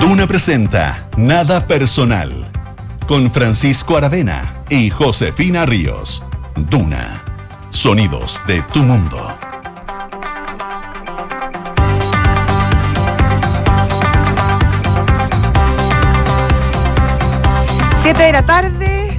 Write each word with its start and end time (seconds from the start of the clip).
Duna 0.00 0.26
presenta 0.26 1.08
Nada 1.16 1.66
Personal 1.66 2.50
con 3.06 3.30
Francisco 3.30 3.96
Aravena 3.96 4.64
y 4.68 4.90
Josefina 4.90 5.66
Ríos. 5.66 6.22
Duna. 6.56 7.22
Sonidos 7.70 8.40
de 8.46 8.62
tu 8.72 8.80
mundo. 8.80 9.36
Siete 17.96 18.22
de 18.24 18.32
la 18.32 18.42
tarde, 18.46 19.18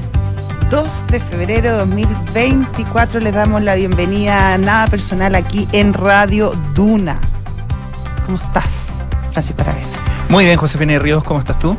2 0.69 1.04
de 1.15 1.21
febrero 1.21 1.71
de 1.71 1.77
2024. 1.77 3.21
Les 3.21 3.33
damos 3.33 3.61
la 3.61 3.75
bienvenida 3.75 4.53
a 4.53 4.57
Nada 4.57 4.87
Personal 4.87 5.33
aquí 5.35 5.65
en 5.71 5.93
Radio 5.93 6.51
Duna. 6.73 7.21
¿Cómo 8.25 8.37
estás, 8.37 9.01
Francisco 9.31 9.61
Aravena? 9.61 9.87
Muy 10.27 10.43
bien, 10.43 10.57
Josefina 10.57 10.99
Ríos, 10.99 11.23
¿cómo 11.23 11.39
estás 11.39 11.57
tú? 11.57 11.77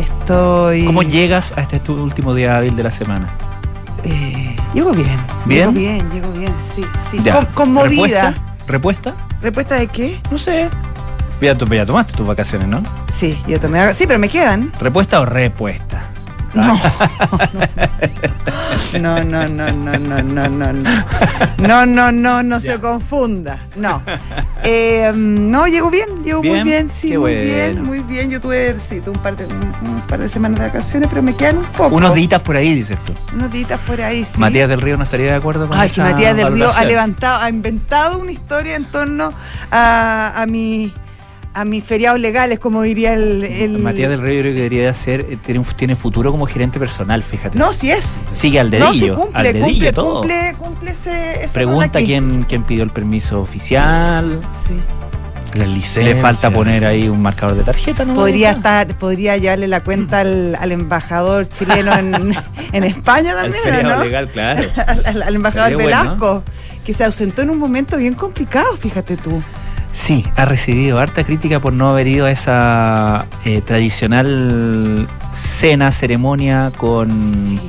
Estoy. 0.00 0.86
¿Cómo 0.86 1.02
llegas 1.04 1.52
a 1.56 1.60
este 1.60 1.78
tu 1.78 1.94
último 2.02 2.34
día 2.34 2.56
hábil 2.56 2.74
de 2.74 2.82
la 2.82 2.90
semana? 2.90 3.28
Eh, 4.02 4.56
llego 4.74 4.90
bien. 4.90 5.20
¿Bien? 5.44 5.72
Llego 5.72 5.72
bien, 5.72 6.10
llego 6.10 6.32
bien, 6.32 6.52
sí, 6.74 6.84
sí. 7.12 7.20
Ya. 7.22 7.34
Con- 7.36 7.46
conmovida. 7.54 8.34
¿Repuesta? 8.66 9.14
¿Respuesta 9.40 9.76
de 9.76 9.86
qué? 9.86 10.20
No 10.32 10.38
sé. 10.38 10.68
Ya, 11.40 11.56
ya 11.56 11.86
tomaste 11.86 12.12
tus 12.14 12.26
vacaciones, 12.26 12.66
¿no? 12.68 12.82
Sí, 13.12 13.40
yo 13.46 13.60
tomé. 13.60 13.94
Sí, 13.94 14.04
pero 14.08 14.18
me 14.18 14.28
quedan. 14.28 14.72
¿Repuesta 14.80 15.20
o 15.20 15.24
repuesta? 15.24 16.02
No. 16.58 16.80
No, 19.00 19.22
no, 19.22 19.46
no, 19.48 19.70
no, 19.70 19.98
no, 19.98 20.22
no, 20.22 20.48
no, 20.48 20.72
no. 20.72 21.04
No, 21.58 21.86
no, 21.86 22.10
no, 22.12 22.42
no 22.42 22.60
se 22.60 22.78
confunda. 22.80 23.58
No. 23.76 24.00
Eh, 24.64 25.12
no, 25.14 25.66
llegó 25.66 25.90
bien, 25.90 26.22
llegó 26.24 26.42
muy 26.42 26.62
Bien, 26.62 26.88
sí, 26.88 27.08
qué 27.10 27.18
muy 27.18 27.32
bueno. 27.34 27.44
bien, 27.44 27.84
muy 27.84 27.98
bien. 28.00 28.30
Yo 28.30 28.40
tuve, 28.40 28.76
sí, 28.80 29.00
tuve 29.00 29.16
un 29.16 29.22
par 29.22 29.36
de, 29.36 29.46
un, 29.46 30.00
par 30.08 30.18
de 30.20 30.28
semanas 30.28 30.60
de 30.60 30.66
vacaciones, 30.66 31.08
pero 31.08 31.22
me 31.22 31.34
quedan 31.34 31.58
un 31.58 31.64
poco. 31.66 31.94
Unos 31.96 32.14
días 32.14 32.40
por 32.40 32.56
ahí, 32.56 32.74
dices 32.74 32.98
tú. 33.04 33.12
Unos 33.34 33.52
días 33.52 33.78
por 33.86 34.00
ahí, 34.00 34.24
sí. 34.24 34.38
Matías 34.38 34.68
del 34.68 34.80
Río 34.80 34.96
no 34.96 35.04
estaría 35.04 35.32
de 35.32 35.36
acuerdo 35.36 35.68
con 35.68 35.78
Ay, 35.78 35.88
esa 35.88 36.04
Matías 36.04 36.36
del 36.36 36.46
Río 36.46 36.64
ha 36.64 36.68
valoración? 36.68 36.88
levantado, 36.88 37.42
ha 37.42 37.50
inventado 37.50 38.18
una 38.18 38.32
historia 38.32 38.76
en 38.76 38.84
torno 38.84 39.32
a, 39.70 40.32
a 40.40 40.46
mi 40.46 40.94
a 41.54 41.64
mis 41.64 41.82
feriados 41.84 42.20
legales, 42.20 42.58
como 42.58 42.82
diría 42.82 43.14
el, 43.14 43.42
el- 43.44 43.78
Matías 43.78 44.10
del 44.10 44.20
yo 44.20 44.24
creo 44.26 44.42
que 44.42 44.52
debería 44.52 44.94
ser, 44.94 45.20
eh, 45.28 45.38
tiene, 45.44 45.64
tiene 45.76 45.96
futuro 45.96 46.30
como 46.30 46.46
gerente 46.46 46.78
personal, 46.78 47.22
fíjate. 47.22 47.58
No, 47.58 47.72
si 47.72 47.90
es. 47.90 48.20
Sigue 48.32 48.60
al 48.60 48.70
dedillo, 48.70 48.88
no, 48.90 48.94
si 48.94 49.08
al 49.10 49.14
cumple, 49.16 49.52
dedillo 49.52 49.66
cumple, 49.68 49.92
todo. 49.92 50.20
cumple, 50.20 50.54
cumple 50.58 50.90
ese, 50.92 51.48
Pregunta 51.52 51.98
quién, 51.98 52.44
quién 52.48 52.62
pidió 52.64 52.84
el 52.84 52.90
permiso 52.90 53.40
oficial. 53.40 54.40
Sí. 54.66 54.80
Las 55.54 55.66
licencias. 55.68 56.04
Le 56.04 56.20
falta 56.20 56.50
poner 56.50 56.84
ahí 56.84 57.08
un 57.08 57.22
marcador 57.22 57.56
de 57.56 57.64
tarjeta, 57.64 58.04
¿no? 58.04 58.14
Podría 58.14 58.50
estar, 58.50 58.86
podría 58.98 59.36
llevarle 59.38 59.66
la 59.66 59.80
cuenta 59.82 60.20
al, 60.20 60.54
al 60.60 60.72
embajador 60.72 61.48
chileno 61.48 61.96
en, 61.98 62.36
en 62.72 62.84
España 62.84 63.30
Al 63.32 63.44
también, 63.44 63.64
feriado 63.64 63.96
¿no? 63.96 64.04
legal, 64.04 64.28
claro. 64.28 64.68
Al, 64.86 65.06
al- 65.06 65.22
al 65.22 65.34
embajador 65.34 65.72
bueno. 65.74 65.86
Velasco, 65.88 66.42
que 66.84 66.92
se 66.92 67.02
ausentó 67.02 67.40
en 67.42 67.50
un 67.50 67.58
momento 67.58 67.96
bien 67.96 68.12
complicado, 68.14 68.76
fíjate 68.76 69.16
tú. 69.16 69.42
Sí, 69.92 70.24
ha 70.36 70.44
recibido 70.44 70.98
harta 71.00 71.24
crítica 71.24 71.60
por 71.60 71.72
no 71.72 71.90
haber 71.90 72.06
ido 72.06 72.26
a 72.26 72.30
esa 72.30 73.26
eh, 73.44 73.62
tradicional 73.62 75.08
cena, 75.32 75.90
ceremonia 75.92 76.70
con, 76.76 77.60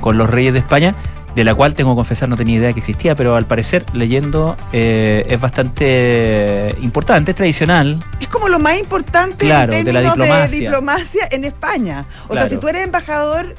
con 0.00 0.18
los 0.18 0.28
reyes 0.28 0.52
de 0.52 0.58
España, 0.58 0.94
de 1.34 1.44
la 1.44 1.54
cual 1.54 1.74
tengo 1.74 1.92
que 1.92 1.96
confesar 1.96 2.28
no 2.28 2.36
tenía 2.36 2.56
idea 2.56 2.72
que 2.72 2.80
existía, 2.80 3.14
pero 3.14 3.36
al 3.36 3.46
parecer 3.46 3.86
leyendo 3.94 4.56
eh, 4.72 5.24
es 5.28 5.40
bastante 5.40 6.74
importante, 6.82 7.30
es 7.30 7.36
tradicional. 7.36 8.04
Es 8.20 8.28
como 8.28 8.48
lo 8.48 8.58
más 8.58 8.78
importante 8.78 9.46
Claro, 9.46 9.72
en 9.72 9.84
de 9.84 9.92
la 9.92 10.00
términos 10.00 10.18
de 10.18 10.32
diplomacia. 10.34 10.58
diplomacia 10.58 11.28
en 11.30 11.44
España. 11.44 12.04
O 12.28 12.34
sea, 12.34 12.46
si 12.48 12.58
tú 12.58 12.68
eres 12.68 12.84
embajador 12.84 13.54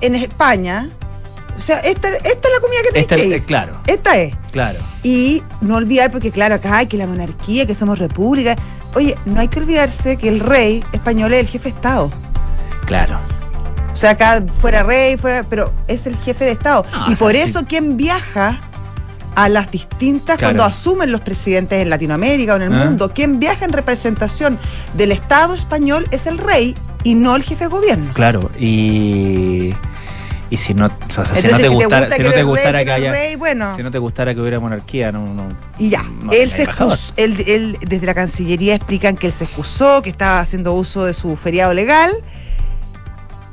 en 0.00 0.14
España, 0.14 0.88
o 1.60 1.64
sea, 1.66 1.78
esta, 1.78 2.08
esta 2.08 2.28
es 2.30 2.54
la 2.54 2.60
comida 2.60 2.80
que 2.82 2.90
tienes 2.92 3.02
Esta- 3.10 3.16
que 3.16 3.24
ir. 3.26 3.32
eh, 3.34 3.44
claro, 3.44 3.80
Esta 3.86 4.16
es. 4.18 4.34
claro. 4.52 4.78
Y 5.02 5.42
no 5.60 5.76
olvidar, 5.76 6.10
porque 6.10 6.30
claro, 6.30 6.54
acá 6.56 6.78
hay 6.78 6.86
que 6.86 6.96
la 6.96 7.06
monarquía, 7.06 7.66
que 7.66 7.74
somos 7.74 7.98
república. 7.98 8.56
Oye, 8.94 9.16
no 9.24 9.40
hay 9.40 9.48
que 9.48 9.60
olvidarse 9.60 10.16
que 10.16 10.28
el 10.28 10.40
rey 10.40 10.84
español 10.92 11.32
es 11.32 11.40
el 11.40 11.46
jefe 11.48 11.70
de 11.70 11.76
Estado. 11.76 12.10
Claro. 12.86 13.20
O 13.92 13.96
sea, 13.96 14.10
acá 14.10 14.42
fuera 14.60 14.82
rey, 14.82 15.16
fuera, 15.16 15.44
pero 15.48 15.72
es 15.88 16.06
el 16.06 16.16
jefe 16.16 16.44
de 16.44 16.52
Estado. 16.52 16.84
Y 17.06 17.10
sea, 17.10 17.18
por 17.18 17.32
sí. 17.32 17.38
eso 17.38 17.64
quien 17.66 17.96
viaja 17.96 18.60
a 19.36 19.48
las 19.48 19.70
distintas, 19.70 20.38
Claro. 20.38 20.54
cuando 20.56 20.64
asumen 20.64 21.12
los 21.12 21.20
presidentes 21.20 21.78
en 21.80 21.88
Latinoamérica 21.90 22.54
o 22.54 22.56
en 22.56 22.62
el 22.62 22.72
Ah. 22.74 22.84
mundo, 22.84 23.12
quien 23.14 23.38
viaja 23.38 23.64
en 23.64 23.72
representación 23.72 24.58
del 24.94 25.12
Estado 25.12 25.54
español 25.54 26.06
es 26.10 26.26
el 26.26 26.38
rey 26.38 26.74
y 27.04 27.14
no 27.14 27.36
el 27.36 27.42
jefe 27.42 27.64
de 27.64 27.68
gobierno. 27.70 28.12
Claro, 28.12 28.50
y, 28.58 29.72
y 30.50 30.56
si 30.56 30.74
no, 30.74 30.86
o 30.86 30.90
sea, 31.10 31.24
si 31.24 31.46
no 31.46 31.56
te 31.56 31.56
si 31.56 31.62
te 31.62 31.68
gustara, 31.68 32.00
gusta 32.06 32.16
si 32.16 32.22
que 32.22 32.28
no 32.28 32.30
te 32.30 32.34
eres 32.36 32.44
gustara 32.46 32.72
rey, 32.72 32.84
que 32.84 32.84
que 32.84 32.90
no 32.90 33.06
haya, 33.06 33.12
rey, 33.12 33.36
bueno. 33.36 33.76
si 33.76 33.82
no 33.84 33.90
te 33.90 33.98
gustara 33.98 34.34
que 34.34 34.40
hubiera 34.40 34.58
monarquía, 34.60 35.12
no, 35.12 35.24
no. 35.26 35.48
Y 35.78 35.90
ya, 35.90 36.02
no 36.02 36.32
él 36.32 36.50
se 36.50 36.64
excusó, 36.64 37.12
él, 37.16 37.42
él- 37.46 37.78
desde 37.80 38.04
la 38.06 38.14
Cancillería 38.14 38.74
explican 38.74 39.16
que 39.16 39.28
él 39.28 39.32
se 39.32 39.44
excusó, 39.44 40.02
que 40.02 40.10
estaba 40.10 40.40
haciendo 40.40 40.72
uso 40.74 41.04
de 41.04 41.14
su 41.14 41.36
feriado 41.36 41.72
legal. 41.72 42.10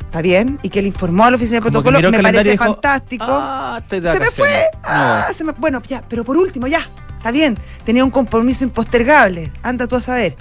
Está 0.05 0.21
bien, 0.21 0.57
y 0.63 0.69
que 0.69 0.79
él 0.79 0.87
informó 0.87 1.25
a 1.25 1.29
la 1.31 1.35
oficina 1.35 1.57
de 1.57 1.61
Como 1.63 1.83
protocolo, 1.83 2.11
me 2.11 2.23
parece 2.23 2.51
dijo, 2.51 2.63
fantástico. 2.63 3.25
Ah, 3.27 3.81
se 3.89 3.99
me 4.01 4.31
fue. 4.31 4.63
Ah, 4.83 5.27
se 5.37 5.43
me- 5.43 5.51
bueno, 5.51 5.81
ya, 5.87 6.01
pero 6.07 6.23
por 6.23 6.37
último, 6.37 6.65
ya, 6.65 6.79
está 7.17 7.29
bien. 7.29 7.57
Tenía 7.83 8.03
un 8.05 8.09
compromiso 8.09 8.63
impostergable. 8.63 9.51
Anda 9.61 9.85
tú 9.85 9.97
a 9.97 10.01
saber. 10.01 10.35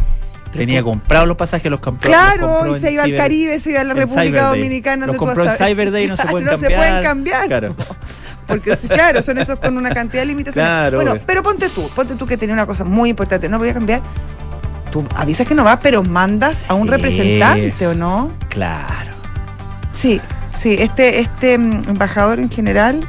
Tenía 0.56 0.82
comprados 0.82 1.28
los 1.28 1.36
pasajes, 1.36 1.70
los 1.70 1.80
compró. 1.80 2.10
los 2.10 2.18
Claro, 2.18 2.52
compró 2.52 2.76
y 2.76 2.80
se 2.80 2.92
iba 2.92 3.02
al 3.04 3.16
Caribe, 3.16 3.58
se 3.60 3.70
iba 3.72 3.80
a 3.80 3.84
la 3.84 3.94
República. 3.94 4.48
Dominicana. 4.48 5.06
Los 5.06 5.16
compró 5.16 5.44
en. 5.44 5.50
Cyber 5.50 5.90
Day 5.90 6.04
y 6.04 6.08
no 6.08 6.16
se 6.16 6.26
pueden 6.28 6.44
no 6.46 6.50
cambiar. 6.52 6.70
se 6.70 6.76
pueden 6.76 7.02
cambiar. 7.02 7.46
Claro. 7.46 7.76
Porque 8.46 8.76
claro, 8.76 9.22
son 9.22 9.38
esos 9.38 9.58
con 9.58 9.76
una 9.76 9.90
cantidad 9.90 10.22
de 10.22 10.26
limitaciones. 10.26 10.68
Claro, 10.68 10.96
bueno, 10.98 11.16
pero 11.26 11.42
ponte 11.42 11.68
tú, 11.68 11.88
ponte 11.94 12.14
tú 12.14 12.26
que 12.26 12.36
tenía 12.36 12.52
una 12.52 12.66
cosa 12.66 12.84
muy 12.84 13.10
importante, 13.10 13.48
no 13.48 13.58
voy 13.58 13.70
a 13.70 13.74
cambiar. 13.74 14.02
Tú 14.92 15.04
avisas 15.16 15.46
que 15.48 15.54
no 15.54 15.64
vas, 15.64 15.80
pero 15.82 16.04
mandas 16.04 16.64
a 16.68 16.74
un 16.74 16.86
representante. 16.86 17.86
¿o 17.88 17.94
no? 17.94 18.32
Claro. 18.48 19.10
Sí, 19.92 20.20
sí, 20.54 20.76
este, 20.78 21.18
este 21.20 21.58
mm, 21.58 21.88
embajador 21.88 22.38
en 22.38 22.48
general 22.48 23.00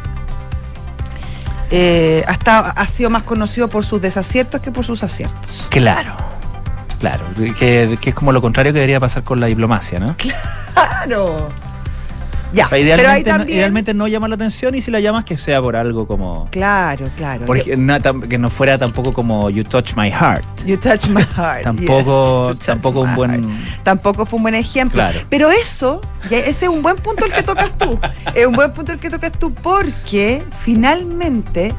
eh, 1.70 2.24
ha, 2.28 2.32
estado- 2.32 2.74
ha 2.76 2.88
sido 2.88 3.10
más 3.10 3.24
conocido 3.24 3.68
por 3.68 3.86
sus 3.86 4.02
desaciertos 4.02 4.62
que 4.62 4.72
por 4.72 4.86
sus 4.86 5.04
aciertos. 5.04 5.68
Claro. 5.70 6.16
Claro. 7.00 7.24
Que, 7.60 7.98
que 8.02 8.10
es 8.10 8.16
como 8.16 8.32
lo 8.32 8.42
contrario 8.42 8.74
que 8.74 8.80
debería 8.80 9.00
pasar 9.00 9.24
con 9.24 9.40
la 9.40 9.48
diplomacia, 9.48 10.00
¿no? 10.00 10.16
¡Claro! 10.18 11.50
Ya, 12.54 12.66
O 12.66 12.70
sea, 12.70 12.78
pero 12.78 12.82
ahí 12.82 12.84
idealmente, 12.86 13.30
no, 13.30 13.38
también... 13.38 13.58
idealmente 13.58 13.94
no 13.94 14.08
llama 14.08 14.28
la 14.30 14.36
atención 14.36 14.74
y 14.74 14.80
si 14.82 14.90
la 14.90 15.02
llamas 15.02 15.26
que 15.26 15.38
sea 15.38 15.62
por 15.62 15.76
algo 15.76 16.08
como. 16.08 16.48
Claro, 16.50 17.10
claro. 17.18 17.46
Porque 17.46 17.76
no, 17.76 18.00
tam- 18.00 18.26
que 18.26 18.38
no 18.38 18.50
fuera 18.50 18.78
tampoco 18.78 19.12
como 19.12 19.50
You 19.50 19.66
Touch 19.66 19.96
My 19.98 20.10
Heart. 20.10 20.46
You 20.66 20.78
touch 20.78 21.10
my 21.10 21.24
heart. 21.36 21.64
Tampoco, 21.64 22.54
yes, 22.54 22.60
tampoco 22.66 23.02
un 23.02 23.16
buen. 23.16 23.44
heart. 23.44 23.84
Tampoco 23.84 24.26
fue 24.26 24.38
un 24.38 24.44
buen 24.44 24.56
ejemplo. 24.56 24.96
Claro. 24.96 25.20
Pero 25.30 25.52
eso, 25.52 26.00
ya 26.30 26.38
ese 26.38 26.66
es 26.66 26.72
un 26.72 26.82
buen 26.82 26.96
punto 26.96 27.26
el 27.26 27.34
que 27.34 27.44
tocas 27.44 27.78
tú. 27.78 28.00
es 28.34 28.46
un 28.48 28.54
buen 28.54 28.72
punto 28.72 28.94
el 28.94 29.00
que 29.00 29.10
tocas 29.10 29.34
tú 29.34 29.54
porque 29.54 30.42
finalmente 30.64 31.76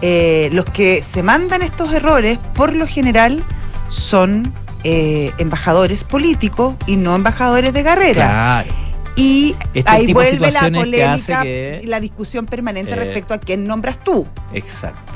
eh, 0.00 0.50
los 0.52 0.64
que 0.64 1.00
se 1.00 1.22
mandan 1.22 1.62
estos 1.62 1.92
errores, 1.94 2.38
por 2.54 2.74
lo 2.74 2.88
general, 2.88 3.44
son 3.92 4.52
eh, 4.84 5.32
embajadores 5.38 6.02
políticos 6.02 6.74
y 6.86 6.96
no 6.96 7.14
embajadores 7.14 7.72
de 7.72 7.84
carrera. 7.84 8.24
Claro. 8.64 8.68
Y 9.14 9.54
Este 9.74 9.90
ahí 9.90 10.12
vuelve 10.12 10.50
la 10.50 10.60
que 10.62 10.70
polémica 10.72 11.42
que- 11.42 11.80
y 11.84 11.86
la 11.86 12.00
discusión 12.00 12.46
permanente 12.46 12.92
Eh, 12.92 12.96
respecto 12.96 13.34
a 13.34 13.38
quién 13.38 13.66
nombras 13.66 13.98
tú. 14.02 14.26
Exacto. 14.54 15.12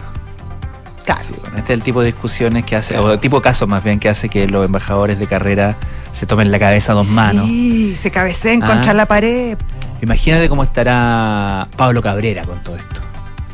Claro. 1.06 1.22
Sí, 1.26 1.32
bueno, 1.40 1.56
este 1.58 1.72
es 1.72 1.78
el 1.78 1.82
tipo 1.82 2.00
de 2.00 2.06
discusiones 2.06 2.64
que 2.64 2.76
hace, 2.76 2.98
o 2.98 3.12
el 3.12 3.20
tipo 3.20 3.36
de 3.36 3.42
casos 3.42 3.66
más 3.68 3.82
bien 3.82 3.98
que 3.98 4.08
hace 4.08 4.28
que 4.28 4.46
los 4.48 4.64
embajadores 4.66 5.18
de 5.18 5.26
carrera 5.26 5.76
se 6.12 6.26
tomen 6.26 6.50
la 6.50 6.58
cabeza 6.58 6.92
a 6.92 6.94
dos 6.96 7.08
manos. 7.08 7.46
Sí, 7.46 7.96
se 7.96 8.10
cabeceen 8.10 8.62
Ah. 8.62 8.66
contra 8.66 8.92
la 8.92 9.06
pared. 9.06 9.56
Imagínate 10.02 10.48
cómo 10.48 10.62
estará 10.62 11.66
Pablo 11.76 12.02
Cabrera 12.02 12.42
con 12.44 12.58
todo 12.62 12.76
esto. 12.76 13.00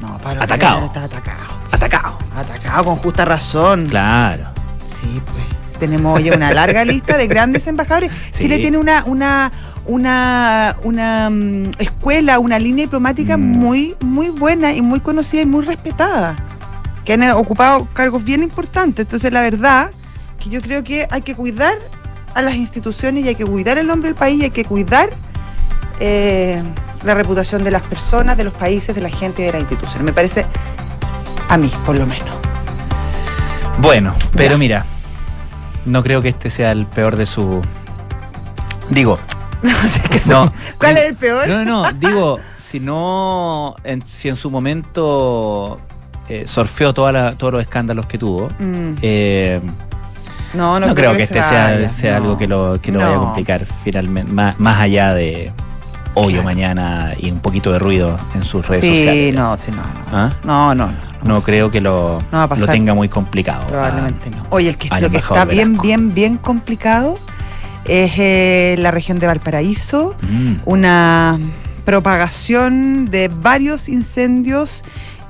No, 0.01 0.19
Pablo 0.19 0.43
Atacado. 0.43 0.91
Cabrera 0.93 1.05
Está 1.05 1.05
atacado. 1.05 1.49
Atacado. 1.71 2.19
Atacado 2.37 2.85
con 2.85 2.97
justa 2.97 3.25
razón. 3.25 3.87
Claro. 3.87 4.52
Sí, 5.01 5.21
pues. 5.25 5.79
Tenemos 5.79 6.17
hoy 6.17 6.31
una 6.31 6.53
larga 6.53 6.85
lista 6.93 7.17
de 7.17 7.27
grandes 7.27 7.67
embajadores. 7.67 8.13
Sí. 8.33 8.45
Chile 8.45 8.59
tiene 8.59 8.79
una, 8.79 9.03
una, 9.05 9.51
una, 9.87 10.77
una 10.85 11.29
mm, 11.31 11.71
escuela, 11.79 12.39
una 12.39 12.59
línea 12.59 12.85
diplomática 12.85 13.37
Mm. 13.37 13.41
muy, 13.41 13.97
muy 14.01 14.29
buena 14.29 14.73
y 14.73 14.83
muy 14.83 15.01
conocida 15.01 15.43
y 15.43 15.47
muy 15.47 15.65
respetada. 15.65 16.37
Que 17.05 17.15
han 17.15 17.29
ocupado 17.33 17.89
cargos 17.93 18.23
bien 18.23 18.43
importantes. 18.45 19.07
Entonces, 19.07 19.33
la 19.33 19.43
verdad, 19.43 19.91
que 20.39 20.51
yo 20.51 20.61
creo 20.61 20.85
que 20.85 21.09
hay 21.11 21.23
que 21.23 21.35
cuidar 21.35 21.75
a 22.35 22.43
las 22.43 22.55
instituciones 22.55 23.25
y 23.25 23.29
hay 23.29 23.35
que 23.35 23.45
cuidar 23.45 23.77
el 23.79 23.87
nombre 23.87 24.09
del 24.09 24.17
país 24.17 24.41
y 24.41 24.45
hay 24.45 24.51
que 24.51 24.65
cuidar 24.65 25.11
eh, 26.01 26.63
la 27.05 27.15
reputación 27.15 27.65
de 27.65 27.71
las 27.73 27.83
personas, 27.83 28.37
de 28.37 28.45
los 28.45 28.55
países, 28.55 28.95
de 28.95 29.01
la 29.01 29.11
gente 29.11 29.43
y 29.43 29.47
de 29.47 29.53
las 29.53 29.61
instituciones. 29.63 30.05
Me 30.05 30.13
parece, 30.13 30.47
a 31.49 31.57
mí, 31.57 31.71
por 31.85 31.97
lo 31.99 32.07
menos. 32.07 32.42
Bueno, 33.79 34.15
pero 34.37 34.53
Ya. 34.53 34.59
mira, 34.59 34.87
no 35.87 36.03
creo 36.03 36.23
que 36.23 36.29
este 36.29 36.51
sea 36.51 36.73
el 36.73 36.87
peor 36.87 37.17
de 37.17 37.27
su. 37.27 37.61
Digo, 38.91 39.19
No 39.63 39.73
sé 39.75 40.01
qué 40.11 40.21
No. 40.27 40.53
¿Cuál 40.79 40.95
digo- 40.95 41.03
es 41.05 41.09
el 41.11 41.17
peor? 41.17 41.49
no, 41.49 41.65
no, 41.65 41.93
digo, 41.99 42.39
si 42.59 42.81
no, 42.81 43.75
en- 43.85 44.03
si 44.07 44.29
en 44.29 44.37
su 44.37 44.51
momento 44.51 45.79
eh, 46.29 46.45
sorfeó 46.47 46.93
toda 46.95 47.13
la- 47.13 47.33
todos 47.33 47.53
los 47.53 47.63
escándalos 47.63 48.07
que 48.07 48.19
tuvo, 48.19 48.49
Mm, 48.59 48.95
eh, 49.03 49.61
no, 50.55 50.79
no, 50.79 50.95
creo 50.95 51.15
que 51.17 51.23
este 51.25 51.43
sea, 51.43 51.71
vaya, 51.71 51.89
sea 51.89 52.13
no. 52.19 52.25
algo 52.25 52.39
que 52.39 52.47
lo, 52.47 52.81
que 52.81 52.93
lo 52.93 52.99
vaya 53.01 53.13
a 53.13 53.17
No. 53.17 53.25
complicar 53.25 53.67
finalmente, 53.85 54.31
más, 54.33 54.59
más 54.61 54.81
allá 54.81 55.15
de 55.15 55.53
hoy 56.15 56.37
o 56.39 56.43
mañana 56.43 57.15
y 57.19 57.31
un 57.31 57.41
poquito 57.41 57.73
de 57.73 57.79
ruido 57.79 58.17
en 58.35 58.43
sus 58.43 58.67
redes 58.67 58.83
Sí, 58.83 58.89
sociales. 59.07 59.35
no, 59.35 59.57
sí, 59.57 59.71
no, 59.71 59.77
no. 59.83 60.17
¿Ah? 60.17 60.33
No, 60.45 60.75
no, 60.75 60.87
no. 60.89 61.12
No 61.25 61.41
creo 61.41 61.71
que 61.71 61.81
lo, 61.81 62.19
No 62.33 62.39
va 62.49 62.55
a 62.55 62.59
lo 62.59 62.67
tenga 62.67 62.95
muy 62.95 63.09
complicado. 63.09 63.67
Probablemente 63.67 64.31
no. 64.31 64.47
Oye, 64.51 64.69
el 64.71 64.77
que, 64.77 64.89
lo 65.01 65.11
que 65.11 65.17
está 65.19 65.45
bien, 65.45 65.79
bien, 65.79 66.15
bien 66.15 66.37
complicado 66.37 67.17
es 67.85 68.13
eh, 68.19 68.77
la 68.79 68.91
región 68.91 69.19
de 69.19 69.27
Valparaíso. 69.27 70.15
Mm. 70.23 70.55
Una 70.65 71.39
propagación 71.85 73.07
de 73.11 73.29
varios 73.29 73.89
incendios 73.89 74.83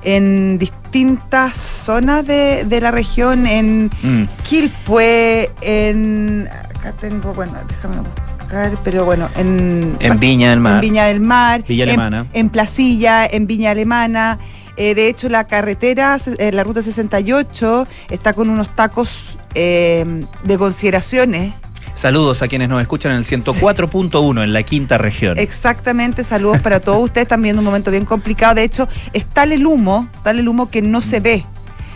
en 0.03 0.57
distintas 0.59 1.55
zonas 1.57 2.25
de, 2.25 2.65
de 2.65 2.81
la 2.81 2.91
región, 2.91 3.47
en 3.47 3.89
Mm. 4.01 4.23
Quilpué, 4.43 5.51
en... 5.61 6.47
Acá 6.75 6.91
tengo, 6.99 7.33
bueno, 7.33 7.53
déjame 7.67 7.95
buscar, 8.37 8.71
pero 8.83 9.05
bueno, 9.05 9.29
en... 9.37 9.95
En 9.99 10.19
Viña 10.19 10.49
del 10.49 10.59
Mar. 10.59 10.75
En 10.75 10.81
Viña 10.81 11.05
del 11.05 11.19
Mar. 11.21 11.63
Villa 11.67 11.83
en- 11.85 11.89
Alemana. 11.91 12.25
En, 12.33 12.49
Placilla, 12.49 13.25
en 13.25 13.47
Viña 13.47 13.71
Alemana. 13.71 14.39
Eh, 14.77 14.95
de 14.95 15.07
hecho, 15.07 15.29
la 15.29 15.45
carretera, 15.45 16.17
eh, 16.37 16.51
la 16.51 16.63
ruta 16.63 16.81
68, 16.81 17.87
está 18.09 18.33
con 18.33 18.49
unos 18.49 18.75
tacos 18.75 19.37
eh, 19.55 20.23
de 20.43 20.57
consideraciones. 20.57 21.53
Saludos 21.95 22.41
a 22.41 22.47
quienes 22.47 22.69
nos 22.69 22.81
escuchan 22.81 23.11
en 23.11 23.19
el 23.19 23.25
104.1 23.25 24.43
en 24.43 24.53
la 24.53 24.63
quinta 24.63 24.97
región. 24.97 25.37
Exactamente, 25.37 26.23
saludos 26.23 26.59
para 26.61 26.79
todos 26.79 27.03
ustedes. 27.03 27.25
Están 27.25 27.41
viendo 27.43 27.59
un 27.59 27.65
momento 27.65 27.91
bien 27.91 28.05
complicado. 28.05 28.55
De 28.55 28.63
hecho, 28.63 28.87
es 29.13 29.25
tal 29.25 29.51
el 29.51 29.65
humo, 29.65 30.09
tal 30.23 30.39
el 30.39 30.47
humo 30.47 30.71
que 30.71 30.81
no 30.81 31.01
se 31.01 31.19
ve. 31.19 31.45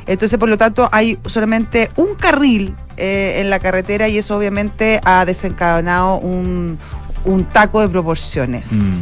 Entonces, 0.06 0.38
por 0.38 0.50
lo 0.50 0.58
tanto, 0.58 0.88
hay 0.92 1.18
solamente 1.26 1.92
un 1.96 2.16
carril 2.16 2.76
eh, 2.96 3.40
en 3.40 3.50
la 3.50 3.60
carretera 3.60 4.08
y 4.08 4.18
eso 4.18 4.38
obviamente 4.38 5.02
ha 5.04 5.26
desencadenado 5.26 6.18
un, 6.18 6.78
un 7.26 7.46
taco 7.46 7.82
de 7.82 7.90
proporciones. 7.90 8.72
Mm. 8.72 9.02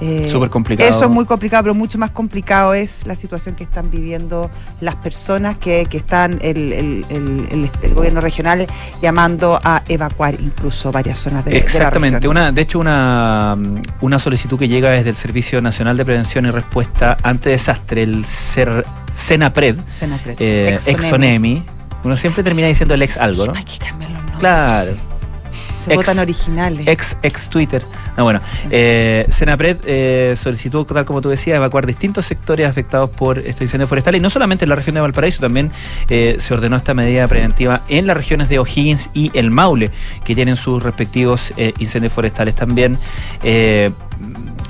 Eh, 0.00 0.28
Súper 0.30 0.48
complicado. 0.48 0.88
Eso 0.88 1.04
es 1.04 1.10
muy 1.10 1.24
complicado, 1.26 1.64
pero 1.64 1.74
mucho 1.74 1.98
más 1.98 2.10
complicado 2.10 2.72
es 2.72 3.06
la 3.06 3.14
situación 3.14 3.54
que 3.54 3.64
están 3.64 3.90
viviendo 3.90 4.50
las 4.80 4.94
personas 4.94 5.58
que, 5.58 5.86
que 5.90 5.98
están 5.98 6.38
el, 6.42 6.72
el- 6.72 7.04
el- 7.10 7.46
el- 7.50 7.70
el 7.82 7.94
gobierno 7.94 8.20
regional 8.22 8.66
llamando 9.02 9.60
a 9.62 9.82
evacuar 9.88 10.40
incluso 10.40 10.90
varias 10.90 11.18
zonas 11.18 11.44
de, 11.44 11.50
de 11.50 11.58
la 11.58 11.62
Exactamente, 11.64 12.28
una, 12.28 12.50
de 12.50 12.62
hecho 12.62 12.78
una, 12.78 13.58
una 14.00 14.18
solicitud 14.18 14.58
que 14.58 14.68
llega 14.68 14.90
desde 14.90 15.10
el 15.10 15.16
Servicio 15.16 15.60
Nacional 15.60 15.96
de 15.98 16.04
Prevención 16.04 16.46
y 16.46 16.50
Respuesta 16.50 17.18
ante 17.22 17.50
Desastre, 17.50 18.02
el 18.02 18.24
CER, 18.24 18.86
CENAPRED, 19.12 19.76
Senapred. 19.98 20.36
eh, 20.38 20.78
Exonemi. 20.86 21.62
Uno 22.04 22.16
siempre 22.16 22.42
termina 22.42 22.68
diciendo 22.68 22.94
el 22.94 23.02
ex 23.02 23.18
algo, 23.18 23.46
¿no? 23.46 23.52
Hay 23.54 23.64
que 23.64 23.76
cambiar 23.76 24.10
los 24.12 24.18
nombres. 24.20 24.38
Claro, 24.40 24.92
Se 25.84 25.92
ex- 25.92 25.96
votan 25.96 26.18
originales. 26.20 26.86
ex, 26.88 27.16
ex 27.22 27.50
Twitter. 27.50 27.82
No, 28.16 28.24
bueno, 28.24 28.40
eh, 28.70 29.26
Senapred 29.30 29.78
eh, 29.84 30.34
solicitó, 30.36 30.84
tal 30.84 31.04
como 31.04 31.20
tú 31.20 31.28
decías, 31.28 31.56
evacuar 31.56 31.86
distintos 31.86 32.26
sectores 32.26 32.68
afectados 32.68 33.10
por 33.10 33.38
estos 33.38 33.62
incendios 33.62 33.88
forestales 33.88 34.18
y 34.18 34.22
no 34.22 34.30
solamente 34.30 34.64
en 34.64 34.68
la 34.68 34.76
región 34.76 34.94
de 34.94 35.00
Valparaíso, 35.00 35.40
también 35.40 35.70
eh, 36.08 36.36
se 36.38 36.54
ordenó 36.54 36.76
esta 36.76 36.94
medida 36.94 37.26
preventiva 37.28 37.82
en 37.88 38.06
las 38.06 38.16
regiones 38.16 38.48
de 38.48 38.58
O'Higgins 38.58 39.10
y 39.14 39.30
el 39.34 39.50
Maule, 39.50 39.90
que 40.24 40.34
tienen 40.34 40.56
sus 40.56 40.82
respectivos 40.82 41.52
eh, 41.56 41.72
incendios 41.78 42.12
forestales 42.12 42.54
también. 42.54 42.98
Eh, 43.42 43.90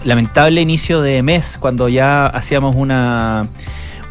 lamentable 0.05 0.61
inicio 0.61 1.03
de 1.03 1.23
mes, 1.23 1.59
cuando 1.61 1.89
ya 1.89 2.27
hacíamos 2.27 2.75
una 2.77 3.49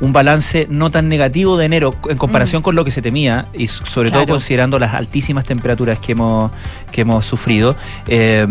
un 0.02 0.14
balance 0.14 0.66
no 0.70 0.90
tan 0.92 1.10
negativo 1.10 1.58
de 1.58 1.66
enero 1.66 1.94
en 2.10 2.18
comparación 2.18 2.62
Mm. 2.62 2.64
con 2.64 2.76
lo 2.76 2.86
que 2.86 2.92
se 2.92 3.02
temía 3.02 3.46
y 3.54 3.68
sobre 3.68 4.12
todo 4.12 4.26
considerando 4.28 4.80
las 4.80 4.94
altísimas 4.94 5.44
temperaturas 5.46 6.00
que 6.00 6.14
hemos 6.14 6.52
que 6.92 7.02
hemos 7.02 7.26
sufrido 7.26 7.76
eh, 8.08 8.48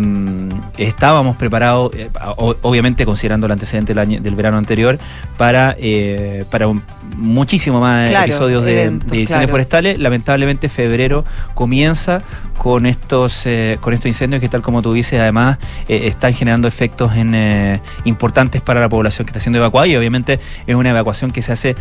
estábamos 0.77 1.35
preparados 1.35 1.91
eh, 1.95 2.09
obviamente 2.37 3.05
considerando 3.05 3.45
el 3.47 3.51
antecedente 3.51 3.93
del, 3.93 3.99
año- 3.99 4.21
del 4.21 4.35
verano 4.35 4.57
anterior 4.57 4.97
para 5.37 5.75
eh, 5.79 6.45
para 6.51 6.67
un- 6.67 6.83
muchísimo 7.17 7.79
más 7.79 8.09
Claro, 8.09 8.25
episodios 8.31 8.63
de, 8.65 8.81
eventos, 8.83 9.09
de 9.09 9.17
incendios 9.17 9.37
claro. 9.39 9.49
forestales 9.51 9.97
lamentablemente 9.99 10.69
febrero 10.69 11.25
comienza 11.55 12.21
con 12.59 12.85
estos 12.85 13.45
eh, 13.45 13.77
con 13.79 13.93
estos 13.93 14.07
incendios 14.07 14.41
que 14.41 14.49
tal 14.49 14.61
como 14.61 14.81
tú 14.81 14.91
dices 14.91 15.17
además 15.19 15.57
eh, 15.87 16.01
están 16.07 16.33
generando 16.33 16.67
efectos 16.67 17.15
en, 17.15 17.33
eh, 17.33 17.81
importantes 18.03 18.61
para 18.61 18.81
la 18.81 18.89
población 18.89 19.25
que 19.25 19.29
está 19.29 19.39
siendo 19.39 19.59
evacuada 19.59 19.87
y 19.87 19.95
obviamente 19.95 20.41
es 20.67 20.75
una 20.75 20.89
evacuación 20.89 21.31
que 21.31 21.41
se 21.41 21.53
hace 21.53 21.75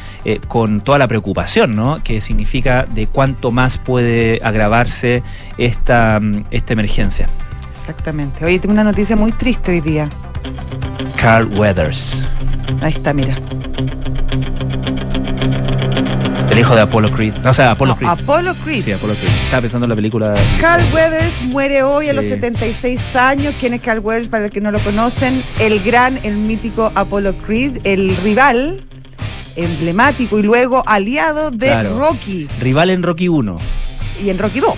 con 0.46 0.80
toda 0.80 0.98
la 0.98 1.08
preocupación, 1.08 1.74
¿no? 1.74 2.00
Que 2.04 2.20
significa 2.20 2.84
de 2.84 3.08
cuánto 3.08 3.50
más 3.50 3.78
puede 3.78 4.40
agravarse 4.44 5.22
esta, 5.56 6.20
mm, 6.20 6.44
esta 6.50 6.72
emergencia. 6.72 7.28
Exactamente. 7.80 8.44
Oye, 8.44 8.58
tengo 8.60 8.72
una 8.72 8.84
noticia 8.84 9.16
muy 9.16 9.32
triste 9.32 9.72
hoy 9.72 9.80
día. 9.80 10.08
Carl 11.16 11.48
Weathers, 11.58 12.24
Ahí 12.82 12.92
está, 12.92 13.12
mira. 13.12 13.36
El 16.58 16.64
hijo 16.64 16.74
de 16.74 16.80
Apollo 16.82 17.10
Creed. 17.12 17.34
No, 17.44 17.50
o 17.50 17.54
sea, 17.54 17.70
Apollo 17.72 17.92
No, 17.92 17.96
Creed. 17.96 18.10
Apollo 18.10 18.54
Creed. 18.64 18.84
Sí, 18.84 18.92
Apollo 18.92 19.14
Creed. 19.14 19.30
Estaba 19.44 19.60
pensando 19.62 19.84
en 19.84 19.90
la 19.90 19.96
película. 19.96 20.34
Carl 20.60 20.82
Weathers 20.92 21.42
muere 21.44 21.82
hoy 21.82 22.08
a 22.08 22.12
los 22.12 22.24
Sí. 22.24 22.30
76 22.32 23.16
años. 23.16 23.54
¿Quién 23.60 23.74
es 23.74 23.80
Carl 23.80 24.00
Weathers? 24.00 24.28
Para 24.28 24.46
el 24.46 24.50
que 24.50 24.60
no 24.60 24.70
lo 24.70 24.78
conocen, 24.80 25.40
el 25.60 25.80
gran, 25.80 26.18
el 26.24 26.34
mítico 26.36 26.90
Apollo 26.94 27.36
Creed, 27.46 27.78
el 27.84 28.16
rival 28.18 28.84
emblemático 29.56 30.38
y 30.38 30.42
luego 30.42 30.82
aliado 30.86 31.50
de 31.50 31.66
Claro. 31.68 31.98
Rocky 31.98 32.48
Rival 32.60 32.90
en 32.90 33.02
Rocky 33.02 33.28
1. 33.28 33.58
y 34.24 34.30
en 34.30 34.38
Rocky 34.38 34.60
2. 34.60 34.74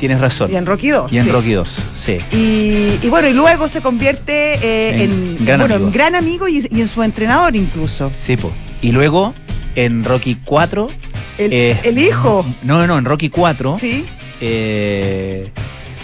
Tienes 0.00 0.20
razón. 0.20 0.50
Y 0.50 0.56
en 0.56 0.64
Rocky 0.64 0.88
2. 0.90 1.12
Y 1.12 1.18
en 1.18 1.24
sí. 1.24 1.30
Rocky 1.30 1.52
2, 1.52 1.68
sí. 2.00 2.18
Y, 2.32 3.04
y 3.04 3.10
bueno, 3.10 3.28
y 3.28 3.32
luego 3.32 3.66
se 3.68 3.80
convierte 3.80 4.54
eh, 4.62 4.90
En 5.02 5.10
en, 5.10 5.44
gran 5.44 5.60
bueno, 5.60 5.74
amigo. 5.74 5.88
en 5.88 5.92
gran 5.92 6.14
amigo 6.14 6.48
y, 6.48 6.66
y 6.70 6.80
en 6.80 6.88
su 6.88 7.02
entrenador 7.02 7.56
incluso. 7.56 8.10
Sí, 8.16 8.36
po. 8.36 8.52
Y 8.80 8.92
luego 8.92 9.34
en 9.74 10.04
Rocky 10.04 10.36
4. 10.44 10.90
El, 11.38 11.52
eh, 11.52 11.78
el 11.84 11.98
hijo. 11.98 12.44
No, 12.62 12.86
no, 12.86 12.98
en 12.98 13.04
Rocky 13.04 13.28
4 13.30 13.78
Sí. 13.80 14.06
eh, 14.40 15.50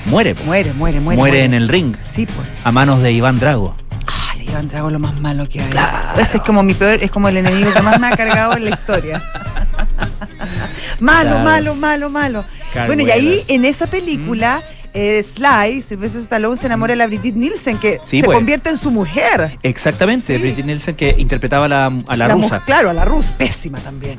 muere. 0.06 0.34
Muere, 0.44 0.72
muere, 0.72 1.00
muere. 1.00 1.18
muere, 1.18 1.44
en 1.44 1.54
el 1.54 1.68
ring 1.68 1.96
Sí, 2.04 2.26
pues. 2.26 2.46
a 2.62 2.70
manos 2.72 3.02
de 3.02 3.12
Iván 3.12 3.38
Drago. 3.40 3.74
Ay, 4.32 4.46
Iván 4.48 4.68
Drago 4.68 4.90
lo 4.90 4.98
más 4.98 5.18
malo 5.20 5.48
que 5.48 5.60
hay. 5.60 5.70
Claro. 5.70 6.20
Ese 6.20 6.36
es 6.36 6.42
como 6.42 6.62
mi 6.62 6.74
peor, 6.74 7.02
es 7.02 7.10
como 7.10 7.28
el 7.28 7.36
enemigo 7.36 7.72
que 7.72 7.82
más 7.82 7.98
me 7.98 8.06
ha 8.08 8.16
cargado 8.16 8.56
en 8.56 8.64
la 8.64 8.70
historia. 8.70 9.22
malo, 11.00 11.30
Claro. 11.30 11.44
malo, 11.44 11.74
malo, 11.74 12.10
malo. 12.10 12.44
Bueno, 12.86 13.02
y 13.02 13.10
ahí 13.10 13.42
en 13.48 13.64
esa 13.64 13.86
película, 13.86 14.62
eh, 14.94 15.22
Sly, 15.22 15.82
Sylvester 15.82 16.20
Stallone 16.22 16.56
se 16.56 16.66
enamora 16.66 16.92
de 16.92 16.96
la 16.96 17.06
Brigitte 17.06 17.36
Nielsen, 17.36 17.76
que 17.78 18.00
Sí, 18.02 18.20
se 18.20 18.24
pues. 18.24 18.36
convierte 18.36 18.70
en 18.70 18.76
su 18.76 18.90
mujer. 18.90 19.58
Exactamente, 19.62 20.36
Sí. 20.36 20.42
Britney 20.42 20.64
Nielsen 20.64 20.94
que 20.94 21.14
interpretaba 21.18 21.66
a 21.66 21.68
la, 21.68 21.92
a 22.06 22.16
la 22.16 22.28
mu- 22.36 22.42
rusa. 22.42 22.60
Claro, 22.64 22.90
a 22.90 22.92
la 22.92 23.04
rusa. 23.04 23.34
Pésima 23.36 23.78
también. 23.80 24.18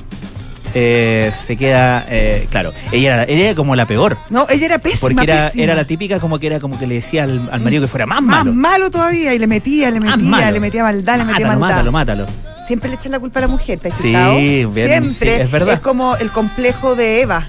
Eh, 0.77 1.31
se 1.45 1.55
queda, 1.55 2.05
eh, 2.09 2.47
claro, 2.51 2.73
ella 2.91 3.13
era, 3.13 3.23
ella 3.23 3.45
era 3.45 3.55
como 3.55 3.77
la 3.77 3.85
peor. 3.87 4.17
No, 4.29 4.45
ella 4.49 4.65
era 4.65 4.77
pésima. 4.79 4.99
Porque 4.99 5.23
era, 5.23 5.45
pésima. 5.45 5.63
era 5.63 5.75
la 5.75 5.85
típica 5.85 6.19
como 6.19 6.37
que 6.37 6.47
era 6.47 6.59
como 6.59 6.77
que 6.77 6.85
le 6.85 6.95
decía 6.95 7.23
al, 7.23 7.47
al 7.49 7.61
marido 7.61 7.81
que 7.83 7.87
fuera 7.87 8.05
más 8.05 8.21
Más 8.21 8.43
malo. 8.43 8.53
malo 8.53 8.91
todavía, 8.91 9.33
y 9.33 9.39
le 9.39 9.47
metía, 9.47 9.89
le 9.89 10.01
metía, 10.01 10.17
malo. 10.17 10.51
le 10.51 10.59
metía 10.59 10.83
maldad, 10.83 11.17
le 11.17 11.23
metía 11.23 11.45
mátalo, 11.47 11.59
maldad. 11.61 11.75
mátalo, 11.91 11.91
mátalo. 12.25 12.27
Siempre 12.67 12.89
le 12.89 12.95
echan 12.95 13.13
la 13.13 13.19
culpa 13.19 13.39
a 13.39 13.43
la 13.43 13.47
mujer, 13.47 13.79
¿te 13.79 13.87
has 13.87 13.93
Sí, 13.93 14.09
bien, 14.11 14.73
Siempre. 14.73 15.13
sí, 15.13 15.41
es 15.43 15.49
verdad. 15.51 15.79
como 15.81 16.17
el 16.17 16.29
complejo 16.31 16.95
de 16.95 17.21
Eva. 17.21 17.47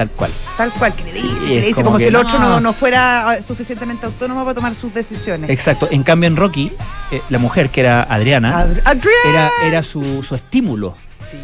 Tal 0.00 0.08
cual. 0.12 0.30
Tal 0.56 0.72
cual, 0.72 0.94
que 0.94 1.04
le 1.04 1.12
dice, 1.12 1.28
Sí, 1.28 1.36
que 1.46 1.54
le 1.56 1.60
dice, 1.60 1.74
como 1.74 1.84
como, 1.84 1.98
que 1.98 2.04
si 2.04 2.08
el 2.08 2.16
otro 2.16 2.38
no. 2.38 2.48
no, 2.48 2.60
no 2.62 2.72
fuera 2.72 3.36
eh, 3.36 3.42
suficientemente 3.42 4.06
autónomo 4.06 4.44
para 4.44 4.54
tomar 4.54 4.74
sus 4.74 4.94
decisiones. 4.94 5.50
Exacto. 5.50 5.88
En 5.90 6.02
cambio, 6.02 6.26
en 6.26 6.36
Rocky, 6.36 6.72
eh, 7.10 7.20
la 7.28 7.38
mujer 7.38 7.68
que 7.68 7.80
era 7.82 8.02
Adriana, 8.04 8.60
Ad- 8.60 8.78
Adrián. 8.86 9.12
era, 9.26 9.50
era 9.62 9.82
su, 9.82 10.22
su 10.22 10.34
estímulo. 10.34 10.96
Sí. 11.30 11.36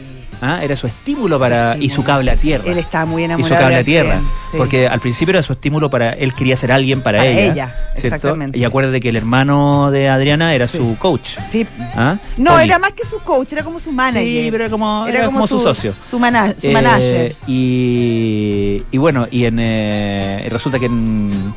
¿Ah? 0.43 0.61
Era 0.63 0.77
su 0.77 0.87
estímulo 0.87 1.39
para. 1.39 1.77
Y 1.79 1.89
su 1.89 2.03
cable 2.05 2.31
a 2.31 2.37
tierra. 2.37 2.65
Él 2.67 2.79
estaba 2.79 3.05
muy 3.07 3.23
y 3.23 3.25
enamorado. 3.27 3.55
su 3.55 3.61
cable 3.61 3.77
a 3.77 3.85
tierra. 3.85 4.21
Sí. 4.51 4.57
Porque 4.59 4.87
al 4.89 5.01
principio 5.01 5.33
era 5.33 5.43
su 5.43 5.53
estímulo 5.53 5.91
para. 5.91 6.11
Él 6.13 6.35
quería 6.35 6.57
ser 6.57 6.73
alguien 6.73 7.01
para, 7.03 7.25
ella. 7.27 7.53
ella, 7.53 7.75
exactamente. 7.97 8.59
Y 8.59 8.65
acuérdate 8.65 9.01
que 9.01 9.09
el 9.11 9.17
hermano 9.17 9.91
de 9.91 10.09
Adriana 10.09 10.55
era 10.55 10.67
Sí. 10.69 10.79
su 10.79 10.97
coach. 10.99 11.31
Sí. 11.51 11.67
¿ah? 11.97 12.17
No, 12.37 12.59
era 12.59 12.79
más 12.79 12.93
que 12.93 13.05
su 13.05 13.19
coach, 13.21 13.53
era 13.53 13.63
como 13.63 13.79
su 13.79 13.93
manager. 13.93 14.23
Sí, 14.45 14.49
pero 14.51 14.65
era 14.65 14.71
como, 14.71 15.07
era, 15.07 15.19
era 15.19 15.27
como 15.27 15.47
su, 15.47 15.59
socio. 15.59 15.95
Su, 16.09 16.19
mana- 16.19 16.55
su 16.59 16.69
Eh, 16.69 16.73
manager. 16.73 17.37
y, 17.47 18.83
y 18.91 18.99
bueno, 18.99 19.27
y 19.31 19.45
en, 19.45 19.59
eh, 19.61 20.45
y 20.47 20.49
resulta 20.49 20.79
que 20.79 20.87
en- 20.87 21.55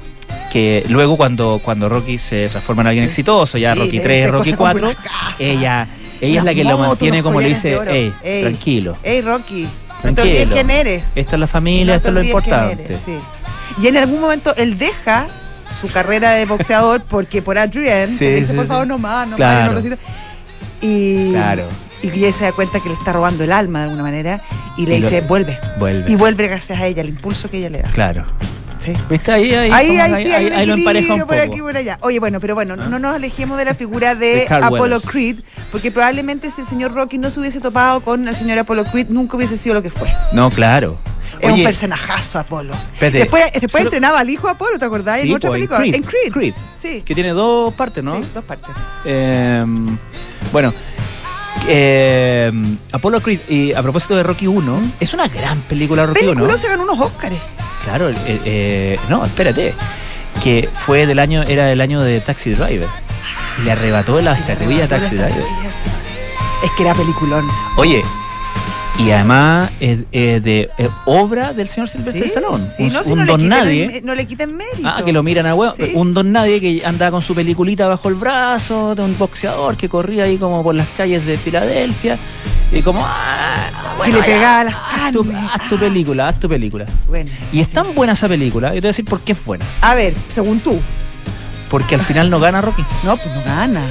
que 0.52 0.84
luego 0.90 1.16
cuando, 1.16 1.62
cuando 1.64 1.88
Rocky 1.90 2.18
se 2.18 2.50
transforma 2.50 2.82
en 2.82 2.88
alguien 2.88 3.06
Sí. 3.06 3.10
exitoso, 3.10 3.58
ya 3.60 3.74
Sí, 3.76 3.80
Rocky 3.82 3.98
de- 3.98 4.04
3, 4.04 4.26
de 4.26 4.32
Rocky 4.32 4.52
cosas 4.54 4.58
como 4.58 4.72
4, 4.72 4.88
una 4.88 4.96
casa, 4.96 5.36
ella, 5.40 5.88
ella 6.22 6.40
es 6.40 6.44
la 6.46 6.54
que 6.54 6.64
lo 6.64 6.78
mantiene 6.78 7.22
como 7.24 7.40
le 7.42 7.50
dice, 7.50 7.78
Ey. 8.24 8.42
tranquilo. 8.42 8.98
Ey, 9.04 9.22
Rocky, 9.22 9.68
No 10.04 10.14
te 10.14 10.22
olvides 10.22 10.38
tranquilo. 10.50 10.54
quién 10.56 10.70
eres. 10.70 11.12
Esta 11.16 11.36
es 11.36 11.40
la 11.40 11.48
familia, 11.48 11.86
No 11.94 11.94
esto 11.98 12.04
te 12.06 12.10
es 12.10 12.14
lo 12.16 12.24
importante. 12.24 12.84
eres, 12.84 13.02
sí. 13.06 13.16
Y 13.82 13.88
en 13.88 13.98
algún 13.98 14.20
momento 14.22 14.54
él 14.58 14.78
deja 14.78 15.28
su 15.80 15.88
carrera 15.90 16.32
de 16.32 16.46
boxeador 16.46 17.02
porque 17.04 17.42
por 17.42 17.58
Adrienne 17.58 18.08
Sí, 18.08 18.26
le 18.26 18.36
dice, 18.36 18.48
sí, 18.52 18.54
por 18.58 18.68
favor, 18.68 18.88
no 18.88 18.98
más, 18.98 19.30
no 19.30 19.36
Claro. 19.38 19.72
más, 19.74 19.84
no 19.84 19.90
necesito. 19.90 20.02
Y, 20.82 21.32
Claro. 21.32 21.64
y 22.02 22.08
ella 22.10 22.34
se 22.34 22.44
da 22.46 22.52
cuenta 22.52 22.80
que 22.80 22.90
le 22.90 22.96
está 22.96 23.14
robando 23.14 23.44
el 23.44 23.52
alma 23.52 23.80
de 23.80 23.86
alguna 23.86 24.04
manera 24.04 24.42
y 24.78 24.86
le 24.86 24.96
Y 24.98 25.00
lo- 25.00 25.10
dice, 25.10 25.22
vuelve. 25.22 25.58
Vuelve. 25.78 26.12
Y 26.12 26.16
vuelve 26.16 26.48
gracias 26.48 26.80
a 26.80 26.86
ella, 26.88 27.02
el 27.02 27.10
impulso 27.10 27.50
que 27.50 27.58
ella 27.60 27.70
le 27.70 27.82
da. 27.82 27.90
Claro. 27.92 28.26
Sí. 28.80 28.94
¿Viste? 29.10 29.32
Ahí, 29.32 29.54
ahí, 29.54 29.72
Ahí, 29.72 29.98
ahí 30.00 30.24
sí 30.26 30.32
hay 30.32 30.46
un 30.48 30.54
ahí 30.54 30.66
lo 30.66 30.74
empareja 30.76 31.14
un 31.14 31.20
equilibrio 31.20 31.28
por 31.28 31.36
poco. 31.38 31.50
aquí 31.50 31.60
y 31.60 31.62
por 31.62 31.78
allá. 31.78 31.98
Oye, 32.02 32.20
bueno, 32.20 32.40
pero 32.40 32.56
bueno, 32.56 32.76
no 32.78 32.98
nos 33.00 33.14
alejemos 33.14 33.58
de 33.58 33.66
la 33.66 33.74
figura 33.76 34.16
de, 34.16 34.48
De 34.48 34.48
Apollo. 34.50 35.02
Creed, 35.02 35.40
porque 35.72 35.92
probablemente 35.92 36.50
si 36.50 36.62
el 36.62 36.68
señor 36.68 36.94
Rocky 36.94 37.18
no 37.18 37.30
se 37.30 37.40
hubiese 37.42 37.60
topado 37.60 38.00
con 38.02 38.28
el 38.28 38.36
señor 38.36 38.58
Apollo 38.60 38.86
Creed, 38.86 39.08
nunca 39.10 39.36
hubiese 39.38 39.58
sido 39.58 39.76
lo 39.76 39.84
que 39.84 39.90
fue. 39.92 40.08
No, 40.32 40.50
claro. 40.50 40.98
Es 41.42 41.52
un 41.54 41.64
personajazo 41.64 42.40
Apolo. 42.40 42.74
espérate, 42.94 43.20
después 43.20 43.44
después 43.54 43.72
solo- 43.72 43.84
entrenaba 43.86 44.20
al 44.20 44.30
hijo 44.30 44.48
de 44.48 44.54
Apolo, 44.54 44.78
¿te 44.80 44.86
acordás? 44.86 45.22
Sí, 45.22 45.30
en 45.30 45.36
otra 45.36 45.50
po, 45.52 45.56
en. 45.56 45.68
Creed, 45.68 45.96
En 45.96 46.04
Creed. 46.04 46.32
Creed. 46.34 46.54
Sí. 46.82 47.02
que 47.02 47.14
tiene 47.16 47.30
dos 47.30 47.74
partes, 47.74 48.04
¿no? 48.04 48.18
Sí, 48.22 48.28
dos 48.34 48.44
partes. 48.44 48.70
Eh, 49.06 49.64
bueno, 50.52 50.74
eh, 51.68 52.52
Apollo 52.92 53.22
Creed, 53.22 53.40
y 53.50 53.74
a 53.74 53.82
propósito 53.82 54.16
de 54.16 54.24
Rocky 54.24 54.48
1, 54.48 54.82
es 55.00 55.14
una 55.14 55.28
gran 55.28 55.62
película 55.62 56.06
Rocky 56.06 56.22
1. 56.24 56.34
Película 56.34 56.58
se 56.58 56.68
ganó 56.68 56.84
unos 56.84 57.00
Óscares. 57.00 57.40
Claro, 57.84 58.10
eh, 58.10 58.16
eh, 58.46 59.00
no, 59.10 59.26
espérate. 59.26 59.74
Que 60.44 60.70
fue 60.74 61.06
del 61.06 61.20
año, 61.20 61.44
era 61.44 61.66
del 61.66 61.82
año 61.82 62.02
de 62.02 62.22
Taxi 62.22 62.52
Driver. 62.52 62.88
Le 63.64 63.72
arrebató 63.72 64.22
la 64.22 64.34
estatuilla 64.34 64.86
a 64.86 64.88
Taxi 64.88 65.16
Driver. 65.16 65.44
Es 66.64 66.72
que 66.78 66.84
era 66.84 66.94
peliculón. 66.94 67.46
Oye, 67.78 68.02
y 69.00 69.12
además 69.12 69.72
es, 69.80 70.00
es 70.12 70.44
de 70.44 70.70
es 70.78 70.90
obra 71.06 71.54
del 71.54 71.68
señor 71.70 71.88
Silvestre 71.90 72.22
Sí, 72.24 72.30
sí, 72.30 72.84
un 72.84 72.94
no, 72.94 73.04
si 73.04 73.12
un 73.12 73.20
no, 73.20 73.24
le 73.26 73.32
don 73.32 73.42
quiten 73.42 73.50
nadie. 73.58 73.98
el- 73.98 74.06
no 74.06 74.14
le 74.16 74.28
quiten 74.28 74.56
mérito. 74.58 74.82
Ah, 74.88 75.02
que 75.04 75.14
lo 75.14 75.24
miran 75.24 75.46
a 75.46 75.56
huevo. 75.56 75.74
Sí. 75.74 75.92
Un 75.96 76.14
don 76.14 76.32
nadie 76.34 76.60
que 76.62 76.86
andaba 76.86 77.12
con 77.12 77.22
su 77.22 77.34
peliculita 77.34 77.88
bajo 77.88 78.10
el 78.10 78.16
brazo, 78.16 78.96
de 78.96 79.02
un 79.04 79.18
boxeador 79.18 79.78
que 79.78 79.88
corría 79.90 80.26
ahí 80.26 80.38
como 80.38 80.62
por 80.64 80.76
las 80.76 80.88
calles 80.98 81.26
de 81.26 81.38
Filadelfia. 81.38 82.18
Y 82.72 82.82
como, 82.84 83.02
ah, 83.04 83.94
bueno, 83.98 84.14
le 84.16 84.20
ya, 84.22 84.26
pegaba 84.26 84.64
las 84.66 84.76
haz 84.76 85.12
tu, 85.12 85.26
haz 85.32 85.70
tu 85.70 85.78
película, 85.78 86.28
haz 86.28 86.40
tu 86.40 86.48
película. 86.48 86.86
Bueno. 87.08 87.32
Y 87.52 87.62
es 87.62 87.70
tan 87.72 87.96
buena 87.96 88.14
esa 88.14 88.28
película, 88.28 88.70
yo 88.70 88.76
te 88.76 88.82
voy 88.82 88.88
a 88.88 88.90
decir 88.92 89.06
por 89.06 89.22
qué 89.22 89.32
es 89.32 89.44
buena. 89.44 89.66
A 89.82 89.96
ver, 89.96 90.14
según 90.30 90.60
tú. 90.60 90.80
Porque 91.70 91.96
al 91.96 92.02
final 92.02 92.30
no 92.30 92.40
gana 92.40 92.62
Rocky. 92.62 92.84
No, 93.04 93.18
pues 93.18 93.34
no 93.36 93.42
gana. 93.44 93.82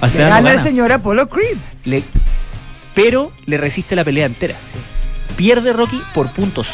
Al 0.00 0.08
Le 0.10 0.12
final 0.12 0.28
no 0.28 0.34
gana 0.34 0.50
el 0.50 0.56
gana. 0.56 0.62
señor 0.68 0.92
Apollo 0.92 1.28
Creed. 1.28 1.56
Le- 1.84 2.02
pero 2.94 3.32
le 3.46 3.58
resiste 3.58 3.94
la 3.96 4.04
pelea 4.04 4.26
entera. 4.26 4.54
Pierde 5.36 5.72
Rocky 5.72 6.00
por 6.14 6.30
puntos. 6.32 6.68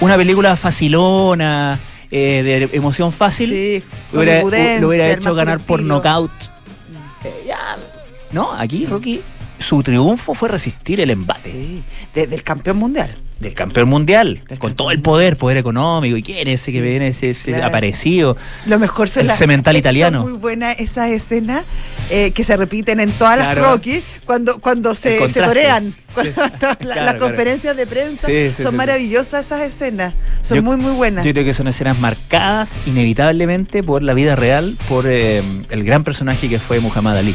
Una 0.00 0.16
película 0.16 0.56
facilona, 0.56 1.78
eh, 2.10 2.42
de 2.70 2.76
emoción 2.76 3.12
fácil. 3.12 3.50
Sí, 3.50 3.82
lo 4.12 4.20
hubiera, 4.20 4.80
lo 4.80 4.92
hecho 4.92 5.34
ganar 5.34 5.58
por 5.60 5.80
estilo. 5.80 5.94
knockout. 6.02 6.30
Eh, 7.24 7.44
ya. 7.46 7.76
No, 8.36 8.52
aquí 8.52 8.84
Rocky, 8.84 9.22
su 9.58 9.82
triunfo 9.82 10.34
fue 10.34 10.50
resistir 10.50 11.00
el 11.00 11.08
embate 11.10 11.50
Sí, 11.50 11.82
de- 12.14 12.26
del 12.26 12.42
campeón 12.42 12.76
mundial. 12.76 13.16
del 13.40 13.52
campeón 13.54 13.88
mundial, 13.90 14.34
Del 14.48 14.58
con 14.58 14.70
campeón 14.70 14.76
todo 14.76 14.90
el 14.90 15.00
poder, 15.00 15.36
poder 15.38 15.56
económico. 15.58 16.16
¿Y 16.18 16.22
quién 16.22 16.46
es 16.48 16.60
ese 16.62 16.72
que 16.72 16.80
viene, 16.82 17.08
ese, 17.08 17.30
ese 17.30 17.52
claro. 17.52 17.66
aparecido? 17.66 18.36
Lo 18.66 18.78
mejor 18.78 19.08
son 19.08 19.22
El 19.22 19.26
las- 19.28 19.38
cemental 19.38 19.74
son 19.74 19.78
italiano. 19.78 20.22
muy 20.22 20.32
buena 20.32 20.72
esas 20.72 21.10
escenas 21.10 21.64
eh, 22.10 22.30
que 22.32 22.44
se 22.44 22.56
repiten 22.58 23.00
en 23.00 23.10
todas 23.12 23.36
Claro. 23.36 23.60
las 23.62 23.70
Rocky 23.72 24.02
cuando, 24.26 24.58
cuando 24.58 24.94
se, 24.94 25.28
se 25.30 25.40
torean. 25.42 25.94
Cuando- 26.14 26.32
la- 26.36 26.76
Claro, 26.80 27.04
las 27.04 27.14
conferencias 27.16 27.74
de 27.76 27.86
prensa 27.86 28.26
Sí, 28.26 28.50
sí, 28.56 28.62
son 28.62 28.76
maravillosas 28.76 29.46
esas 29.46 29.62
escenas. 29.62 30.12
Son 30.42 30.56
Yo- 30.56 30.62
muy, 30.62 30.76
muy 30.76 30.92
buenas. 30.92 31.24
Yo 31.24 31.32
creo 31.32 31.44
que 31.46 31.52
son 31.54 31.68
escenas 31.68 31.98
marcadas 32.00 32.76
inevitablemente 32.86 33.82
por 33.82 34.02
la 34.02 34.12
vida 34.14 34.36
real, 34.36 34.76
por 34.90 35.04
eh, 35.08 35.42
el 35.70 35.84
gran 35.84 36.04
personaje 36.04 36.48
que 36.50 36.58
fue 36.58 36.80
Muhammad 36.80 37.18
Ali, 37.18 37.34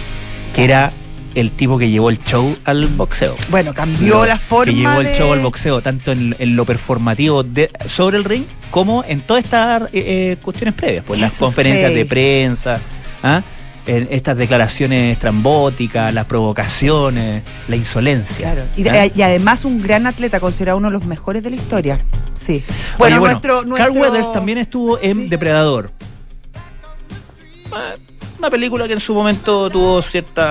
que 0.55 0.63
era 0.63 0.91
el 1.35 1.51
tipo 1.51 1.77
que 1.77 1.89
llevó 1.89 2.09
el 2.09 2.21
show 2.23 2.57
al 2.65 2.85
boxeo. 2.87 3.35
bueno, 3.49 3.73
cambió 3.73 4.15
Lo- 4.15 4.25
la 4.25 4.37
forma 4.37 4.65
que 4.73 4.77
llevó 4.79 4.99
el 5.01 5.07
show 5.17 5.31
al 5.31 5.39
boxeo, 5.39 5.81
tanto 5.81 6.11
en, 6.11 6.35
en 6.39 6.55
lo 6.57 6.65
performativo 6.65 7.43
de- 7.43 7.69
sobre 7.87 8.17
el 8.17 8.25
ring 8.25 8.43
como 8.69 9.03
en 9.07 9.21
todas 9.21 9.43
estas 9.45 9.83
eh, 9.83 9.87
eh, 9.93 10.37
cuestiones 10.41 10.73
previas, 10.75 11.05
pues 11.05 11.19
las 11.21 11.37
conferencias 11.37 11.93
de 11.93 12.05
prensa, 12.05 12.79
¿ah? 13.23 13.41
en 13.87 14.07
estas 14.11 14.37
declaraciones 14.37 15.17
trambóticas, 15.19 16.13
las 16.13 16.25
provocaciones, 16.25 17.43
la 17.67 17.75
insolencia. 17.77 18.51
Claro. 18.53 18.67
Y, 18.77 18.87
¿ah? 18.89 19.07
y 19.15 19.21
además 19.21 19.63
un 19.65 19.81
gran 19.81 20.07
atleta, 20.07 20.39
considerado 20.41 20.77
uno 20.77 20.89
de 20.89 20.93
los 20.93 21.05
mejores 21.05 21.41
de 21.43 21.49
la 21.49 21.55
historia. 21.55 22.05
Sí. 22.33 22.55
Oye, 22.55 22.63
Bueno, 22.97 23.19
bueno, 23.21 23.33
nuestro, 23.41 23.55
Carl 23.59 23.69
nuestro- 23.69 23.93
Weathers 24.01 24.33
también 24.33 24.57
estuvo 24.57 24.99
en 25.01 25.13
Sí. 25.23 25.29
Depredador. 25.29 25.91
Eh, 27.73 27.97
Una 28.41 28.49
película 28.49 28.87
que 28.87 28.93
en 28.93 28.99
su 28.99 29.13
momento 29.13 29.69
tuvo 29.69 30.01
cierto 30.01 30.41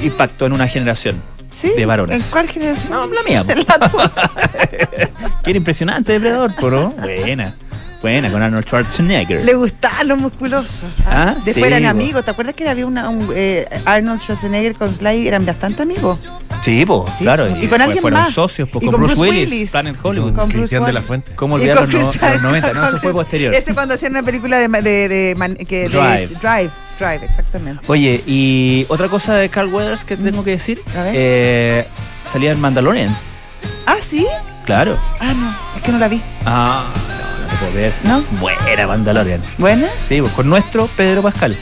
impacto 0.00 0.46
en 0.46 0.52
una 0.52 0.66
generación 0.66 1.22
¿Sí? 1.52 1.70
de 1.76 1.86
varones. 1.86 2.16
¿En 2.24 2.28
cuál 2.32 2.48
generación? 2.48 2.90
No, 2.92 3.06
la 3.06 3.22
mía. 3.22 3.44
po. 3.92 4.02
En 4.02 5.08
era 5.46 5.56
impresionante 5.56 6.14
Depredador, 6.14 6.50
¿no? 6.72 6.90
Buena. 6.90 7.54
Buena, 8.02 8.30
con 8.32 8.42
Arnold 8.42 8.64
Schwarzenegger. 8.66 9.44
Le 9.44 9.54
gustaban 9.54 10.08
los 10.08 10.18
musculosos. 10.18 10.90
Ah, 11.06 11.34
Después 11.44 11.54
sí, 11.54 11.62
eran 11.72 11.84
po. 11.84 11.88
amigos. 11.90 12.24
¿Te 12.24 12.30
acuerdas 12.32 12.54
que 12.56 12.68
había 12.68 12.84
una, 12.84 13.08
un, 13.10 13.32
eh, 13.34 13.66
Arnold 13.84 14.20
Schwarzenegger 14.22 14.74
con 14.74 14.92
Sly? 14.92 15.28
Eran 15.28 15.46
bastante 15.46 15.82
amigos. 15.82 16.18
Sí, 16.64 16.84
pues, 16.84 17.12
Sí, 17.16 17.22
claro. 17.22 17.46
y 17.62 17.68
con 17.68 17.80
alguien 17.80 18.02
fueron 18.02 18.20
más. 18.22 18.34
socios, 18.34 18.68
Y 18.68 18.72
con, 18.72 18.80
con 18.82 18.90
Bruce, 18.96 19.14
Bruce 19.14 19.20
Willis, 19.30 19.50
Willis. 19.52 19.70
Planet 19.70 19.96
Con 19.98 20.10
Hollywood. 20.10 20.34
Con 20.34 20.48
Bruce 20.48 20.58
Cristian 20.58 20.84
de 20.84 20.92
la. 20.92 21.00
Fuente. 21.00 21.30
¿Cómo 21.36 21.58
Y 21.58 21.60
olvidar 21.60 21.76
los, 21.76 21.94
no- 21.94 22.10
Christian- 22.10 22.32
los 22.34 22.42
90? 22.42 22.72
No, 22.74 22.88
eso 22.88 22.98
fue 22.98 23.12
posterior. 23.12 23.54
Ese 23.54 23.72
cuando 23.72 23.94
hacían 23.94 24.10
una 24.12 24.24
película 24.24 24.58
de, 24.58 24.68
de- 24.68 25.34
Drive. 25.88 26.28
Drive. 26.40 26.70
Drive, 26.98 27.24
exactamente. 27.24 27.82
Oye, 27.88 28.22
y 28.26 28.86
otra 28.88 29.08
cosa 29.08 29.34
de 29.34 29.48
Carl 29.48 29.72
Weathers 29.72 30.04
que 30.04 30.16
tengo 30.16 30.42
que 30.44 30.52
decir, 30.52 30.82
eh, 30.96 31.86
salía 32.30 32.52
en 32.52 32.60
Mandalorian, 32.60 33.16
Ah, 33.86 33.96
¿sí? 34.00 34.26
claro. 34.64 34.98
Ah, 35.20 35.32
no. 35.34 35.56
Es 35.76 35.82
que 35.82 35.92
no 35.92 35.98
la 35.98 36.08
vi. 36.08 36.22
Ah, 36.44 36.86
no, 36.94 37.42
no 37.44 37.50
te 37.50 37.56
puedo 37.56 37.72
ver. 37.74 37.92
¿No? 38.04 38.22
Buena 38.40 38.86
Mandalorian. 38.86 39.42
¿Buena? 39.58 39.88
Sí, 40.06 40.20
pues, 40.20 40.32
con 40.32 40.48
nuestro 40.48 40.86
Pedro 40.96 41.22
Pascal, 41.22 41.56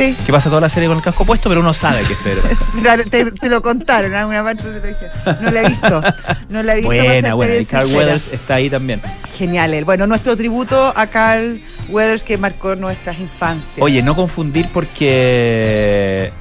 Sí. 0.00 0.16
que 0.24 0.32
pasa 0.32 0.48
toda 0.48 0.62
la 0.62 0.70
serie 0.70 0.88
con 0.88 0.96
el 0.96 1.02
casco 1.02 1.26
puesto, 1.26 1.50
pero 1.50 1.60
uno 1.60 1.74
sabe 1.74 2.02
que 2.04 2.14
es 2.14 2.18
Pedro 2.20 2.40
Pascal. 2.40 3.04
Te, 3.10 3.30
te 3.32 3.48
lo 3.50 3.60
contaron, 3.60 4.10
en 4.10 4.16
alguna 4.16 4.42
parte 4.42 4.62
te 4.62 4.80
lo 4.80 4.86
dijeron. 4.86 5.42
No 5.42 5.50
la 5.50 5.60
he 5.60 5.68
visto. 5.68 6.02
No 6.48 6.62
la 6.62 6.72
he 6.72 6.76
visto. 6.76 6.88
buena, 6.88 7.34
buena. 7.34 7.56
Y 7.56 7.66
Carl. 7.66 7.86
Weathers 7.94 8.32
está 8.32 8.54
ahí 8.54 8.70
también. 8.70 9.02
Genial, 9.36 9.74
él. 9.74 9.84
Bueno, 9.84 10.06
nuestro 10.06 10.36
tributo 10.36 10.92
a 10.96 11.06
Carl 11.08 11.60
Weathers 11.90 12.24
que 12.24 12.38
marcó 12.38 12.76
nuestras 12.76 13.18
infancias. 13.18 13.78
Oye, 13.78 14.02
no 14.02 14.16
confundir 14.16 14.68
porque. 14.72 16.32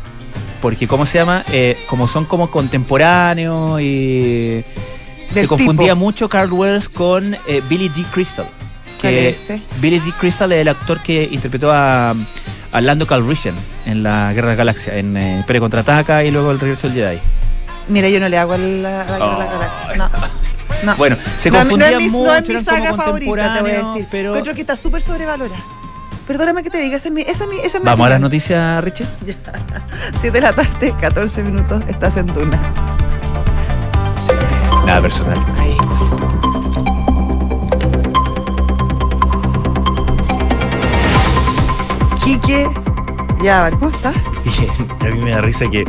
Porque, 0.61 0.87
¿cómo 0.87 1.05
se 1.05 1.17
llama? 1.17 1.43
Eh, 1.51 1.77
como 1.89 2.07
son 2.07 2.25
como 2.25 2.49
contemporáneos 2.49 3.81
y. 3.81 4.63
Del 5.33 5.43
se 5.43 5.47
confundía 5.47 5.93
tipo. 5.93 5.95
mucho 5.97 6.29
Carl 6.29 6.51
Weathers 6.51 6.87
con 6.87 7.35
eh, 7.45 7.61
Billy 7.67 7.89
D. 7.89 8.03
Crystal. 8.11 8.47
¿Cuál 9.01 9.13
Que 9.13 9.29
es 9.29 9.43
ese? 9.43 9.61
Billy 9.81 9.99
D. 9.99 10.11
Crystal 10.17 10.51
es 10.51 10.61
el 10.61 10.67
actor 10.69 11.01
que 11.01 11.27
interpretó 11.31 11.71
a, 11.71 12.15
a 12.71 12.81
Lando 12.81 13.07
Calrissian 13.07 13.55
en 13.85 14.03
la 14.03 14.31
Guerra 14.33 14.49
de 14.49 14.53
la 14.53 14.57
Galaxia, 14.57 14.95
en 14.97 15.17
eh, 15.17 15.37
Imperio 15.39 15.61
Contraataca 15.61 16.23
y 16.23 16.31
luego 16.31 16.51
el 16.51 16.59
Regreso 16.59 16.87
del 16.87 16.95
Jedi. 16.97 17.19
Mira, 17.87 18.09
yo 18.09 18.19
no 18.19 18.29
le 18.29 18.37
hago 18.37 18.53
a 18.53 18.57
la, 18.57 19.01
a 19.01 19.17
la, 19.17 19.25
Oh, 19.25 19.39
la 19.39 19.45
galaxia. 19.45 19.95
No. 19.95 20.09
no. 20.83 20.95
Bueno, 20.95 21.17
se 21.37 21.49
no, 21.49 21.63
no 21.63 21.85
es 21.85 21.97
mi, 21.97 22.09
mucho, 22.09 22.31
no 22.31 22.35
es 22.35 22.47
mi 22.47 22.63
saga 22.63 22.93
favorita, 22.95 23.53
te 23.55 23.61
voy 23.61 23.71
a 23.71 23.81
decir. 23.83 24.07
pero... 24.11 24.33
Que 24.33 24.61
está 24.61 24.75
súper 24.75 25.01
sobrevalorada. 25.01 25.59
Perdóname 26.27 26.61
que 26.61 26.69
te 26.69 26.77
diga, 26.77 26.97
esa 26.97 27.07
es 27.07 27.13
mi. 27.13 27.21
Esa 27.21 27.45
es 27.45 27.49
mi, 27.49 27.57
esa 27.57 27.77
es 27.77 27.79
mi 27.79 27.85
Vamos 27.85 28.05
a 28.05 28.11
las 28.11 28.19
noticias, 28.21 28.83
Richie. 28.83 29.07
7 30.13 30.31
de 30.31 30.41
la 30.41 30.53
tarde, 30.53 30.93
14 31.01 31.43
minutos, 31.43 31.83
estás 31.87 32.17
en 32.17 32.27
Duna. 32.27 32.61
Nada 34.85 35.01
personal. 35.01 35.43
Ahí. 35.57 35.75
Quique, 42.49 42.67
ya, 43.43 43.59
a 43.59 43.63
ver, 43.69 43.73
¿cómo 43.73 43.89
estás? 43.91 44.15
Bien, 44.43 44.71
a 45.01 45.05
mí 45.15 45.21
me 45.21 45.29
da 45.29 45.41
risa 45.41 45.69
que 45.69 45.85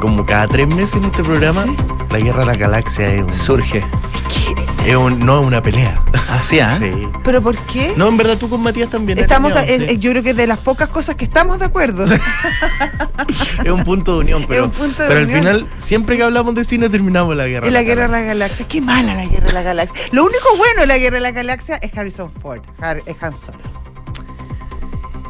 como 0.00 0.24
cada 0.24 0.46
tres 0.46 0.66
meses 0.66 0.94
en 0.94 1.04
este 1.04 1.22
programa, 1.22 1.64
Sí. 1.64 1.76
la 2.10 2.18
guerra 2.20 2.40
de 2.40 2.46
la 2.46 2.54
galaxia 2.56 3.12
es, 3.12 3.22
un- 3.22 3.34
Surge. 3.34 3.84
es 4.86 4.96
un- 4.96 5.18
no 5.18 5.40
es 5.40 5.46
una 5.46 5.62
pelea. 5.62 6.02
Así, 6.30 6.58
¿ah? 6.58 6.74
Sí. 6.80 7.06
¿Pero 7.22 7.42
por 7.42 7.58
qué? 7.66 7.92
No, 7.98 8.08
en 8.08 8.16
verdad 8.16 8.38
tú 8.38 8.48
con 8.48 8.62
Matías 8.62 8.88
también. 8.88 9.18
Estamos, 9.18 9.52
unión, 9.52 9.66
eh, 9.68 9.86
sí. 9.90 9.98
yo 9.98 10.12
creo 10.12 10.22
que 10.22 10.30
es 10.30 10.36
de 10.36 10.46
las 10.46 10.58
pocas 10.58 10.88
cosas 10.88 11.16
que 11.16 11.26
estamos 11.26 11.58
de 11.58 11.66
acuerdo. 11.66 12.06
Es 13.62 13.70
un 13.70 13.84
punto 13.84 14.14
de 14.14 14.18
unión, 14.20 14.44
pero, 14.48 14.64
un 14.64 14.70
punto 14.70 15.02
de 15.02 15.08
pero 15.08 15.20
al 15.20 15.26
final, 15.28 15.66
siempre 15.80 16.16
que 16.16 16.22
hablamos 16.22 16.54
de 16.54 16.64
cine, 16.64 16.88
terminamos 16.88 17.36
la 17.36 17.46
guerra. 17.46 17.66
Es 17.66 17.72
la 17.74 17.82
guerra 17.82 18.04
de 18.04 18.08
la 18.08 18.20
galaxia. 18.22 18.66
Qué 18.66 18.80
mala 18.80 19.14
la 19.14 19.26
guerra 19.26 19.48
de 19.48 19.52
la 19.52 19.62
galaxia. 19.62 20.00
Lo 20.12 20.24
único 20.24 20.56
bueno 20.56 20.80
de 20.80 20.86
la 20.86 20.96
guerra 20.96 21.16
de 21.16 21.20
la 21.22 21.30
galaxia 21.32 21.76
es 21.76 21.96
Harrison 21.96 22.30
Ford, 22.32 22.62
Har- 22.80 23.02
es 23.04 23.16
Han 23.22 23.34
Solo. 23.34 23.58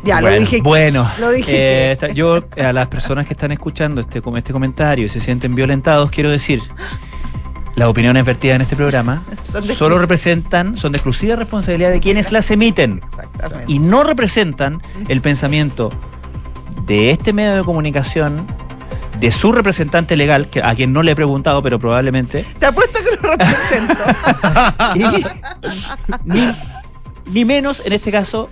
Ya, 0.05 0.21
bueno, 0.21 0.37
lo 0.37 0.41
dije. 0.41 0.61
Bueno, 0.63 1.11
Lo 1.19 1.31
dije 1.31 1.93
eh, 1.93 1.97
que- 1.99 2.15
yo 2.15 2.45
a 2.63 2.73
las 2.73 2.89
personas 2.89 3.27
que 3.27 3.33
están 3.33 3.53
escuchando 3.53 4.01
este, 4.01 4.21
este 4.37 4.53
comentario 4.53 5.07
y 5.07 5.09
se 5.09 5.21
sienten 5.21 5.55
violentados, 5.55 6.11
quiero 6.11 6.31
decir 6.31 6.61
Las 7.75 7.89
opiniones 7.89 8.25
vertidas 8.25 8.57
en 8.57 8.63
este 8.63 8.77
programa 8.77 9.23
solo 9.75 9.99
representan, 9.99 10.77
son 10.77 10.93
de 10.93 10.99
exclusiva 10.99 11.37
responsabilidad 11.37 11.91
de 11.91 12.01
quienes 12.01 12.31
las 12.33 12.51
emiten 12.51 13.01
Exactamente. 13.05 13.65
y 13.73 13.79
no 13.79 14.05
representan 14.05 14.81
el 15.09 15.21
pensamiento 15.21 15.91
de 16.87 17.11
este 17.11 17.33
medio 17.33 17.57
de 17.57 17.65
comunicación, 17.65 18.47
de 19.19 19.31
su 19.31 19.53
representante 19.53 20.17
legal, 20.17 20.49
que, 20.49 20.61
a 20.63 20.75
quien 20.75 20.93
no 20.93 21.03
le 21.03 21.13
he 21.13 21.17
preguntado, 21.17 21.63
pero 21.63 21.79
probablemente, 21.79 22.45
Te 22.59 22.67
apuesto 22.67 22.99
que 22.99 23.17
lo 23.17 23.31
represento. 23.33 23.95
y 24.95 25.25
ni, 26.25 26.55
ni 27.27 27.45
menos, 27.45 27.83
en 27.87 27.93
este 27.95 28.13
caso, 28.13 28.51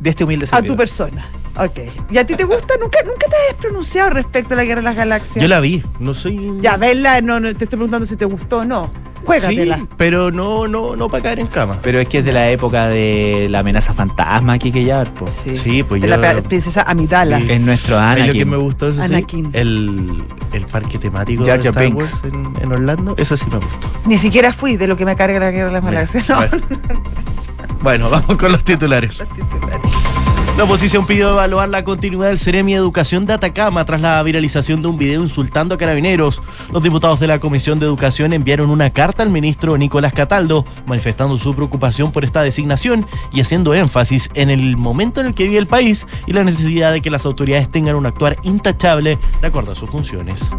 de 0.00 0.10
este 0.10 0.24
humilde 0.24 0.44
a 0.46 0.48
tu 0.48 0.54
servidor. 0.56 0.76
persona. 0.76 1.28
Ok. 1.56 1.78
¿Y 2.10 2.18
a 2.18 2.24
ti 2.26 2.34
te 2.36 2.44
gusta? 2.44 2.74
¿Nunca, 2.80 2.98
nunca 3.04 3.26
te 3.28 3.34
has 3.50 3.54
pronunciado 3.60 4.10
respecto 4.10 4.54
a 4.54 4.56
la 4.56 4.64
Guerra 4.64 4.80
de 4.80 4.84
las 4.84 4.96
Galaxias? 4.96 5.42
Yo 5.42 5.48
la 5.48 5.58
vi, 5.60 5.82
no 5.98 6.14
soy. 6.14 6.52
Ya, 6.60 6.76
verla, 6.76 7.20
no, 7.20 7.40
no 7.40 7.48
te 7.48 7.64
estoy 7.64 7.68
preguntando 7.78 8.06
si 8.06 8.16
te 8.16 8.24
gustó 8.24 8.58
o 8.58 8.64
no. 8.64 8.90
Juégatela. 9.24 9.76
Sí, 9.78 9.88
pero 9.96 10.30
no, 10.30 10.68
no, 10.68 10.94
no 10.94 11.08
para 11.08 11.24
caer 11.24 11.40
en 11.40 11.48
cama. 11.48 11.80
Pero 11.82 11.98
es 11.98 12.06
que 12.08 12.18
es 12.18 12.24
de 12.24 12.32
la 12.32 12.48
época 12.50 12.86
de 12.88 13.48
la 13.50 13.58
amenaza 13.58 13.92
fantasma 13.92 14.52
aquí 14.52 14.70
que 14.70 14.84
ya, 14.84 15.02
po. 15.04 15.26
Sí. 15.26 15.56
Sí, 15.56 15.82
pues 15.82 16.00
de 16.00 16.06
yo- 16.08 16.16
la 16.16 16.40
princesa 16.42 16.82
Amidala. 16.84 17.40
Sí. 17.40 17.50
Es 17.50 17.60
nuestro 17.60 17.96
¿Sabes 17.96 18.18
lo 18.28 18.32
que 18.32 18.38
Anakin. 18.42 18.48
me 18.50 18.56
gustó 18.56 18.88
eso 18.90 19.00
sí? 19.04 19.12
Anakin. 19.12 19.50
El, 19.52 20.22
el 20.52 20.66
parque 20.66 20.98
temático 20.98 21.44
Jar 21.44 21.60
de 21.60 21.68
Star. 21.70 21.88
Wars 21.92 22.22
en, 22.24 22.54
en 22.62 22.72
Orlando. 22.72 23.14
Eso 23.18 23.36
sí 23.36 23.46
me 23.50 23.56
gustó. 23.58 23.90
Ni 24.06 24.16
siquiera 24.16 24.52
fui 24.52 24.76
de 24.76 24.86
lo 24.86 24.96
que 24.96 25.04
me 25.04 25.16
carga 25.16 25.40
la 25.40 25.50
Guerra 25.50 25.66
de 25.66 25.72
las 25.72 25.84
Galaxias. 25.84 26.28
No. 26.28 26.36
bueno. 26.36 26.56
Bueno, 27.82 28.10
vamos 28.10 28.36
con 28.36 28.52
los 28.52 28.64
titulares. 28.64 29.18
La 30.58 30.64
oposición 30.64 31.06
pidió 31.06 31.30
evaluar 31.30 31.68
la 31.68 31.84
continuidad 31.84 32.30
del 32.30 32.40
Ceremi 32.40 32.72
de 32.72 32.78
Educación 32.78 33.26
de 33.26 33.32
Atacama 33.32 33.84
tras 33.84 34.00
la 34.00 34.20
viralización 34.24 34.82
de 34.82 34.88
un 34.88 34.98
video 34.98 35.22
insultando 35.22 35.76
a 35.76 35.78
carabineros. 35.78 36.42
Los 36.72 36.82
diputados 36.82 37.20
de 37.20 37.28
la 37.28 37.38
Comisión 37.38 37.78
de 37.78 37.86
Educación 37.86 38.32
enviaron 38.32 38.68
una 38.70 38.90
carta 38.90 39.22
al 39.22 39.30
ministro 39.30 39.78
Nicolás 39.78 40.12
Cataldo 40.12 40.64
manifestando 40.84 41.38
su 41.38 41.54
preocupación 41.54 42.10
por 42.10 42.24
esta 42.24 42.42
designación 42.42 43.06
y 43.32 43.40
haciendo 43.40 43.72
énfasis 43.72 44.30
en 44.34 44.50
el 44.50 44.76
momento 44.76 45.20
en 45.20 45.28
el 45.28 45.34
que 45.34 45.44
vive 45.44 45.58
el 45.58 45.68
país 45.68 46.08
y 46.26 46.32
la 46.32 46.42
necesidad 46.42 46.90
de 46.90 47.02
que 47.02 47.10
las 47.10 47.24
autoridades 47.24 47.70
tengan 47.70 47.94
un 47.94 48.06
actuar 48.06 48.36
intachable 48.42 49.16
de 49.40 49.46
acuerdo 49.46 49.70
a 49.70 49.76
sus 49.76 49.88
funciones. 49.88 50.50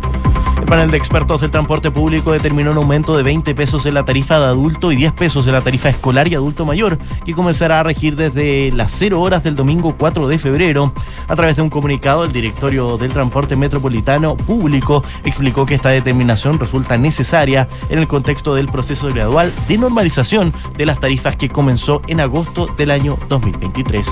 El 0.69 0.75
panel 0.75 0.91
de 0.91 0.97
expertos 0.97 1.41
del 1.41 1.49
transporte 1.49 1.89
público 1.89 2.31
determinó 2.31 2.69
un 2.69 2.77
aumento 2.77 3.17
de 3.17 3.23
20 3.23 3.55
pesos 3.55 3.88
en 3.88 3.95
la 3.95 4.05
tarifa 4.05 4.38
de 4.38 4.45
adulto 4.45 4.91
y 4.91 4.97
10 4.97 5.13
pesos 5.13 5.47
en 5.47 5.53
la 5.53 5.61
tarifa 5.61 5.89
escolar 5.89 6.27
y 6.27 6.35
adulto 6.35 6.63
mayor, 6.63 6.99
que 7.25 7.33
comenzará 7.33 7.79
a 7.79 7.83
regir 7.83 8.15
desde 8.15 8.71
las 8.71 8.91
0 8.91 9.19
horas 9.19 9.43
del 9.43 9.55
domingo 9.55 9.95
4 9.97 10.27
de 10.27 10.38
febrero. 10.38 10.93
A 11.27 11.35
través 11.35 11.55
de 11.55 11.63
un 11.63 11.71
comunicado, 11.71 12.23
el 12.23 12.31
directorio 12.31 12.99
del 12.99 13.11
transporte 13.11 13.55
metropolitano 13.55 14.38
público 14.38 15.03
explicó 15.23 15.65
que 15.65 15.73
esta 15.73 15.89
determinación 15.89 16.59
resulta 16.59 16.99
necesaria 16.99 17.67
en 17.89 17.97
el 17.97 18.07
contexto 18.07 18.53
del 18.53 18.67
proceso 18.67 19.07
gradual 19.07 19.51
de 19.67 19.79
normalización 19.79 20.53
de 20.77 20.85
las 20.85 20.99
tarifas 20.99 21.35
que 21.35 21.49
comenzó 21.49 22.03
en 22.07 22.19
agosto 22.19 22.67
del 22.77 22.91
año 22.91 23.17
2023. 23.27 24.07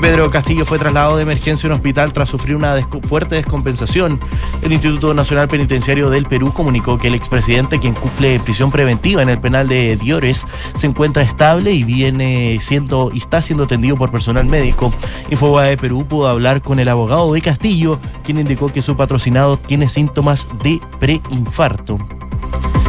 Pedro 0.00 0.30
Castillo 0.30 0.64
fue 0.64 0.78
trasladado 0.78 1.16
de 1.16 1.22
emergencia 1.22 1.68
a 1.68 1.72
un 1.72 1.76
hospital 1.76 2.12
tras 2.12 2.28
sufrir 2.28 2.54
una 2.54 2.76
fuerte 3.02 3.34
descompensación. 3.34 4.20
El 4.62 4.72
Instituto 4.72 5.12
Nacional 5.12 5.48
Penitenciario 5.48 6.08
del 6.08 6.26
Perú 6.26 6.52
comunicó 6.52 6.98
que 6.98 7.08
el 7.08 7.14
expresidente, 7.14 7.80
quien 7.80 7.94
cumple 7.94 8.38
prisión 8.40 8.70
preventiva 8.70 9.22
en 9.22 9.28
el 9.28 9.40
penal 9.40 9.68
de 9.68 9.96
Diores, 9.96 10.46
se 10.74 10.86
encuentra 10.86 11.22
estable 11.22 11.72
y 11.72 11.84
viene 11.84 12.58
siendo 12.60 13.10
y 13.12 13.18
está 13.18 13.42
siendo 13.42 13.64
atendido 13.64 13.96
por 13.96 14.10
personal 14.10 14.46
médico. 14.46 14.92
Infoba 15.30 15.64
de 15.64 15.76
Perú 15.76 16.06
pudo 16.06 16.28
hablar 16.28 16.62
con 16.62 16.78
el 16.78 16.88
abogado 16.88 17.32
de 17.32 17.42
Castillo, 17.42 17.98
quien 18.24 18.38
indicó 18.38 18.72
que 18.72 18.82
su 18.82 18.96
patrocinado 18.96 19.58
tiene 19.58 19.88
síntomas 19.88 20.46
de 20.62 20.80
preinfarto. 21.00 21.98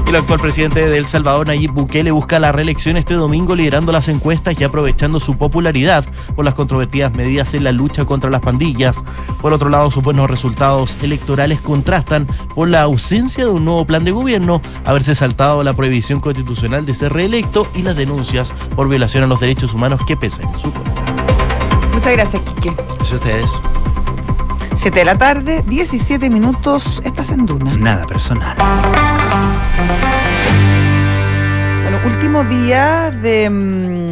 El 0.09 0.15
actual 0.15 0.39
presidente 0.39 0.89
de 0.89 0.97
El 0.97 1.05
Salvador, 1.05 1.45
Nayib 1.45 1.71
Bukele, 1.71 2.09
busca 2.09 2.39
la 2.39 2.51
reelección 2.51 2.97
este 2.97 3.13
domingo 3.13 3.55
liderando 3.55 3.91
las 3.91 4.07
encuestas 4.07 4.59
y 4.59 4.63
aprovechando 4.63 5.19
su 5.19 5.37
popularidad 5.37 6.03
por 6.35 6.45
las 6.45 6.55
controvertidas 6.55 7.13
medidas 7.13 7.53
en 7.53 7.63
la 7.63 7.71
lucha 7.71 8.05
contra 8.05 8.31
las 8.31 8.41
pandillas. 8.41 9.03
Por 9.39 9.53
otro 9.53 9.69
lado, 9.69 9.91
sus 9.91 10.01
buenos 10.01 10.27
resultados 10.27 10.97
electorales 11.03 11.61
contrastan 11.61 12.25
por 12.55 12.69
la 12.69 12.81
ausencia 12.81 13.45
de 13.45 13.51
un 13.51 13.65
nuevo 13.65 13.85
plan 13.85 14.03
de 14.03 14.09
gobierno, 14.09 14.63
haberse 14.83 15.13
saltado 15.13 15.63
la 15.63 15.73
prohibición 15.73 16.19
constitucional 16.21 16.87
de 16.87 16.95
ser 16.95 17.13
reelecto 17.13 17.67
y 17.75 17.83
las 17.83 17.95
denuncias 17.95 18.51
por 18.75 18.89
violación 18.89 19.23
a 19.25 19.27
los 19.27 19.39
derechos 19.39 19.75
humanos 19.75 20.01
que 20.07 20.17
pesan 20.17 20.49
en 20.51 20.59
su 20.59 20.73
contra. 20.73 20.91
Muchas 21.93 22.13
gracias, 22.13 22.41
Quique. 22.41 22.73
Eso 22.99 23.13
ustedes. 23.13 23.51
7 24.79 24.97
de 24.97 25.03
la 25.03 25.17
tarde, 25.17 25.61
17 25.67 26.29
minutos. 26.29 27.01
Estás 27.03 27.31
en 27.31 27.45
Duna. 27.45 27.75
Nada 27.75 28.05
personal. 28.07 28.55
Bueno, 31.81 31.99
último 32.05 32.45
día 32.45 33.11
de, 33.11 33.49
mm, 33.49 34.08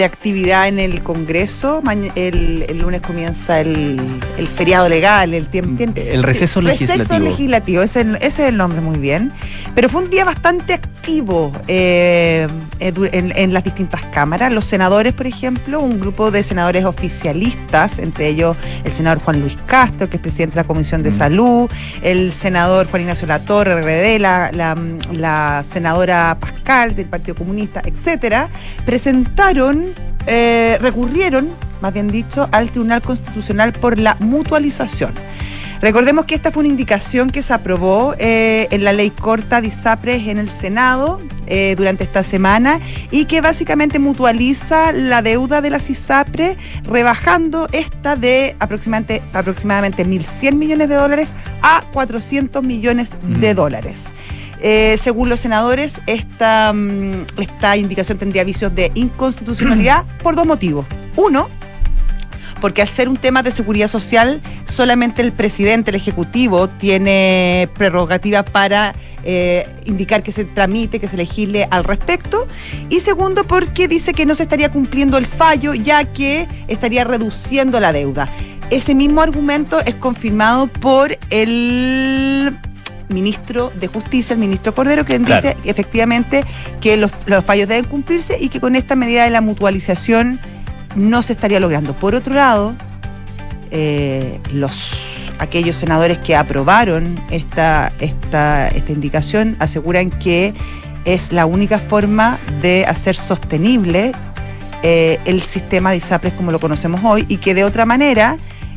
de 0.00 0.06
actividad 0.06 0.66
en 0.66 0.78
el 0.78 1.02
Congreso. 1.02 1.82
El, 2.14 2.64
el 2.68 2.78
lunes 2.78 3.02
comienza 3.02 3.60
el, 3.60 4.00
el 4.38 4.48
feriado 4.48 4.88
legal, 4.88 5.34
el 5.34 5.48
tiempo. 5.48 5.82
El 5.94 6.22
receso 6.22 6.62
legislativo. 6.62 7.18
legislativo, 7.18 7.82
ese, 7.82 8.00
ese 8.20 8.26
es 8.26 8.38
el 8.40 8.56
nombre 8.56 8.80
muy 8.80 8.98
bien. 8.98 9.30
Pero 9.74 9.88
fue 9.90 10.02
un 10.02 10.10
día 10.10 10.24
bastante 10.24 10.72
activo 10.72 11.52
eh, 11.68 12.48
eh, 12.80 12.92
en, 13.12 13.32
en 13.36 13.52
las 13.52 13.62
distintas 13.62 14.02
cámaras. 14.04 14.50
Los 14.52 14.64
senadores, 14.64 15.12
por 15.12 15.26
ejemplo, 15.26 15.80
un 15.80 16.00
grupo 16.00 16.30
de 16.30 16.42
senadores 16.42 16.84
oficialistas, 16.86 17.98
entre 17.98 18.28
ellos 18.28 18.56
el 18.84 18.92
senador 18.92 19.22
Juan 19.22 19.40
Luis 19.40 19.58
Castro, 19.66 20.08
que 20.08 20.16
es 20.16 20.22
presidente 20.22 20.54
de 20.54 20.62
la 20.62 20.66
Comisión 20.66 21.02
de 21.02 21.10
Mm. 21.10 21.12
Salud, 21.12 21.70
el 22.02 22.32
senador 22.32 22.88
Juan 22.88 23.02
Ignacio 23.02 23.26
Latorre, 23.26 23.82
RD, 23.82 24.18
la, 24.20 24.50
la, 24.52 24.76
la 25.12 25.62
senadora 25.64 26.38
Pascal 26.40 26.94
del 26.96 27.06
Partido 27.06 27.34
Comunista, 27.34 27.82
etcétera, 27.84 28.48
presentaron, 28.86 29.89
eh, 30.26 30.78
recurrieron, 30.80 31.50
más 31.80 31.92
bien 31.92 32.08
dicho, 32.08 32.48
al 32.52 32.70
Tribunal 32.70 33.02
Constitucional 33.02 33.72
por 33.72 33.98
la 33.98 34.16
mutualización. 34.20 35.14
Recordemos 35.80 36.26
que 36.26 36.34
esta 36.34 36.52
fue 36.52 36.60
una 36.60 36.68
indicación 36.68 37.30
que 37.30 37.40
se 37.40 37.54
aprobó 37.54 38.14
eh, 38.18 38.68
en 38.70 38.84
la 38.84 38.92
ley 38.92 39.08
corta 39.10 39.62
de 39.62 39.68
ISAPRES 39.68 40.26
en 40.28 40.38
el 40.38 40.50
Senado 40.50 41.22
eh, 41.46 41.74
durante 41.74 42.04
esta 42.04 42.22
semana 42.22 42.80
y 43.10 43.24
que 43.24 43.40
básicamente 43.40 43.98
mutualiza 43.98 44.92
la 44.92 45.22
deuda 45.22 45.62
de 45.62 45.70
las 45.70 45.88
ISAPRES, 45.88 46.58
rebajando 46.84 47.66
esta 47.72 48.14
de 48.14 48.56
aproximadamente, 48.60 49.22
aproximadamente 49.32 50.04
1.100 50.04 50.54
millones 50.54 50.90
de 50.90 50.94
dólares 50.96 51.34
a 51.62 51.84
400 51.92 52.62
millones 52.62 53.12
de 53.22 53.54
Mm. 53.54 54.10
Eh, 54.62 54.98
según 55.02 55.28
los 55.28 55.40
senadores, 55.40 56.00
esta, 56.06 56.72
mm, 56.72 57.26
esta 57.38 57.76
indicación 57.76 58.18
tendría 58.18 58.44
vicios 58.44 58.74
de 58.74 58.92
inconstitucionalidad 58.94 60.04
por 60.22 60.36
dos 60.36 60.46
motivos. 60.46 60.86
Uno, 61.16 61.48
porque 62.60 62.82
al 62.82 62.88
ser 62.88 63.08
un 63.08 63.16
tema 63.16 63.42
de 63.42 63.50
seguridad 63.50 63.88
social, 63.88 64.42
solamente 64.68 65.22
el 65.22 65.32
presidente, 65.32 65.90
el 65.90 65.96
Ejecutivo, 65.96 66.68
tiene 66.68 67.68
prerrogativa 67.74 68.42
para 68.42 68.94
eh, 69.24 69.66
indicar 69.86 70.22
que 70.22 70.32
se 70.32 70.44
tramite, 70.44 71.00
que 71.00 71.08
se 71.08 71.16
legisle 71.16 71.66
al 71.70 71.84
respecto. 71.84 72.46
Y 72.88 73.00
segundo, 73.00 73.44
porque 73.44 73.88
dice 73.88 74.12
que 74.12 74.26
no 74.26 74.34
se 74.34 74.42
estaría 74.42 74.70
cumpliendo 74.70 75.18
el 75.18 75.26
fallo, 75.26 75.74
ya 75.74 76.04
que 76.04 76.46
estaría 76.68 77.04
reduciendo 77.04 77.80
la 77.80 77.92
deuda. 77.92 78.28
Ese 78.70 78.94
mismo 78.94 79.20
argumento 79.20 79.80
es 79.80 79.96
confirmado 79.96 80.68
por 80.68 81.18
el 81.30 82.56
ministro 83.10 83.72
de 83.78 83.86
Justicia, 83.88 84.34
el 84.34 84.38
ministro 84.40 84.74
Cordero, 84.74 85.04
que 85.04 85.18
Claro. 85.20 85.42
dice 85.42 85.56
efectivamente 85.64 86.44
que 86.80 86.96
los, 86.96 87.10
los 87.26 87.44
fallos 87.44 87.68
deben 87.68 87.84
cumplirse 87.84 88.36
y 88.40 88.48
que 88.48 88.60
con 88.60 88.76
esta 88.76 88.96
medida 88.96 89.24
de 89.24 89.30
la 89.30 89.40
mutualización 89.40 90.40
no 90.96 91.22
se 91.22 91.34
estaría 91.34 91.60
logrando. 91.60 91.94
Por 91.94 92.14
otro 92.14 92.34
lado, 92.34 92.74
eh, 93.70 94.40
los 94.52 94.92
aquellos 95.38 95.76
senadores 95.76 96.18
que 96.18 96.36
aprobaron 96.36 97.18
esta, 97.30 97.92
esta, 98.00 98.68
esta 98.68 98.92
indicación 98.92 99.56
aseguran 99.58 100.10
que 100.10 100.52
es 101.06 101.32
la 101.32 101.46
única 101.46 101.78
forma 101.78 102.38
de 102.60 102.84
hacer 102.84 103.16
sostenible 103.16 104.12
eh, 104.82 105.18
el 105.24 105.40
sistema 105.40 105.92
de 105.92 105.96
ISAPRES 105.96 106.34
como 106.34 106.52
lo 106.52 106.60
conocemos 106.60 107.00
hoy 107.04 107.24
y 107.28 107.38
que 107.38 107.54
de 107.54 107.64
otra 107.64 107.86
manera 107.86 108.36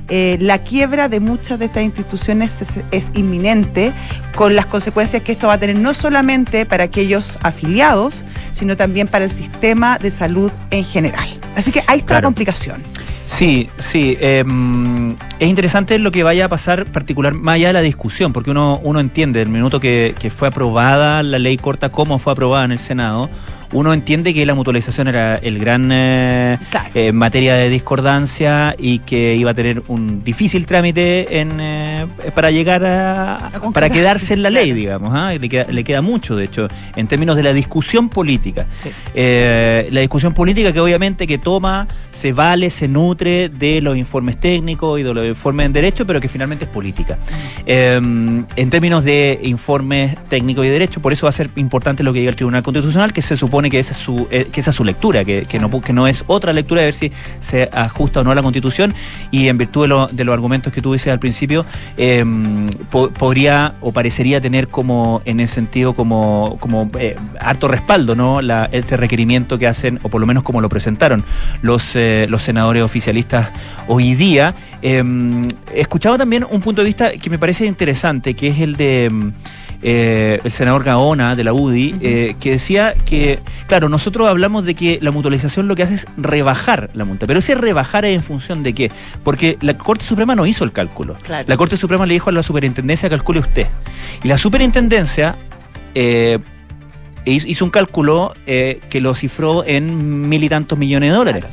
eh, 0.09 0.37
la 0.39 0.59
quiebra 0.59 1.07
de 1.07 1.19
muchas 1.19 1.59
de 1.59 1.65
estas 1.65 1.83
instituciones 1.83 2.61
es, 2.61 2.79
es 2.91 3.11
inminente 3.15 3.93
con 4.35 4.55
las 4.55 4.65
consecuencias 4.65 5.21
que 5.21 5.31
esto 5.31 5.47
va 5.47 5.53
a 5.53 5.59
tener 5.59 5.77
no 5.77 5.93
solamente 5.93 6.65
para 6.65 6.85
aquellos 6.85 7.37
afiliados, 7.41 8.25
sino 8.51 8.75
también 8.75 9.07
para 9.07 9.25
el 9.25 9.31
sistema 9.31 9.97
de 9.97 10.11
salud 10.11 10.51
en 10.71 10.83
general. 10.83 11.39
Así 11.55 11.71
que 11.71 11.81
ahí 11.87 11.99
está 11.99 12.15
la 12.15 12.21
complicación. 12.23 12.83
Sí, 13.25 13.69
sí. 13.77 14.17
em, 14.19 15.15
es 15.39 15.47
interesante 15.47 15.97
lo 15.97 16.11
que 16.11 16.23
vaya 16.23 16.45
a 16.45 16.49
pasar, 16.49 16.85
particular, 16.91 17.33
más 17.33 17.55
allá 17.55 17.67
de 17.67 17.73
la 17.73 17.81
discusión, 17.81 18.33
porque 18.33 18.51
uno, 18.51 18.79
uno 18.83 18.99
entiende 18.99 19.41
el 19.41 19.49
minuto 19.49 19.79
que, 19.79 20.13
que 20.19 20.29
fue 20.29 20.49
aprobada 20.49 21.23
la 21.23 21.39
ley 21.39 21.57
corta, 21.57 21.89
cómo 21.89 22.19
fue 22.19 22.33
aprobada 22.33 22.65
en 22.65 22.73
el 22.73 22.79
Senado, 22.79 23.29
uno 23.73 23.93
entiende 23.93 24.33
que 24.33 24.45
la 24.45 24.55
mutualización 24.55 25.07
era 25.07 25.35
el 25.35 25.59
gran 25.59 25.89
eh, 25.91 26.57
Claro. 26.69 26.89
eh, 26.93 27.11
materia 27.11 27.55
de 27.55 27.69
discordancia 27.69 28.75
y 28.77 28.99
que 28.99 29.35
iba 29.35 29.51
a 29.51 29.53
tener 29.53 29.83
un 29.87 30.23
difícil 30.23 30.65
trámite 30.65 31.39
en, 31.39 31.59
eh, 31.59 32.07
para 32.33 32.51
llegar 32.51 32.85
a, 32.85 33.49
para 33.73 33.89
quedarse 33.89 34.33
en 34.33 34.43
la 34.43 34.49
ley, 34.49 34.71
digamos. 34.73 35.13
¿ah? 35.15 35.33
Le, 35.33 35.49
queda, 35.49 35.65
le 35.69 35.83
queda 35.83 36.01
mucho, 36.01 36.35
de 36.35 36.45
hecho, 36.45 36.67
en 36.95 37.07
términos 37.07 37.35
de 37.35 37.43
la 37.43 37.53
discusión 37.53 38.09
política. 38.09 38.67
Sí. 38.81 38.89
La 39.13 39.99
discusión 40.01 40.33
política 40.33 40.71
que 40.71 40.79
obviamente 40.79 41.27
que 41.27 41.37
toma, 41.37 41.87
se 42.11 42.33
vale, 42.33 42.69
se 42.69 42.87
nutre 42.87 43.49
de 43.49 43.81
los 43.81 43.97
informes 43.97 44.39
técnicos 44.39 44.99
y 44.99 45.03
de 45.03 45.13
los 45.13 45.25
informes 45.25 45.65
en 45.65 45.73
derecho, 45.73 46.05
pero 46.05 46.19
que 46.21 46.27
finalmente 46.27 46.65
es 46.65 46.71
política. 46.71 47.17
Eh, 47.65 47.95
en 47.95 48.69
términos 48.69 49.03
de 49.03 49.39
informes 49.43 50.15
técnicos 50.29 50.65
y 50.65 50.67
de 50.67 50.73
derecho, 50.73 51.01
por 51.01 51.13
eso 51.13 51.25
va 51.25 51.29
a 51.29 51.33
ser 51.33 51.49
importante 51.55 52.03
lo 52.03 52.13
que 52.13 52.19
diga 52.19 52.29
el 52.29 52.35
Tribunal 52.35 52.63
Constitucional, 52.63 53.13
que 53.13 53.21
se 53.21 53.37
supone 53.37 53.62
que 53.69 53.79
esa 53.79 53.91
es 53.91 53.97
su, 53.97 54.27
eh, 54.31 54.47
que 54.51 54.61
esa 54.61 54.69
es 54.71 54.75
su 54.75 54.83
lectura, 54.83 55.23
que, 55.25 55.45
que 55.45 55.59
no, 55.59 55.69
que 55.81 55.93
no 55.93 56.07
es 56.07 56.23
otra 56.27 56.53
lectura 56.53 56.81
de 56.81 56.87
ver 56.87 56.93
si 56.93 57.11
se 57.39 57.69
ajusta 57.71 58.21
o 58.21 58.23
no 58.23 58.31
a 58.31 58.35
la 58.35 58.41
Constitución, 58.41 58.93
y 59.31 59.47
en 59.47 59.57
virtud 59.57 59.83
de, 59.83 59.87
lo- 59.87 60.07
de 60.07 60.23
los 60.23 60.33
argumentos 60.33 60.71
que 60.73 60.81
tú 60.81 60.93
dices 60.93 61.11
al 61.11 61.19
principio, 61.19 61.65
eh, 61.97 62.23
po- 62.89 63.09
podría 63.09 63.75
o 63.81 63.91
parecería 63.91 64.39
tener 64.41 64.67
como, 64.67 65.21
en 65.25 65.39
ese 65.39 65.55
sentido, 65.55 65.93
como, 65.93 66.57
como 66.59 66.89
eh, 66.99 67.15
harto 67.39 67.67
respaldo, 67.67 68.15
¿no? 68.15 68.41
La, 68.41 68.69
este 68.71 68.97
requerimiento 68.97 69.57
que 69.57 69.67
hacen, 69.67 69.99
o 70.03 70.09
por 70.09 70.21
lo 70.21 70.27
menos 70.27 70.43
como 70.43 70.61
lo 70.61 70.69
presentaron 70.69 71.23
los, 71.61 71.95
eh, 71.95 72.25
los 72.29 72.41
senadores 72.43 72.83
oficialistas 72.83 73.49
hoy 73.87 74.15
día. 74.15 74.55
Eh, 74.81 75.03
escuchaba 75.73 76.17
también 76.17 76.45
un 76.49 76.61
punto 76.61 76.81
de 76.81 76.85
vista 76.85 77.11
que 77.11 77.29
me 77.29 77.39
parece 77.39 77.65
interesante, 77.65 78.33
que 78.33 78.47
es 78.49 78.59
el 78.59 78.75
de 78.75 79.09
mm, 79.11 79.31
eh, 79.85 80.39
el 80.43 80.51
senador 80.51 80.83
Gaona 80.83 81.35
de 81.35 81.43
la 81.43 81.53
UDI, 81.53 81.95
eh, 82.01 82.35
que 82.39 82.51
decía 82.51 82.93
que, 83.05 83.39
claro, 83.67 83.89
nosotros 83.89 84.27
hablamos 84.29 84.63
de 84.63 84.75
que 84.75 84.97
la 85.01 85.11
mutualización 85.11 85.67
lo 85.67 85.75
que 85.75 85.83
hace 85.83 85.95
es 85.95 86.07
rebajar 86.15 86.89
la 86.93 87.03
multa, 87.03 87.27
pero 87.27 87.39
ese 87.39 87.53
rebajar 87.55 88.05
es 88.05 88.15
en 88.15 88.23
función 88.23 88.63
de 88.63 88.73
qué? 88.73 88.91
Porque 89.23 89.57
la 89.61 89.77
Corte 89.77 90.05
Suprema 90.05 90.35
no 90.35 90.45
hizo 90.45 90.63
el 90.63 90.71
cálculo. 90.71 91.17
Claro. 91.21 91.45
La 91.47 91.57
Corte 91.57 91.75
Suprema 91.75 92.05
le 92.05 92.13
dijo 92.13 92.29
a 92.29 92.33
la 92.33 92.43
superintendencia 92.43 93.09
calcule 93.09 93.41
usted. 93.41 93.67
Y 94.23 94.29
la 94.29 94.37
superintendencia 94.37 95.35
eh, 95.95 96.39
hizo 97.25 97.65
un 97.65 97.71
cálculo 97.71 98.33
que 98.45 99.01
lo 99.01 99.15
cifró 99.15 99.65
en 99.65 100.29
mil 100.29 100.43
y 100.43 100.49
tantos 100.49 100.77
millones 100.79 101.11
de 101.11 101.15
dólares. 101.15 101.45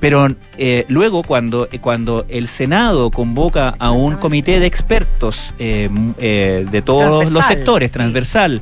Pero 0.00 0.28
eh, 0.58 0.84
luego 0.88 1.22
cuando, 1.22 1.68
eh, 1.72 1.78
cuando 1.78 2.26
el 2.28 2.48
Senado 2.48 3.10
convoca 3.10 3.74
a 3.78 3.90
un 3.90 4.16
comité 4.16 4.60
de 4.60 4.66
expertos 4.66 5.54
eh, 5.58 5.88
eh, 6.18 6.66
de 6.70 6.82
todos 6.82 7.30
los 7.30 7.44
sectores, 7.44 7.90
sí. 7.90 7.94
transversal, 7.94 8.60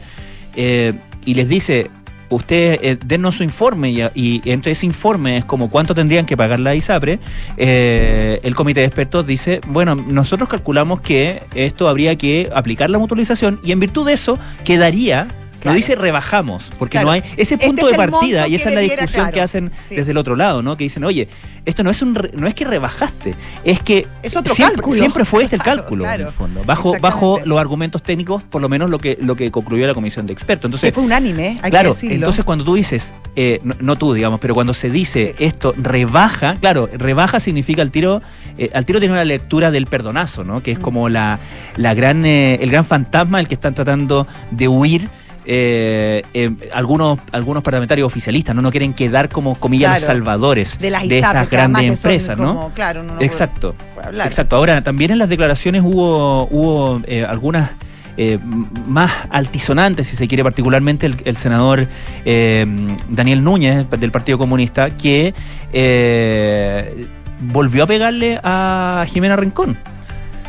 eh, 0.56 0.94
y 1.24 1.34
les 1.34 1.48
dice, 1.48 1.90
ustedes 2.30 2.78
eh, 2.82 2.98
dennos 3.04 3.36
su 3.36 3.44
informe 3.44 3.90
y, 3.90 4.02
y 4.14 4.42
entre 4.50 4.72
ese 4.72 4.86
informe 4.86 5.38
es 5.38 5.44
como 5.44 5.70
cuánto 5.70 5.94
tendrían 5.94 6.26
que 6.26 6.36
pagar 6.36 6.60
la 6.60 6.74
ISAPRE, 6.74 7.18
eh, 7.56 8.40
el 8.42 8.54
comité 8.54 8.80
de 8.80 8.86
expertos 8.86 9.26
dice, 9.26 9.60
bueno, 9.66 9.94
nosotros 9.94 10.48
calculamos 10.48 11.00
que 11.00 11.42
esto 11.54 11.88
habría 11.88 12.16
que 12.16 12.50
aplicar 12.54 12.90
la 12.90 12.98
mutualización 12.98 13.60
y 13.64 13.72
en 13.72 13.80
virtud 13.80 14.06
de 14.06 14.14
eso 14.14 14.38
quedaría... 14.64 15.28
Claro. 15.64 15.76
dice 15.76 15.94
rebajamos, 15.96 16.70
porque 16.78 16.92
Claro. 16.92 17.06
no 17.08 17.12
hay 17.12 17.22
ese 17.36 17.54
Este 17.54 17.66
punto 17.66 17.86
de 17.88 17.94
partida 17.94 18.46
y 18.46 18.54
esa 18.54 18.64
que 18.64 18.68
es 18.70 18.74
la 18.74 18.80
discusión 18.82 19.30
que 19.32 19.40
hacen 19.40 19.72
Sí. 19.88 19.96
desde 19.96 20.10
el 20.12 20.16
otro 20.18 20.36
lado, 20.36 20.62
¿no? 20.62 20.76
Que 20.76 20.84
dicen, 20.84 21.02
oye, 21.04 21.28
esto 21.64 21.82
no 21.82 21.90
es 21.90 22.02
un 22.02 22.14
re- 22.14 22.30
no 22.34 22.46
es 22.46 22.54
que 22.54 22.64
rebajaste, 22.66 23.34
es 23.64 23.80
que 23.80 24.06
Es 24.22 24.36
otro 24.36 24.54
siempre, 24.54 24.76
cálculo. 24.76 24.98
siempre 24.98 25.24
fue 25.24 25.42
este 25.44 25.56
el 25.56 25.62
cálculo 25.72 26.04
en 26.10 26.20
el 26.20 26.28
fondo, 26.28 26.62
bajo 26.64 26.94
bajo 27.00 27.40
los 27.44 27.58
argumentos 27.58 28.02
técnicos, 28.02 28.42
por 28.42 28.60
lo 28.60 28.68
menos 28.68 28.90
lo 28.90 28.98
que 28.98 29.16
lo 29.20 29.34
que 29.36 29.50
concluyó 29.50 29.86
la 29.86 29.94
comisión 29.94 30.26
de 30.26 30.32
expertos. 30.34 30.62
Que 30.62 30.66
Entonces, 30.66 30.92
fue 30.94 31.02
unánime, 31.02 31.58
hay 31.62 31.70
claro, 31.70 31.90
que 31.90 31.94
decirlo. 31.94 32.14
entonces 32.16 32.44
cuando 32.44 32.64
tú 32.64 32.74
dices, 32.74 33.14
eh, 33.34 33.60
no, 33.64 33.74
no 33.80 33.96
tú, 33.96 34.12
digamos, 34.12 34.40
pero 34.40 34.54
cuando 34.54 34.74
se 34.74 34.90
dice 34.90 35.34
esto 35.38 35.74
rebaja, 35.78 36.56
claro, 36.60 36.88
rebaja 36.92 37.40
significa 37.40 37.80
al 37.80 37.90
tiro, 37.90 38.20
eh, 38.58 38.68
al 38.74 38.84
tiro 38.84 38.98
tiene 39.00 39.14
una 39.14 39.24
lectura 39.24 39.70
del 39.70 39.86
perdonazo, 39.86 40.44
¿no? 40.44 40.62
Que 40.62 40.72
es 40.72 40.78
como 40.78 41.08
la, 41.08 41.38
la 41.76 41.94
gran, 41.94 42.26
eh, 42.26 42.58
el 42.60 42.70
gran 42.70 42.84
fantasma 42.84 43.38
del 43.38 43.48
que 43.48 43.54
están 43.54 43.74
tratando 43.74 44.26
de 44.50 44.68
huir. 44.68 45.08
Eh, 45.46 46.22
eh, 46.32 46.50
algunos 46.72 47.18
algunos 47.32 47.62
parlamentarios 47.62 48.06
oficialistas 48.06 48.54
no 48.54 48.62
no 48.62 48.70
quieren 48.70 48.94
quedar 48.94 49.28
como 49.28 49.56
comillas 49.56 50.00
los 50.00 50.06
salvadores 50.06 50.78
de 50.78 50.90
las 50.90 51.06
de 51.06 51.18
ISAPRE, 51.18 51.40
estas 51.42 51.50
grandes 51.50 51.84
empresas, 51.84 52.38
¿no? 52.38 52.72
Claro, 52.74 53.02
no 53.02 53.20
Exacto. 53.20 53.74
puede. 53.94 54.24
Exacto. 54.24 54.56
Ahora, 54.56 54.82
también 54.82 55.10
en 55.10 55.18
las 55.18 55.28
declaraciones 55.28 55.82
hubo, 55.84 56.46
hubo 56.50 57.00
eh, 57.06 57.24
algunas 57.24 57.70
eh, 58.16 58.38
más 58.86 59.10
altisonantes, 59.30 60.06
si 60.06 60.16
se 60.16 60.28
quiere, 60.28 60.44
particularmente 60.44 61.06
el, 61.06 61.16
el 61.24 61.36
senador 61.36 61.88
eh, 62.24 62.64
Daniel 63.08 63.42
Núñez 63.42 63.90
del 63.90 64.12
Partido 64.12 64.38
Comunista, 64.38 64.90
que 64.90 65.34
eh, 65.72 67.06
volvió 67.40 67.84
a 67.84 67.86
pegarle 67.86 68.38
a 68.42 69.04
Jimena 69.08 69.36
Rincón. 69.36 69.76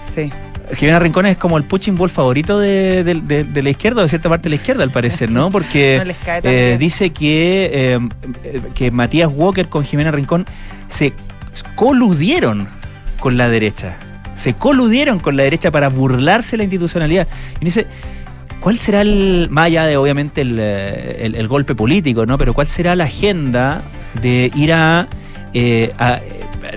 Sí. 0.02 0.32
Jimena 0.74 1.00
Rincón 1.00 1.26
es 1.28 1.38
como 1.38 1.58
el 1.58 1.64
punching 1.66 1.96
ball 1.96 2.10
favorito 2.10 2.60
de, 2.60 3.04
de- 3.04 3.16
de- 3.22 3.44
de 3.44 3.62
la 3.64 3.70
izquierda, 3.70 4.00
o 4.02 4.04
de 4.04 4.10
cierta 4.10 4.30
parte 4.30 4.44
de 4.44 4.50
la 4.52 4.56
izquierda, 4.56 4.84
al 4.84 4.92
parecer, 4.92 5.30
¿no? 5.30 5.52
Porque 5.52 5.98
No 6.44 6.50
eh, 6.50 6.78
dice 6.80 7.12
que, 7.12 7.70
eh, 7.74 8.00
eh, 8.44 8.62
que 8.74 8.92
Matías 8.92 9.30
Walker 9.34 9.68
con 9.70 9.84
Jimena 9.84 10.12
Rincón 10.12 10.46
se 10.88 11.14
coludieron 11.76 12.68
con 13.20 13.38
la 13.38 13.50
derecha. 13.50 13.98
Se 14.36 14.54
coludieron 14.54 15.20
con 15.20 15.38
la 15.38 15.44
derecha 15.44 15.72
para 15.72 15.90
burlarse 15.90 16.58
la 16.58 16.64
institucionalidad. 16.64 17.28
Y 17.62 17.66
dice, 17.66 17.88
¿cuál 18.60 18.78
será 18.78 19.02
el, 19.02 19.48
más 19.50 19.68
allá 19.68 19.86
de 19.86 19.98
obviamente 19.98 20.42
el, 20.42 20.58
eh, 20.60 21.18
el- 21.26 21.36
el 21.36 21.48
golpe 21.48 21.76
político, 21.76 22.26
¿no? 22.26 22.38
Pero 22.38 22.54
cuál 22.54 22.68
será 22.68 22.96
la 22.96 23.06
agenda 23.06 23.84
de 24.22 24.52
ir 24.56 24.74
a, 24.74 25.08
eh, 25.58 25.92
a, 25.98 26.18
eh, 26.18 26.22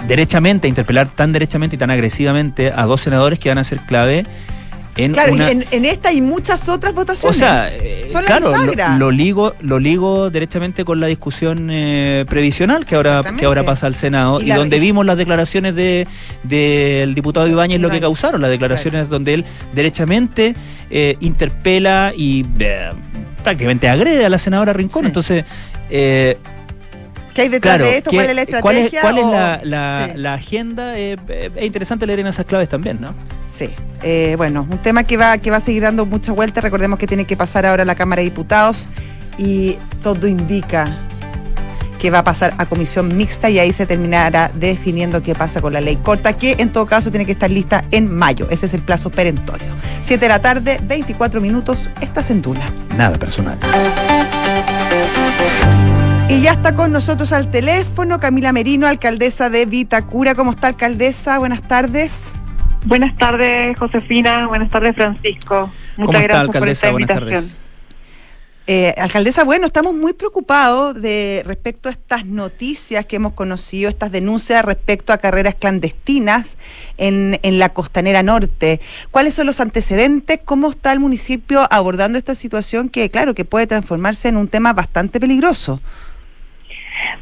derechamente, 0.07 0.67
a 0.67 0.71
interpelar 0.71 1.09
tan 1.09 1.33
derechamente 1.33 1.75
y 1.77 1.79
tan 1.79 1.91
agresivamente 1.91 2.73
a 2.75 2.85
dos 2.87 3.01
senadores 3.03 3.38
que 3.38 3.49
van 3.51 3.59
a 3.59 3.64
ser 3.64 3.81
clave 3.81 4.25
en 4.97 5.12
Claro, 5.12 5.33
una... 5.33 5.49
y 5.49 5.53
en, 5.53 5.64
en 5.71 5.85
esta 5.85 6.12
y 6.12 6.21
muchas 6.21 6.69
otras 6.69 6.93
O 6.93 6.97
votaciones. 6.97 7.38
sea, 7.38 7.69
eh, 7.73 8.07
Son 8.11 8.23
la 8.25 8.27
claro, 8.38 8.53
lo, 8.99 9.11
ligo, 9.11 9.55
lo 9.61 9.79
ligo 9.79 10.29
directamente 10.31 10.85
con 10.85 10.99
la 11.01 11.07
discusión 11.09 11.69
eh, 11.71 12.25
previsional 12.29 12.85
que 12.87 12.95
ahora, 12.97 13.23
que 13.37 13.45
ahora 13.47 13.62
pasa 13.64 13.87
al 13.87 13.95
Senado 13.95 14.41
Y 14.41 14.45
y, 14.45 14.47
la- 14.49 14.57
donde 14.57 14.79
vimos 14.81 15.05
las 15.07 15.17
declaraciones 15.17 15.75
de 15.77 16.07
del 16.43 17.14
diputado 17.14 17.47
Ibáñez 17.49 17.81
lo 17.81 17.91
que 17.91 18.01
causaron, 18.01 18.41
las 18.41 18.51
declaraciones 18.51 19.09
donde 19.09 19.35
él 19.35 19.45
derechamente 19.73 20.55
eh, 20.91 21.17
interpela 21.21 22.12
y 22.17 22.45
prácticamente 23.45 23.88
agrede 23.88 24.25
a 24.25 24.29
la 24.29 24.38
senadora 24.38 24.73
Rincón. 24.73 25.03
Sí. 25.03 25.07
Entonces, 25.07 25.45
eh, 25.91 26.38
¿Qué 27.38 27.42
hay 27.42 27.48
detrás 27.51 27.77
claro, 27.77 27.90
de 27.90 27.96
esto? 27.98 28.11
¿qué- 28.11 28.16
¿Cuál 28.16 28.31
es 28.31 28.37
la 28.37 28.61
¿cuál 28.61 28.77
es, 28.77 28.85
estrategia? 28.87 29.01
cuál 29.01 29.18
es 29.18 29.24
o- 29.24 29.33
la, 29.33 29.61
la- 29.62 30.07
Sí. 30.12 30.18
la 30.18 30.35
agenda? 30.35 30.98
Eh, 30.98 31.16
eh, 31.29 31.51
es 31.55 31.64
interesante 31.64 32.05
leer 32.07 32.18
en 32.20 32.27
esas 32.27 32.44
claves 32.46 32.68
también, 32.68 33.01
¿no? 33.01 33.14
Sí, 33.48 33.70
Eh, 34.03 34.35
bueno, 34.37 34.66
un 34.70 34.79
tema 34.79 35.03
que 35.05 35.16
va, 35.16 35.38
que 35.38 35.51
va 35.51 35.57
a 35.57 35.61
seguir 35.61 35.83
dando 35.83 36.05
mucha 36.07 36.33
vuelta. 36.33 36.61
Recordemos 36.61 36.98
que 36.98 37.07
tiene 37.09 37.24
que 37.27 37.37
pasar 37.37 37.66
ahora 37.66 37.83
a 37.83 37.87
la 37.87 37.94
Cámara 37.96 38.20
de 38.22 38.24
Diputados 38.27 38.88
y 39.38 39.77
todo 40.03 40.27
indica 40.29 40.87
que 41.98 42.11
va 42.11 42.20
a 42.20 42.24
pasar 42.24 42.55
a 42.59 42.66
comisión 42.66 43.16
mixta 43.16 43.51
y 43.51 43.59
ahí 43.59 43.72
se 43.72 43.85
terminará 43.87 44.53
definiendo 44.55 45.20
qué 45.20 45.35
pasa 45.35 45.61
con 45.61 45.72
la 45.72 45.81
ley 45.81 45.96
corta, 45.96 46.35
que 46.37 46.55
en 46.59 46.70
todo 46.70 46.87
caso 46.87 47.11
tiene 47.11 47.27
que 47.27 47.33
estar 47.33 47.51
lista 47.51 47.85
en 47.90 48.09
mayo. 48.12 48.46
Ese 48.51 48.66
es 48.66 48.74
el 48.74 48.83
plazo 48.83 49.11
perentorio. 49.11 49.66
7 50.03 50.24
de 50.27 50.29
la 50.29 50.40
tarde, 50.40 50.79
24 50.85 51.40
minutos, 51.40 51.90
estás 52.01 52.31
en 52.31 52.40
Tula. 52.42 52.72
Nada 52.96 53.18
personal. 53.18 53.59
Y 56.29 56.43
ya 56.43 56.53
está 56.53 56.75
con 56.75 56.93
nosotros 56.93 57.33
al 57.33 57.51
teléfono 57.51 58.21
Camila 58.21 58.53
Merino, 58.53 58.87
alcaldesa 58.87 59.49
de 59.49 59.64
Vitacura. 59.64 60.35
¿Cómo 60.35 60.51
está, 60.51 60.69
alcaldesa? 60.69 61.38
Buenas 61.38 61.67
tardes. 61.67 62.33
Buenas 62.85 63.17
tardes, 63.17 63.79
Josefina. 63.79 64.47
Buenas 64.47 64.71
tardes, 64.71 64.95
Francisco. 64.95 65.73
Muchas 65.97 66.07
¿Cómo 66.07 66.19
está, 66.19 66.23
gracias 66.23 66.41
alcaldesa? 66.41 66.87
por 66.87 66.93
Buenas 66.93 67.09
esta 67.11 67.21
invitación. 67.21 67.45
tardes. 67.45 67.57
Eh, 68.71 68.95
alcaldesa, 68.99 69.45
bueno, 69.45 69.67
estamos 69.67 69.95
muy 69.95 70.12
preocupados 70.12 71.01
de 71.01 71.43
respecto 71.47 71.88
a 71.88 71.93
estas 71.93 72.27
noticias 72.27 73.07
que 73.07 73.17
hemos 73.17 73.33
conocido, 73.33 73.88
estas 73.88 74.12
denuncias 74.12 74.62
respecto 74.62 75.14
a 75.14 75.19
carreras 75.19 75.55
clandestinas 75.55 76.59
en, 76.99 77.41
en 77.43 77.59
la 77.59 77.71
costanera 77.71 78.23
norte. 78.23 78.83
¿Cuáles 79.11 79.33
son 79.33 79.47
los 79.47 79.61
antecedentes? 79.61 80.41
¿Cómo 80.45 80.69
está 80.69 80.93
el 80.93 81.01
municipio 81.01 81.67
abordando 81.71 82.19
esta 82.19 82.35
situación 82.35 82.91
que, 82.91 83.09
claro, 83.09 83.35
que 83.35 83.47
puede 83.47 83.67
transformarse 83.67 84.29
en 84.29 84.37
un 84.37 84.49
tema 84.49 84.75
bastante 84.75 85.19
peligroso? 85.19 85.81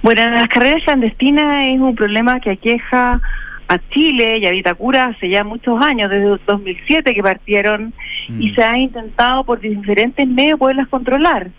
Bueno, 0.03 0.31
las 0.31 0.49
carreras 0.49 0.83
clandestinas 0.85 1.67
es 1.67 1.81
un 1.81 1.95
problema 1.95 2.41
que 2.41 2.51
aqueja 2.51 3.21
a 3.69 3.79
Chile 3.91 4.39
y 4.39 4.47
a 4.47 4.51
Vitacura 4.51 5.07
hace 5.07 5.29
ya 5.29 5.43
muchos 5.43 5.85
años, 5.85 6.09
desde 6.11 6.33
el 6.33 6.41
2007 6.47 7.15
que 7.15 7.23
partieron 7.23 7.93
y 8.29 8.51
Mm. 8.51 8.55
se 8.55 8.63
ha 8.63 8.79
intentado 8.79 9.45
por 9.45 9.61
diferentes 9.61 10.27
medios 10.27 10.59
poderlas 10.59 10.89
controlar. 10.89 11.51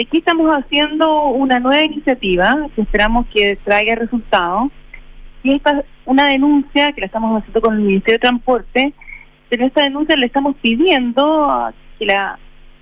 Aquí 0.00 0.18
estamos 0.18 0.50
haciendo 0.50 1.26
una 1.26 1.60
nueva 1.60 1.84
iniciativa 1.84 2.66
que 2.74 2.82
esperamos 2.82 3.26
que 3.32 3.56
traiga 3.62 3.94
resultados. 3.94 4.72
Y 5.44 5.54
esta 5.54 5.78
es 5.78 5.84
una 6.04 6.26
denuncia 6.28 6.92
que 6.92 7.00
la 7.00 7.06
estamos 7.06 7.38
haciendo 7.38 7.60
con 7.60 7.74
el 7.74 7.80
Ministerio 7.82 8.14
de 8.14 8.26
Transporte, 8.26 8.92
pero 9.48 9.66
esta 9.66 9.82
denuncia 9.82 10.16
le 10.16 10.26
estamos 10.26 10.56
pidiendo 10.60 11.44
a 11.44 11.72
que 11.98 12.06
la 12.06 12.38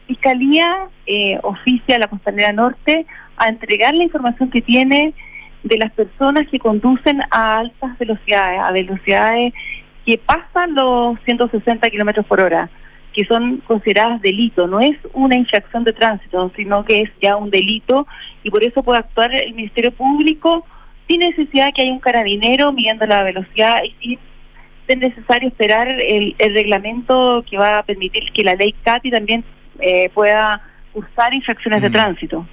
Fiscalía 0.06 0.88
eh, 1.06 1.38
oficie 1.42 1.94
a 1.94 1.98
la 1.98 2.06
Costanera 2.06 2.52
Norte 2.52 3.06
a 3.36 3.48
entregar 3.48 3.94
la 3.94 4.04
información 4.04 4.50
que 4.50 4.60
tiene 4.60 5.14
de 5.62 5.78
las 5.78 5.92
personas 5.92 6.46
que 6.48 6.58
conducen 6.58 7.22
a 7.30 7.58
altas 7.58 7.98
velocidades, 7.98 8.60
a 8.60 8.72
velocidades 8.72 9.52
que 10.04 10.18
pasan 10.18 10.74
los 10.74 11.18
160 11.24 11.88
kilómetros 11.90 12.26
por 12.26 12.40
hora, 12.40 12.68
que 13.12 13.24
son 13.24 13.58
consideradas 13.58 14.20
delito. 14.20 14.66
No 14.66 14.80
es 14.80 14.96
una 15.12 15.36
infracción 15.36 15.84
de 15.84 15.92
tránsito, 15.92 16.50
sino 16.56 16.84
que 16.84 17.02
es 17.02 17.10
ya 17.20 17.36
un 17.36 17.50
delito 17.50 18.06
y 18.42 18.50
por 18.50 18.64
eso 18.64 18.82
puede 18.82 18.98
actuar 18.98 19.32
el 19.34 19.54
Ministerio 19.54 19.92
Público 19.92 20.64
sin 21.06 21.20
necesidad 21.20 21.66
de 21.66 21.72
que 21.72 21.82
haya 21.82 21.92
un 21.92 22.00
carabinero 22.00 22.72
midiendo 22.72 23.06
la 23.06 23.22
velocidad 23.22 23.82
y 23.84 23.94
sin 24.00 24.18
ser 24.86 24.98
necesario 24.98 25.48
esperar 25.48 25.88
el, 25.88 26.34
el 26.38 26.54
reglamento 26.54 27.44
que 27.48 27.56
va 27.56 27.78
a 27.78 27.82
permitir 27.84 28.32
que 28.32 28.42
la 28.42 28.54
ley 28.54 28.74
CATI 28.82 29.10
también 29.10 29.44
eh, 29.78 30.10
pueda 30.10 30.60
cursar 30.92 31.32
infracciones 31.32 31.82
de 31.82 31.88
Mm. 31.88 31.92
tránsito. 31.92 32.46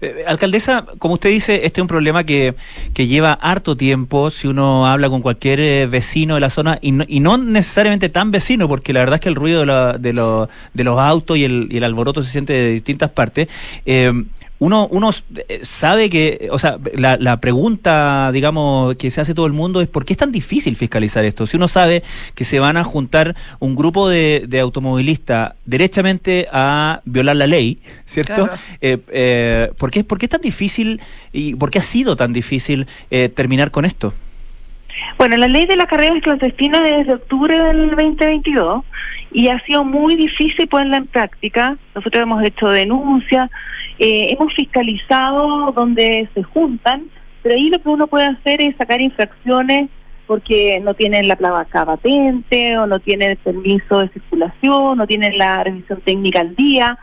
Eh, 0.00 0.24
alcaldesa, 0.26 0.84
como 0.98 1.14
usted 1.14 1.30
dice, 1.30 1.64
este 1.64 1.80
es 1.80 1.82
un 1.82 1.88
problema 1.88 2.24
que, 2.24 2.54
que 2.92 3.06
lleva 3.06 3.32
harto 3.32 3.76
tiempo 3.76 4.30
si 4.30 4.46
uno 4.48 4.86
habla 4.86 5.08
con 5.08 5.22
cualquier 5.22 5.60
eh, 5.60 5.86
vecino 5.86 6.34
de 6.34 6.40
la 6.40 6.50
zona 6.50 6.78
y 6.82 6.92
no, 6.92 7.04
y 7.08 7.20
no 7.20 7.38
necesariamente 7.38 8.08
tan 8.08 8.30
vecino, 8.30 8.68
porque 8.68 8.92
la 8.92 9.00
verdad 9.00 9.14
es 9.16 9.20
que 9.20 9.28
el 9.28 9.34
ruido 9.34 9.60
de, 9.60 9.66
la- 9.66 9.98
de, 9.98 10.12
lo- 10.12 10.48
de 10.72 10.84
los 10.84 10.98
autos 10.98 11.36
y 11.38 11.44
el, 11.44 11.68
y 11.70 11.76
el 11.78 11.84
alboroto 11.84 12.22
se 12.22 12.30
siente 12.30 12.52
de 12.52 12.70
distintas 12.72 13.10
partes. 13.10 13.48
Eh, 13.86 14.12
uno, 14.58 14.88
uno 14.90 15.10
eh, 15.48 15.60
sabe 15.62 16.08
que, 16.08 16.48
o 16.50 16.58
sea, 16.58 16.78
la, 16.96 17.16
la 17.18 17.40
pregunta, 17.40 18.30
digamos, 18.32 18.94
que 18.96 19.10
se 19.10 19.20
hace 19.20 19.34
todo 19.34 19.46
el 19.46 19.52
mundo 19.52 19.80
es 19.80 19.88
¿por 19.88 20.04
qué 20.04 20.12
es 20.12 20.18
tan 20.18 20.32
difícil 20.32 20.76
fiscalizar 20.76 21.24
esto? 21.24 21.46
Si 21.46 21.56
uno 21.56 21.68
sabe 21.68 22.02
que 22.34 22.44
se 22.44 22.60
van 22.60 22.76
a 22.76 22.84
juntar 22.84 23.34
un 23.58 23.74
grupo 23.74 24.08
de, 24.08 24.44
de 24.48 24.60
automovilistas 24.60 25.54
derechamente 25.64 26.46
a 26.52 27.00
violar 27.04 27.36
la 27.36 27.46
ley, 27.46 27.78
¿cierto? 28.06 28.46
Claro. 28.46 28.52
Eh, 28.80 28.98
eh, 29.08 29.70
¿por, 29.78 29.90
qué, 29.90 30.04
¿Por 30.04 30.18
qué 30.18 30.26
es 30.26 30.30
tan 30.30 30.40
difícil 30.40 31.00
y 31.32 31.54
por 31.56 31.70
qué 31.70 31.78
ha 31.80 31.82
sido 31.82 32.16
tan 32.16 32.32
difícil 32.32 32.86
eh, 33.10 33.28
terminar 33.28 33.70
con 33.70 33.84
esto? 33.84 34.12
Bueno, 35.18 35.36
la 35.36 35.48
ley 35.48 35.66
de 35.66 35.76
las 35.76 35.86
carreras 35.86 36.22
clandestinas 36.22 36.80
es 36.80 36.98
desde 36.98 37.14
octubre 37.14 37.58
del 37.58 37.90
2022 37.90 38.84
y 39.34 39.48
ha 39.48 39.60
sido 39.64 39.84
muy 39.84 40.14
difícil 40.14 40.68
ponerla 40.68 40.98
en 40.98 41.06
práctica. 41.08 41.76
Nosotros 41.94 42.22
hemos 42.22 42.42
hecho 42.44 42.68
denuncias, 42.68 43.50
eh, 43.98 44.28
hemos 44.30 44.54
fiscalizado 44.54 45.72
donde 45.72 46.28
se 46.32 46.42
juntan, 46.44 47.06
pero 47.42 47.56
ahí 47.56 47.68
lo 47.68 47.82
que 47.82 47.88
uno 47.88 48.06
puede 48.06 48.26
hacer 48.26 48.62
es 48.62 48.76
sacar 48.76 49.02
infracciones 49.02 49.90
porque 50.28 50.80
no 50.80 50.94
tienen 50.94 51.26
la 51.26 51.36
placa 51.36 51.84
patente 51.84 52.78
o 52.78 52.86
no 52.86 53.00
tienen 53.00 53.32
el 53.32 53.36
permiso 53.36 53.98
de 53.98 54.08
circulación, 54.10 54.96
no 54.96 55.06
tienen 55.06 55.36
la 55.36 55.64
revisión 55.64 56.00
técnica 56.00 56.40
al 56.40 56.54
día, 56.54 56.96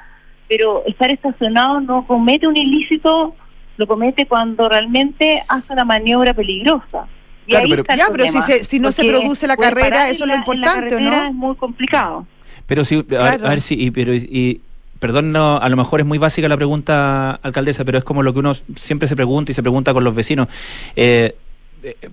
pero 0.48 0.84
estar 0.86 1.12
estacionado 1.12 1.82
no 1.82 2.08
comete 2.08 2.48
un 2.48 2.56
ilícito, 2.56 3.36
lo 3.76 3.88
comete 3.88 4.26
cuando 4.26 4.70
realmente 4.70 5.44
hace 5.50 5.74
una 5.74 5.84
maniobra 5.84 6.34
peligrosa. 6.34 7.08
Y 7.52 7.54
Claro, 7.54 7.66
ahí 7.66 7.70
pero- 7.72 7.82
está 7.82 7.96
Ya, 7.96 8.06
pero 8.12 8.28
si 8.28 8.42
se- 8.42 8.64
si 8.66 8.80
no 8.80 8.92
se 8.92 9.04
produce 9.04 9.46
la 9.48 9.58
carrera, 9.58 10.10
eso 10.10 10.14
es 10.14 10.20
lo 10.22 10.26
la- 10.28 10.34
en 10.34 10.38
la 10.40 10.46
importante, 10.46 10.96
¿o 10.96 11.00
no? 11.02 11.26
Es 11.28 11.34
muy 11.34 11.56
complicado. 11.56 12.26
Pero 12.66 12.86
si, 12.86 12.96
a, 12.96 12.98
ver- 13.00 13.08
Claro. 13.18 13.46
a 13.48 13.50
ver 13.50 13.62
si, 13.62 13.76
y, 13.82 13.92
pero, 13.92 14.14
y- 14.14 14.28
y- 14.32 14.62
perdón, 15.00 15.32
no, 15.32 15.58
a 15.58 15.68
lo 15.68 15.76
mejor 15.76 16.00
es 16.00 16.06
muy 16.06 16.18
básica 16.18 16.48
la 16.48 16.56
pregunta, 16.56 17.40
alcaldesa, 17.44 17.84
pero 17.84 17.98
es 17.98 18.04
como 18.04 18.24
lo 18.24 18.32
que 18.34 18.40
uno 18.40 18.54
siempre 18.78 19.08
se 19.10 19.16
pregunta 19.16 19.52
y 19.52 19.56
se 19.56 19.62
pregunta 19.64 19.94
con 19.94 20.04
los 20.04 20.16
vecinos. 20.16 20.48
Eh, 20.96 21.36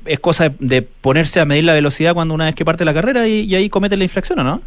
es 0.07 0.19
cosa 0.21 0.49
de, 0.49 0.55
de 0.61 0.83
ponerse 0.83 1.39
a 1.41 1.45
medir 1.45 1.65
la 1.65 1.75
velocidad 1.75 2.15
cuando 2.15 2.33
una 2.35 2.47
vez 2.47 2.55
que 2.55 2.65
parte 2.65 2.85
la 2.85 2.95
carrera 2.95 3.29
y, 3.29 3.41
y 3.43 3.55
ahí 3.55 3.69
comete 3.69 3.97
la 3.97 4.05
infracción, 4.05 4.39
¿o 4.41 4.45
no? 4.45 4.63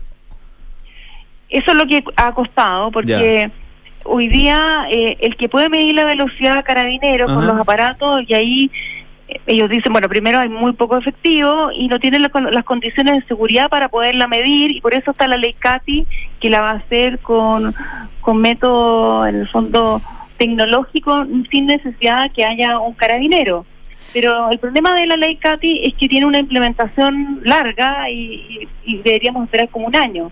Eso 1.50 1.72
es 1.72 1.78
lo 1.78 1.86
que 1.88 2.04
ha 2.16 2.32
costado, 2.34 2.92
porque 2.92 3.52
hoy 4.06 4.28
día 4.30 4.86
eh, 4.90 5.18
el 5.20 5.36
que 5.36 5.50
puede 5.50 5.68
medir 5.70 5.96
la 5.96 6.06
velocidad 6.06 6.64
carabinero 6.64 7.26
con 7.26 7.46
los 7.46 7.60
aparatos 7.60 8.22
y 8.28 8.34
ahí 8.34 8.72
ellos 9.48 9.70
dicen, 9.70 9.92
bueno, 9.92 10.10
primero 10.10 10.40
hay 10.40 10.50
muy 10.50 10.74
poco 10.74 10.98
efectivo 10.98 11.72
y 11.74 11.88
no 11.88 12.00
tienen 12.00 12.22
la- 12.24 12.32
las 12.52 12.64
condiciones 12.64 13.16
de 13.22 13.28
seguridad 13.28 13.70
para 13.70 13.90
poderla 13.90 14.28
medir 14.28 14.72
y 14.72 14.82
por 14.82 14.94
eso 14.94 15.12
está 15.12 15.28
la 15.28 15.38
ley 15.38 15.54
CATI 15.54 16.06
que 16.40 16.50
la 16.50 16.62
va 16.62 16.72
a 16.72 16.76
hacer 16.76 17.20
con, 17.20 17.74
con 18.22 18.38
método, 18.38 19.26
en 19.28 19.36
el 19.36 19.48
fondo, 19.48 20.02
tecnológico 20.38 21.26
sin 21.52 21.68
necesidad 21.68 22.32
que 22.32 22.44
haya 22.46 22.80
un 22.80 22.94
carabinero. 22.94 23.66
Pero 24.14 24.50
el 24.52 24.60
problema 24.60 24.94
de 24.96 25.08
la 25.08 25.16
ley 25.16 25.36
CATI 25.38 25.82
es 25.86 25.94
que 25.96 26.10
tiene 26.10 26.26
una 26.26 26.40
implementación 26.40 27.40
larga 27.44 28.10
y- 28.10 28.68
y 28.84 28.98
deberíamos 28.98 29.46
esperar 29.46 29.70
como 29.70 29.88
un 29.88 29.96
año. 29.96 30.32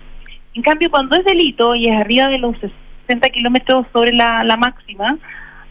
En 0.54 0.62
cambio, 0.62 0.90
cuando 0.90 1.16
es 1.16 1.24
delito 1.24 1.74
y 1.74 1.86
es 1.88 1.96
arriba 1.98 2.28
de 2.28 2.38
los 2.38 2.56
60 3.06 3.30
kilómetros 3.30 3.86
sobre 3.92 4.12
la, 4.12 4.44
la 4.44 4.56
máxima, 4.56 5.16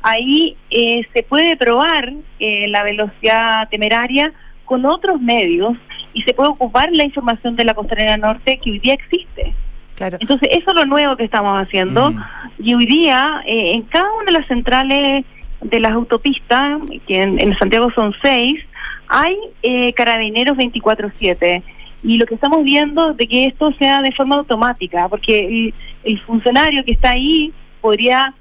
ahí 0.02 0.56
eh, 0.70 1.06
se 1.14 1.24
puede 1.24 1.58
probar 1.58 2.14
eh, 2.40 2.68
la 2.70 2.84
velocidad 2.84 3.70
temeraria 3.70 4.34
con 4.66 4.86
otros 4.86 5.20
medios 5.20 5.78
y 6.14 6.22
se 6.24 6.34
puede 6.34 6.50
ocupar 6.50 6.90
la 6.92 7.04
información 7.04 7.56
de 7.56 7.66
la 7.66 7.74
costanera 7.74 8.18
norte 8.18 8.60
que 8.64 8.72
hoy 8.72 8.80
día 8.80 8.94
existe. 8.94 9.54
Claro. 9.96 10.18
Entonces, 10.20 10.50
eso 10.52 10.72
es 10.72 10.76
lo 10.76 10.86
nuevo 10.86 11.18
que 11.18 11.26
estamos 11.26 11.60
haciendo. 11.62 12.12
Mm. 12.12 12.24
Y 12.60 12.74
hoy 12.74 12.86
día, 12.86 13.42
eh, 13.46 13.74
en 13.74 13.84
cada 13.84 14.12
una 14.14 14.26
de 14.26 14.40
las 14.40 14.48
centrales 14.48 15.26
de 15.62 15.80
las 15.80 15.92
autopistas, 15.92 16.80
que 17.06 17.22
en, 17.22 17.40
en 17.40 17.58
Santiago 17.58 17.92
son 17.92 18.14
seis, 18.22 18.64
hay 19.10 19.36
eh, 19.62 19.92
carabineros 19.94 20.58
24-7. 20.58 21.64
Y 22.02 22.18
lo 22.18 22.26
que 22.26 22.36
estamos 22.36 22.64
viendo 22.64 23.12
es 23.12 23.18
de 23.18 23.28
que 23.28 23.48
esto 23.48 23.74
sea 23.74 24.02
de 24.02 24.14
forma 24.14 24.38
automática, 24.38 25.10
porque 25.10 25.48
el, 25.48 25.74
el 26.04 26.22
funcionario 26.22 26.86
que 26.86 26.94
está 26.94 27.12
ahí 27.12 27.52
podría 27.82 28.34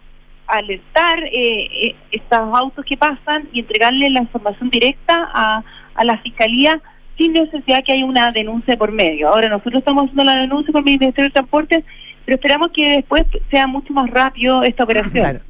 alertar 0.48 1.22
eh, 1.24 1.68
eh, 1.82 1.96
estos 2.10 2.38
autos 2.38 2.84
que 2.84 2.96
pasan 2.96 3.48
y 3.52 3.60
entregarle 3.60 4.10
la 4.10 4.20
información 4.20 4.70
directa 4.70 5.28
a, 5.32 5.62
a 5.94 6.04
la 6.04 6.18
fiscalía 6.18 6.80
sin 7.16 7.32
necesidad 7.32 7.82
que 7.84 7.92
haya 7.92 8.04
una 8.04 8.32
denuncia 8.32 8.76
por 8.76 8.92
medio. 8.92 9.28
Ahora 9.28 9.48
nosotros 9.48 9.80
estamos 9.80 10.04
haciendo 10.04 10.24
la 10.24 10.36
denuncia 10.36 10.72
con 10.72 10.80
el 10.86 10.98
Ministerio 10.98 11.24
de 11.28 11.32
Transporte, 11.32 11.84
pero 12.24 12.36
esperamos 12.36 12.68
que 12.74 12.90
después 12.96 13.24
sea 13.50 13.66
mucho 13.66 13.92
más 13.92 14.08
rápido 14.10 14.62
esta 14.62 14.84
operación. 14.84 15.12
Claro. 15.24 15.40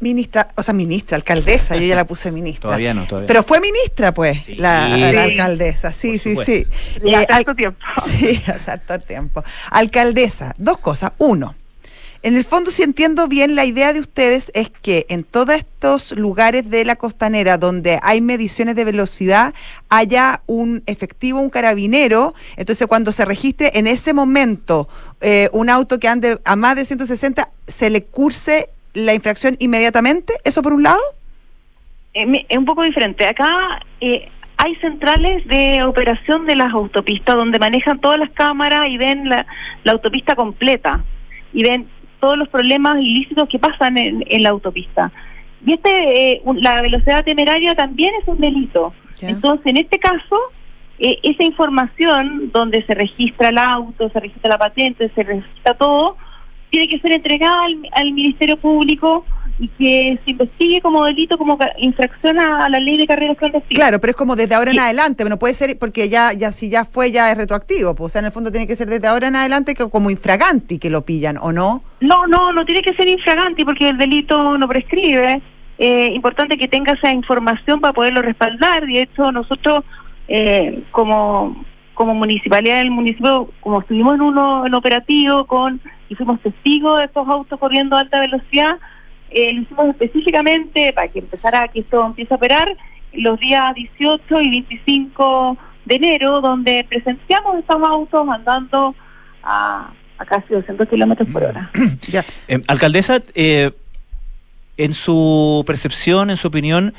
Ministra, 0.00 0.48
o 0.56 0.62
sea, 0.62 0.74
ministra, 0.74 1.16
alcaldesa, 1.16 1.76
yo 1.76 1.82
ya 1.86 1.94
la 1.94 2.04
puse 2.04 2.32
ministra. 2.32 2.62
Todavía 2.62 2.94
no, 2.94 3.06
todavía. 3.06 3.28
Pero 3.28 3.44
fue 3.44 3.60
ministra, 3.60 4.12
pues, 4.12 4.42
Sí. 4.44 4.56
la, 4.56 4.88
Sí. 4.92 5.00
la 5.12 5.22
alcaldesa. 5.22 5.92
Sí, 5.92 6.18
Por 6.34 6.44
sí, 6.44 6.64
sí. 6.64 6.66
Eh, 7.06 7.14
hace 7.14 7.32
al- 7.32 7.56
tiempo. 7.56 7.78
Sí, 8.04 8.40
hace 8.50 8.70
harto 8.72 8.98
tiempo. 8.98 9.44
Alcaldesa, 9.70 10.52
dos 10.58 10.78
cosas. 10.78 11.12
Uno, 11.18 11.54
en 12.22 12.36
el 12.36 12.44
fondo, 12.44 12.70
si 12.70 12.82
entiendo 12.82 13.28
bien, 13.28 13.54
la 13.54 13.64
idea 13.64 13.92
de 13.92 14.00
ustedes 14.00 14.50
es 14.54 14.70
que 14.70 15.06
en 15.08 15.22
todos 15.22 15.54
estos 15.54 16.12
lugares 16.12 16.68
de 16.68 16.84
la 16.84 16.96
costanera 16.96 17.58
donde 17.58 18.00
hay 18.02 18.20
mediciones 18.20 18.74
de 18.74 18.84
velocidad 18.84 19.54
haya 19.88 20.42
un 20.46 20.82
efectivo, 20.86 21.38
un 21.38 21.50
carabinero. 21.50 22.34
Entonces, 22.56 22.86
cuando 22.88 23.12
se 23.12 23.24
registre 23.24 23.70
en 23.74 23.86
ese 23.86 24.14
momento 24.14 24.88
eh, 25.20 25.48
un 25.52 25.70
auto 25.70 26.00
que 26.00 26.08
ande 26.08 26.38
a 26.44 26.56
más 26.56 26.74
de 26.74 26.84
160, 26.84 27.50
se 27.68 27.90
le 27.90 28.04
curse 28.04 28.68
la 28.94 29.14
infracción 29.14 29.56
inmediatamente. 29.60 30.34
¿Eso 30.44 30.60
por 30.60 30.72
un 30.72 30.82
lado? 30.82 31.00
Eh, 32.14 32.46
es 32.48 32.58
un 32.58 32.64
poco 32.64 32.82
diferente. 32.82 33.28
Acá 33.28 33.80
eh, 34.00 34.28
hay 34.56 34.74
centrales 34.76 35.46
de 35.46 35.84
operación 35.84 36.46
de 36.46 36.56
las 36.56 36.72
autopistas 36.72 37.36
donde 37.36 37.60
manejan 37.60 38.00
todas 38.00 38.18
las 38.18 38.30
cámaras 38.30 38.88
y 38.88 38.96
ven 38.96 39.28
la, 39.28 39.46
la 39.84 39.92
autopista 39.92 40.34
completa 40.34 41.04
y 41.52 41.62
ven 41.62 41.88
todos 42.20 42.36
los 42.36 42.48
problemas 42.48 42.98
ilícitos 42.98 43.48
que 43.48 43.58
pasan 43.58 43.98
en, 43.98 44.24
en 44.26 44.42
la 44.42 44.50
autopista. 44.50 45.12
Y 45.64 45.74
este, 45.74 46.32
eh, 46.32 46.42
la 46.56 46.82
velocidad 46.82 47.24
temeraria 47.24 47.74
también 47.74 48.12
es 48.20 48.28
un 48.28 48.38
delito. 48.38 48.92
Entonces, 49.20 49.66
en 49.66 49.78
este 49.78 49.98
caso, 49.98 50.36
eh, 50.98 51.18
esa 51.22 51.42
información 51.42 52.50
donde 52.52 52.84
se 52.84 52.94
registra 52.94 53.48
el 53.48 53.58
auto, 53.58 54.08
se 54.10 54.20
registra 54.20 54.50
la 54.50 54.58
patente, 54.58 55.10
se 55.14 55.22
registra 55.22 55.74
todo, 55.74 56.16
tiene 56.70 56.88
que 56.88 57.00
ser 57.00 57.12
entregada 57.12 57.64
al, 57.64 57.76
al 57.92 58.12
Ministerio 58.12 58.56
Público 58.56 59.24
y 59.58 59.68
que 59.68 60.18
se 60.24 60.30
investigue 60.30 60.80
como 60.80 61.04
delito, 61.04 61.36
como 61.36 61.58
infracción 61.78 62.38
a, 62.38 62.68
la 62.68 62.78
ley 62.80 62.96
de 62.96 63.06
carreras 63.06 63.36
clandestinas. 63.36 63.80
Claro, 63.80 64.00
pero 64.00 64.12
es 64.12 64.16
como 64.16 64.36
desde 64.36 64.54
ahora 64.54 64.70
en 64.70 64.78
adelante, 64.80 65.24
no 65.24 65.38
puede 65.38 65.54
ser 65.54 65.76
porque 65.78 66.08
ya, 66.08 66.32
ya 66.32 66.52
si 66.52 66.70
ya 66.70 66.84
fue, 66.84 67.10
ya 67.10 67.30
es 67.30 67.36
retroactivo, 67.36 67.94
pues, 67.94 68.06
o 68.06 68.08
sea, 68.10 68.20
en 68.20 68.26
el 68.26 68.32
fondo 68.32 68.50
tiene 68.50 68.66
que 68.66 68.76
ser 68.76 68.88
desde 68.88 69.08
ahora 69.08 69.28
en 69.28 69.36
adelante 69.36 69.74
que 69.74 69.88
como 69.88 70.10
infraganti 70.10 70.78
que 70.78 70.90
lo 70.90 71.04
pillan, 71.04 71.38
¿o 71.38 71.52
no? 71.52 71.82
No, 72.00 72.26
no, 72.26 72.52
no 72.52 72.64
tiene 72.64 72.82
que 72.82 72.94
ser 72.94 73.08
infraganti 73.08 73.64
porque 73.64 73.88
el 73.88 73.98
delito 73.98 74.56
no 74.56 74.68
prescribe. 74.68 75.42
Eh, 75.78 76.10
importante 76.12 76.58
que 76.58 76.66
tenga 76.66 76.94
esa 76.94 77.12
información 77.12 77.80
para 77.80 77.92
poderlo 77.92 78.20
respaldar. 78.22 78.84
De 78.84 79.02
hecho, 79.02 79.30
nosotros 79.30 79.84
eh, 80.26 80.82
como 80.90 81.64
como 81.98 82.14
municipalidad 82.14 82.78
del 82.78 82.92
municipio, 82.92 83.50
como 83.58 83.80
estuvimos 83.80 84.14
en 84.14 84.20
uno 84.20 84.64
en 84.64 84.72
operativo 84.72 85.46
con 85.46 85.80
y 86.08 86.14
fuimos 86.14 86.40
testigos 86.40 86.98
de 86.98 87.06
estos 87.06 87.28
autos 87.28 87.58
corriendo 87.58 87.96
a 87.96 88.00
alta 88.00 88.20
velocidad, 88.20 88.78
eh, 89.30 89.52
lo 89.52 89.62
hicimos 89.62 89.88
específicamente 89.88 90.92
para 90.92 91.08
que 91.08 91.20
empezara 91.20 91.68
que 91.68 91.80
esto 91.80 92.04
empiece 92.04 92.32
a 92.32 92.36
operar 92.36 92.76
los 93.12 93.38
días 93.40 93.74
18 93.74 94.40
y 94.40 94.50
25 94.50 95.58
de 95.84 95.94
enero, 95.94 96.40
donde 96.40 96.84
presenciamos 96.88 97.58
estos 97.58 97.82
autos 97.82 98.28
andando 98.28 98.94
a, 99.42 99.90
a 100.18 100.24
casi 100.24 100.52
200 100.52 100.88
kilómetros 100.88 101.28
por 101.30 101.44
hora. 101.44 101.70
Ya. 102.10 102.24
Eh, 102.48 102.60
alcaldesa, 102.66 103.22
eh, 103.34 103.70
en 104.76 104.94
su 104.94 105.64
percepción, 105.66 106.30
en 106.30 106.36
su 106.36 106.48
opinión, 106.48 106.94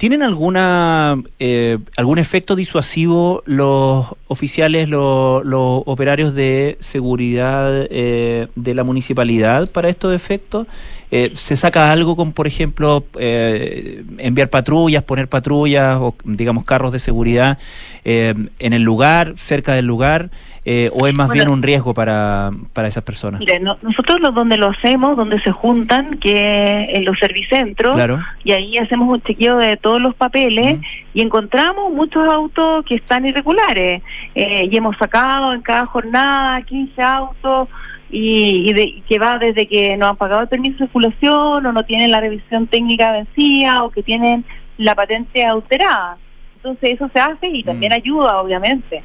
¿Tienen 0.00 0.22
alguna 0.22 1.22
eh, 1.38 1.76
algún 1.94 2.18
efecto 2.18 2.56
disuasivo 2.56 3.42
los 3.44 4.06
oficiales, 4.28 4.88
los, 4.88 5.42
operarios 5.84 6.34
de 6.34 6.78
seguridad 6.80 7.86
eh, 7.90 8.48
de 8.56 8.74
la 8.74 8.82
municipalidad 8.82 9.70
para 9.70 9.90
estos 9.90 10.14
efectos? 10.14 10.66
Eh, 11.10 11.32
¿Se 11.34 11.56
saca 11.56 11.92
algo 11.92 12.16
con, 12.16 12.32
por 12.32 12.46
ejemplo, 12.46 13.04
enviar 13.18 14.48
patrullas, 14.48 15.02
poner 15.02 15.28
patrullas 15.28 15.96
o, 16.00 16.14
digamos, 16.24 16.64
carros 16.64 16.92
de 16.92 16.98
seguridad 16.98 17.58
en 18.04 18.72
el 18.72 18.82
lugar, 18.82 19.34
cerca 19.36 19.74
del 19.74 19.86
lugar? 19.86 20.30
Eh, 20.66 20.90
o 20.92 21.06
es 21.06 21.14
más 21.14 21.32
bien 21.32 21.48
un 21.48 21.62
riesgo 21.62 21.94
para, 21.94 22.50
para 22.74 22.86
esas 22.86 23.02
personas? 23.02 23.40
Mire, 23.40 23.60
nosotros 23.60 24.20
los 24.20 24.34
donde 24.34 24.58
lo 24.58 24.68
hacemos, 24.68 25.16
donde 25.16 25.40
se 25.40 25.52
juntan, 25.52 26.18
que 26.18 26.84
en 26.90 27.04
los 27.06 27.18
servicentros, 27.18 27.96
y 28.44 28.52
ahí 28.52 28.76
hacemos 28.76 29.08
un 29.08 29.22
chequeo 29.22 29.56
de 29.56 29.78
todos 29.78 30.02
los 30.02 30.14
papeles 30.14 30.78
y 31.14 31.22
encontramos 31.22 31.92
muchos 31.92 32.30
autos 32.30 32.84
que 32.84 32.96
están 32.96 33.24
irregulares 33.24 34.02
eh, 34.34 34.68
y 34.70 34.76
hemos 34.76 34.96
sacado 34.98 35.54
en 35.54 35.62
cada 35.62 35.86
jornada 35.86 36.60
15 36.62 37.02
autos 37.02 37.68
y, 38.10 39.02
que 39.08 39.18
va 39.18 39.38
desde 39.38 39.66
que 39.66 39.96
no 39.96 40.06
han 40.06 40.16
pagado 40.16 40.42
el 40.42 40.48
permiso 40.48 40.78
de 40.78 40.84
circulación 40.86 41.66
o 41.66 41.72
no 41.72 41.84
tienen 41.84 42.10
la 42.10 42.20
revisión 42.20 42.66
técnica 42.66 43.12
vencida 43.12 43.84
o 43.84 43.90
que 43.90 44.02
tienen 44.02 44.44
la 44.78 44.94
patente 44.94 45.44
alterada. 45.44 46.18
Entonces 46.56 46.90
eso 46.94 47.10
se 47.12 47.20
hace 47.20 47.48
y 47.48 47.62
también 47.62 47.92
mm. 47.92 47.96
ayuda, 47.96 48.40
obviamente. 48.40 49.02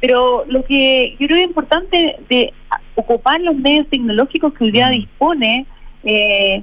Pero 0.00 0.44
lo 0.48 0.64
que 0.64 1.16
yo 1.18 1.26
creo 1.26 1.36
que 1.36 1.42
es 1.42 1.48
importante 1.48 2.16
de 2.28 2.52
ocupar 2.94 3.40
los 3.40 3.54
medios 3.56 3.86
tecnológicos 3.88 4.54
que 4.54 4.64
hoy 4.64 4.70
día 4.70 4.88
dispone, 4.88 5.66
eh, 6.04 6.62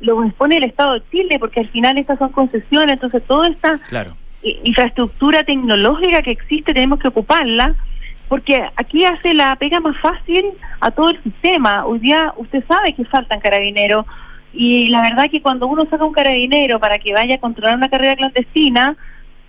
lo 0.00 0.22
dispone 0.22 0.58
el 0.58 0.64
Estado 0.64 0.94
de 0.94 1.02
Chile, 1.10 1.38
porque 1.38 1.60
al 1.60 1.68
final 1.70 1.98
estas 1.98 2.18
son 2.18 2.30
concesiones, 2.30 2.92
entonces 2.92 3.22
toda 3.26 3.48
esta 3.48 3.80
infraestructura 4.42 5.42
tecnológica 5.42 6.22
que 6.22 6.30
existe 6.30 6.72
tenemos 6.72 7.00
que 7.00 7.08
ocuparla, 7.08 7.74
porque 8.28 8.62
aquí 8.76 9.04
hace 9.04 9.34
la 9.34 9.56
pega 9.56 9.80
más 9.80 9.96
fácil 10.00 10.46
a 10.80 10.90
todo 10.90 11.10
el 11.10 11.22
sistema. 11.22 11.86
Hoy 11.86 11.98
día 11.98 12.32
usted 12.36 12.62
sabe 12.68 12.94
que 12.94 13.04
faltan 13.04 13.40
carabineros, 13.40 14.06
y 14.52 14.88
la 14.88 15.02
verdad 15.02 15.30
que 15.30 15.42
cuando 15.42 15.66
uno 15.66 15.86
saca 15.90 16.04
un 16.04 16.12
carabinero 16.12 16.80
para 16.80 16.98
que 16.98 17.12
vaya 17.12 17.36
a 17.36 17.38
controlar 17.38 17.76
una 17.76 17.88
carrera 17.88 18.16
clandestina, 18.16 18.96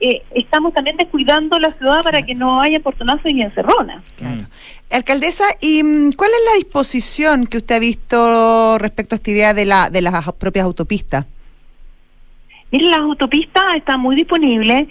eh, 0.01 0.21
estamos 0.31 0.73
también 0.73 0.97
descuidando 0.97 1.59
la 1.59 1.73
ciudad 1.73 2.03
para 2.03 2.21
que 2.21 2.35
no 2.35 2.61
haya 2.61 2.79
portonazos 2.79 3.31
y 3.31 3.41
encerronas. 3.41 4.03
Claro. 4.15 4.47
Alcaldesa, 4.91 5.43
¿y 5.61 5.83
mm, 5.83 6.11
cuál 6.13 6.29
es 6.31 6.51
la 6.51 6.57
disposición 6.57 7.47
que 7.47 7.57
usted 7.57 7.75
ha 7.75 7.79
visto 7.79 8.77
respecto 8.77 9.15
a 9.15 9.17
esta 9.17 9.31
idea 9.31 9.53
de, 9.53 9.65
la, 9.65 9.89
de 9.89 10.01
las 10.01 10.31
propias 10.33 10.65
autopistas? 10.65 11.25
Miren, 12.71 12.91
las 12.91 12.99
autopistas 12.99 13.63
están 13.75 13.99
muy 13.99 14.15
disponibles, 14.15 14.87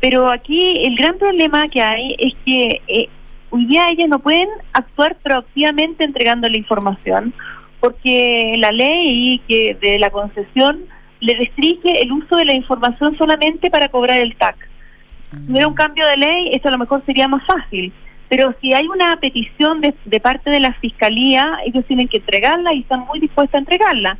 pero 0.00 0.30
aquí 0.30 0.84
el 0.84 0.96
gran 0.96 1.18
problema 1.18 1.68
que 1.68 1.82
hay 1.82 2.14
es 2.18 2.34
que 2.44 2.82
eh, 2.88 3.08
hoy 3.50 3.66
día 3.66 3.90
ellas 3.90 4.08
no 4.08 4.18
pueden 4.18 4.48
actuar 4.72 5.16
proactivamente 5.22 6.04
entregando 6.04 6.48
la 6.48 6.56
información, 6.56 7.32
porque 7.80 8.54
la 8.58 8.72
ley 8.72 9.40
que 9.46 9.76
de 9.80 9.98
la 9.98 10.10
concesión 10.10 10.86
le 11.20 11.36
restringe 11.36 12.02
el 12.02 12.12
uso 12.12 12.36
de 12.36 12.44
la 12.44 12.54
información 12.54 13.16
solamente 13.16 13.70
para 13.70 13.88
cobrar 13.88 14.18
el 14.18 14.36
TAC. 14.36 14.56
Si 15.30 15.50
hubiera 15.50 15.68
un 15.68 15.74
cambio 15.74 16.06
de 16.06 16.16
ley, 16.16 16.50
esto 16.52 16.68
a 16.68 16.72
lo 16.72 16.78
mejor 16.78 17.02
sería 17.04 17.28
más 17.28 17.44
fácil. 17.46 17.92
Pero 18.28 18.54
si 18.60 18.74
hay 18.74 18.86
una 18.88 19.16
petición 19.18 19.80
de, 19.80 19.94
de 20.04 20.20
parte 20.20 20.50
de 20.50 20.60
la 20.60 20.72
Fiscalía, 20.74 21.58
ellos 21.64 21.84
tienen 21.86 22.08
que 22.08 22.16
entregarla 22.18 22.72
y 22.72 22.80
están 22.80 23.06
muy 23.06 23.20
dispuestos 23.20 23.54
a 23.54 23.58
entregarla. 23.58 24.18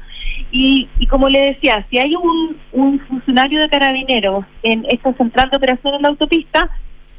Y, 0.53 0.89
y 0.99 1.07
como 1.07 1.29
le 1.29 1.41
decía, 1.41 1.85
si 1.91 1.99
hay 1.99 2.15
un, 2.15 2.57
un 2.73 3.01
funcionario 3.01 3.61
de 3.61 3.69
carabineros 3.69 4.45
en 4.63 4.87
esta 4.89 5.13
central 5.15 5.51
de 5.51 5.57
operaciones 5.57 5.97
en 5.99 6.03
la 6.03 6.09
autopista, 6.11 6.71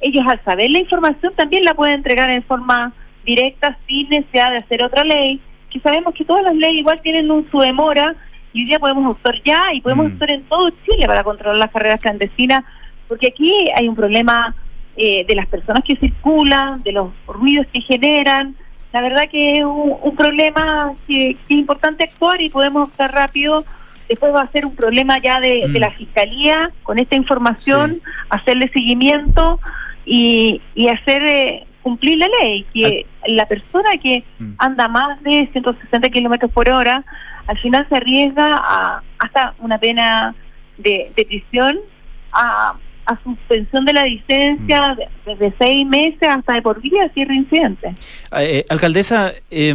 ellos 0.01 0.25
al 0.27 0.43
saber 0.43 0.71
la 0.71 0.79
información 0.79 1.33
también 1.35 1.63
la 1.63 1.73
pueden 1.73 1.95
entregar 1.95 2.29
en 2.29 2.43
forma 2.43 2.93
directa 3.25 3.77
sin 3.87 4.09
necesidad 4.09 4.51
de 4.51 4.57
hacer 4.57 4.83
otra 4.83 5.03
ley, 5.03 5.41
que 5.69 5.79
sabemos 5.79 6.13
que 6.13 6.25
todas 6.25 6.43
las 6.43 6.55
leyes 6.55 6.79
igual 6.79 7.01
tienen 7.01 7.29
un, 7.29 7.49
su 7.51 7.59
demora 7.59 8.15
y 8.53 8.61
hoy 8.61 8.65
día 8.65 8.79
podemos 8.79 9.15
actuar 9.15 9.35
ya 9.43 9.73
y 9.73 9.81
podemos 9.81 10.07
mm. 10.07 10.11
actuar 10.13 10.31
en 10.31 10.43
todo 10.43 10.69
Chile 10.85 11.05
para 11.05 11.23
controlar 11.23 11.57
las 11.57 11.71
carreras 11.71 11.99
clandestinas, 11.99 12.63
porque 13.07 13.27
aquí 13.27 13.69
hay 13.75 13.87
un 13.87 13.95
problema 13.95 14.55
eh, 14.95 15.25
de 15.27 15.35
las 15.35 15.45
personas 15.45 15.83
que 15.83 15.95
circulan, 15.97 16.79
de 16.81 16.93
los 16.93 17.09
ruidos 17.27 17.67
que 17.71 17.81
generan. 17.81 18.55
La 18.93 19.01
verdad 19.01 19.29
que 19.29 19.59
es 19.59 19.65
un, 19.65 20.15
problema 20.15 20.93
que, 21.07 21.31
es 21.31 21.37
importante 21.49 22.05
actuar 22.05 22.41
y 22.41 22.49
podemos 22.49 22.89
actuar 22.89 23.13
rápido. 23.13 23.63
Después 24.09 24.33
va 24.33 24.41
a 24.41 24.51
ser 24.51 24.65
un 24.65 24.73
problema 24.73 25.19
ya 25.19 25.39
de, 25.39 25.67
mm. 25.67 25.75
la 25.75 25.91
fiscalía 25.91 26.71
con 26.83 26.97
esta 26.97 27.15
información, 27.15 28.01
hacerle 28.29 28.69
seguimiento 28.69 29.59
y, 30.07 30.61
y 30.73 30.87
hacer 30.87 31.21
eh, 31.21 31.67
cumplir 31.83 32.17
la 32.17 32.29
ley. 32.41 32.65
Que 32.73 33.05
la 33.27 33.45
persona 33.45 33.97
que 34.01 34.23
mm. 34.39 34.53
anda 34.57 34.87
más 34.87 35.21
de 35.21 35.47
160 35.51 36.09
kilómetros 36.09 36.51
por 36.51 36.69
hora 36.69 37.03
al 37.45 37.57
final 37.59 37.85
se 37.87 37.95
arriesga 37.95 38.55
a 38.55 39.01
hasta 39.19 39.53
una 39.59 39.77
pena 39.77 40.35
de, 40.77 41.11
prisión, 41.15 41.79
a, 42.31 42.75
suspensión 43.23 43.85
de 43.85 43.93
la 43.93 44.03
licencia 44.03 44.93
mm. 44.93 45.29
desde 45.29 45.53
seis 45.57 45.87
meses 45.87 46.27
hasta 46.27 46.53
de 46.53 46.61
por 46.61 46.81
vida 46.81 47.09
si 47.13 47.21
es 47.21 47.27
reincidente. 47.27 47.95
Eh, 48.37 48.65
alcaldesa, 48.69 49.33
eh, 49.49 49.73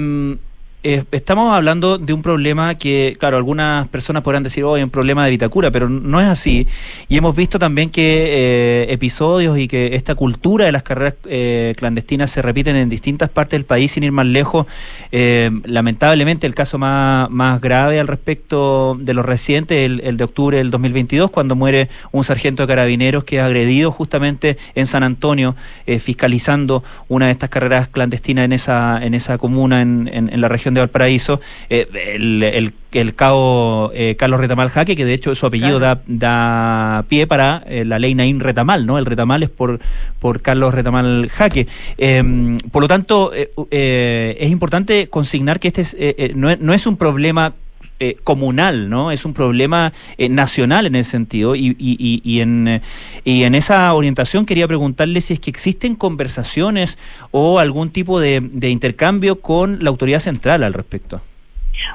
eh, 0.85 1.05
estamos 1.13 1.55
hablando 1.55 1.97
de 1.97 2.13
un 2.13 2.23
problema 2.23 2.75
que, 2.75 3.17
claro, 3.21 3.37
algunas 3.37 3.87
personas 3.87 4.23
podrán 4.25 4.43
decir, 4.43 4.65
oh, 4.65 4.73
un 4.73 4.91
problema 4.91 5.25
de 5.25 5.31
Vitacura, 5.31 5.71
pero 5.71 5.89
no 5.89 6.21
es 6.21 6.27
así. 6.27 6.67
Y 7.09 7.17
hemos 7.17 7.37
visto 7.37 7.61
también 7.61 7.89
que 7.89 8.83
eh, 8.83 8.93
episodios 8.93 9.59
y 9.59 9.69
que 9.69 9.95
esta 9.95 10.17
cultura 10.17 10.65
de 10.65 10.73
las 10.73 10.83
carreras 10.83 11.15
eh, 11.27 11.75
clandestinas 11.77 12.33
se 12.33 12.43
repiten 12.43 12.75
en 12.75 12.89
distintas 12.89 13.31
partes 13.31 13.59
del 13.59 13.65
país, 13.65 13.93
sin 13.93 14.03
ir 14.03 14.11
más 14.11 14.27
lejos. 14.27 14.67
lamentablemente, 15.13 16.49
el 16.49 16.55
caso 16.55 16.79
más, 16.79 17.31
más 17.31 17.61
grave 17.61 18.01
al 18.01 18.09
respecto 18.09 18.97
de 18.99 19.15
los 19.15 19.25
recientes, 19.25 19.79
el, 19.79 20.01
el, 20.01 20.17
de 20.17 20.25
octubre 20.25 20.57
del 20.57 20.73
2022, 20.73 21.31
cuando 21.31 21.55
muere 21.55 21.91
un 22.11 22.25
sargento 22.25 22.65
de 22.65 22.67
carabineros 22.67 23.23
que 23.23 23.37
es 23.37 23.43
agredido 23.43 23.93
justamente 23.93 24.59
en 24.75 24.89
San 24.89 25.05
Antonio, 25.05 25.55
fiscalizando 26.01 26.83
una 27.09 27.27
de 27.27 27.33
estas 27.33 27.51
carreras 27.51 27.89
clandestinas 27.89 28.47
en 28.47 28.53
esa, 28.53 28.99
en 29.05 29.15
esa 29.15 29.39
comuna, 29.39 29.81
en, 29.81 30.09
en 30.13 30.41
la 30.41 30.49
región 30.49 30.72
de 30.75 30.81
Valparaíso, 30.81 31.41
eh, 31.71 31.89
el, 32.15 32.73
el, 32.93 33.15
cabo 33.15 33.91
eh, 33.95 34.17
Carlos 34.17 34.41
Retamal 34.41 34.69
Jaque, 34.69 34.97
que 34.97 35.05
de 35.05 35.15
hecho 35.15 35.35
su 35.35 35.47
apellido 35.47 35.79
da, 35.79 36.03
da 36.07 37.05
pie 37.09 37.27
para 37.27 37.63
eh, 37.67 37.85
la 37.85 37.99
ley 37.99 38.15
Naín 38.15 38.41
Retamal, 38.41 38.87
¿no? 38.87 38.99
El 38.99 39.07
Retamal 39.07 39.43
es 39.43 39.51
por, 39.51 39.81
por 40.19 40.43
Carlos 40.43 40.75
Retamal 40.75 41.29
Jaque. 41.31 41.67
Em, 41.97 42.59
por 42.71 42.83
lo 42.83 42.89
tanto, 42.89 43.33
es 43.35 44.51
importante 44.51 45.09
consignar 45.09 45.61
que 45.61 45.69
este 45.69 45.83
es, 45.83 46.37
no, 46.37 46.55
no 46.57 46.75
es 46.75 46.87
un 46.87 46.97
problema 46.97 47.55
eh, 48.01 48.17
comunal, 48.25 48.91
¿no? 48.91 49.11
Es 49.11 49.25
un 49.25 49.33
problema 49.33 49.93
eh, 50.19 50.29
nacional 50.29 50.87
en 50.87 50.97
ese 50.97 51.13
sentido 51.13 51.55
y, 51.55 51.77
y, 51.79 52.21
y, 52.25 52.41
en, 52.41 52.83
y 53.25 53.45
en 53.45 53.55
esa 53.55 53.95
orientación 53.95 54.45
quería 54.45 54.67
preguntarle 54.67 55.21
si 55.21 55.35
es 55.35 55.41
que 55.41 55.51
existen 55.51 55.95
conversaciones 55.95 56.99
o 57.31 57.59
algún 57.59 57.91
tipo 57.91 58.21
de, 58.21 58.43
intercambio 58.69 59.41
con 59.41 59.79
la 59.83 59.91
autoridad 59.91 60.21
central 60.21 60.65
al 60.65 60.73
respecto. 60.73 61.21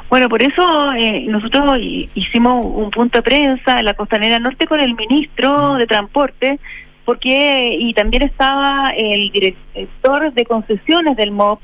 Bueno, 0.09 0.29
por 0.29 0.41
eso 0.41 0.93
eh, 0.93 1.25
nosotros 1.27 1.77
hicimos 2.15 2.65
un 2.65 2.89
punto 2.91 3.19
de 3.19 3.23
prensa 3.23 3.79
en 3.79 3.85
la 3.85 3.93
Costanera 3.93 4.39
Norte 4.39 4.65
con 4.65 4.79
el 4.79 4.95
ministro 4.95 5.75
de 5.75 5.87
Transporte, 5.87 6.59
porque 7.05 7.75
y 7.79 7.93
también 7.93 8.23
estaba 8.23 8.91
el 8.91 9.29
director 9.31 10.33
de 10.33 10.45
concesiones 10.45 11.15
del 11.17 11.31
MOP, 11.31 11.59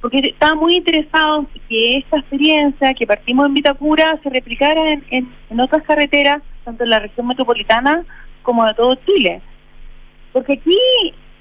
porque 0.00 0.18
estaba 0.18 0.54
muy 0.54 0.76
interesado 0.76 1.46
que 1.68 1.98
esta 1.98 2.18
experiencia 2.18 2.94
que 2.94 3.06
partimos 3.06 3.46
en 3.46 3.54
Vitacura 3.54 4.18
se 4.22 4.30
replicara 4.30 4.92
en, 4.92 5.04
en, 5.50 5.60
otras 5.60 5.82
carreteras, 5.84 6.42
tanto 6.64 6.84
en 6.84 6.90
la 6.90 7.00
región 7.00 7.26
metropolitana 7.26 8.04
como 8.42 8.64
de 8.66 8.74
todo 8.74 8.94
Chile. 9.06 9.40
Porque 10.32 10.54
aquí 10.54 10.78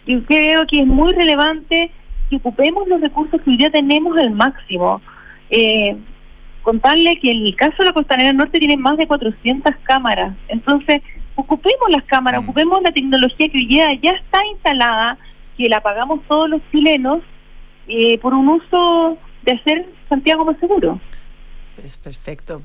yo 0.08 0.24
creo 0.26 0.66
que 0.66 0.80
es 0.80 0.88
muy 0.88 1.14
relevante 1.14 1.92
que 2.30 2.38
ocupemos 2.38 2.88
los 2.88 3.02
recursos 3.02 3.42
que 3.42 3.50
hoy 3.50 3.58
día 3.58 3.70
tenemos 3.70 4.18
al 4.18 4.32
máximo. 4.32 5.02
Eh, 5.50 5.96
contarle 6.62 7.20
que 7.20 7.32
en 7.32 7.46
el 7.46 7.56
caso 7.56 7.76
de 7.80 7.86
la 7.86 7.94
Costanera 7.94 8.34
Norte 8.34 8.58
tienen 8.58 8.82
más 8.82 8.98
de 8.98 9.06
400 9.06 9.76
cámaras. 9.84 10.36
Entonces, 10.48 11.02
ocupemos 11.36 11.90
las 11.90 12.04
cámaras, 12.06 12.42
mm. 12.42 12.46
ocupemos 12.46 12.82
la 12.82 12.92
tecnología 12.92 13.50
que 13.50 13.58
hoy 13.58 13.68
día 13.68 13.94
ya 14.02 14.12
está 14.12 14.44
instalada, 14.52 15.18
que 15.58 15.70
la 15.70 15.82
pagamos 15.82 16.22
todos 16.28 16.50
los 16.50 16.62
chilenos 16.72 17.22
eh, 17.88 18.18
por 18.20 18.34
un 18.34 18.50
uso 18.50 19.18
de 19.44 19.54
hacer 19.54 19.86
Santiago 20.10 20.46
más 20.46 20.58
seguro. 20.60 21.00
Es 21.84 21.98
perfecto. 21.98 22.62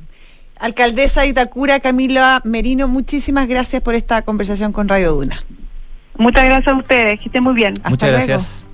Alcaldesa 0.59 1.23
de 1.23 1.29
Itacura, 1.29 1.81
Camila 1.81 2.43
Merino, 2.45 2.87
muchísimas 2.87 3.49
gracias 3.49 3.83
por 3.83 3.95
esta 3.95 4.23
conversación 4.23 4.73
con 4.73 4.89
Radio 4.89 5.13
Duna. 5.13 5.43
Muchas 6.19 6.45
gracias 6.45 6.75
a 6.75 6.79
ustedes, 6.79 7.19
que 7.19 7.27
estén 7.27 7.43
muy 7.43 7.55
bien. 7.55 7.75
Muchas 7.89 8.11
gracias. 8.11 8.65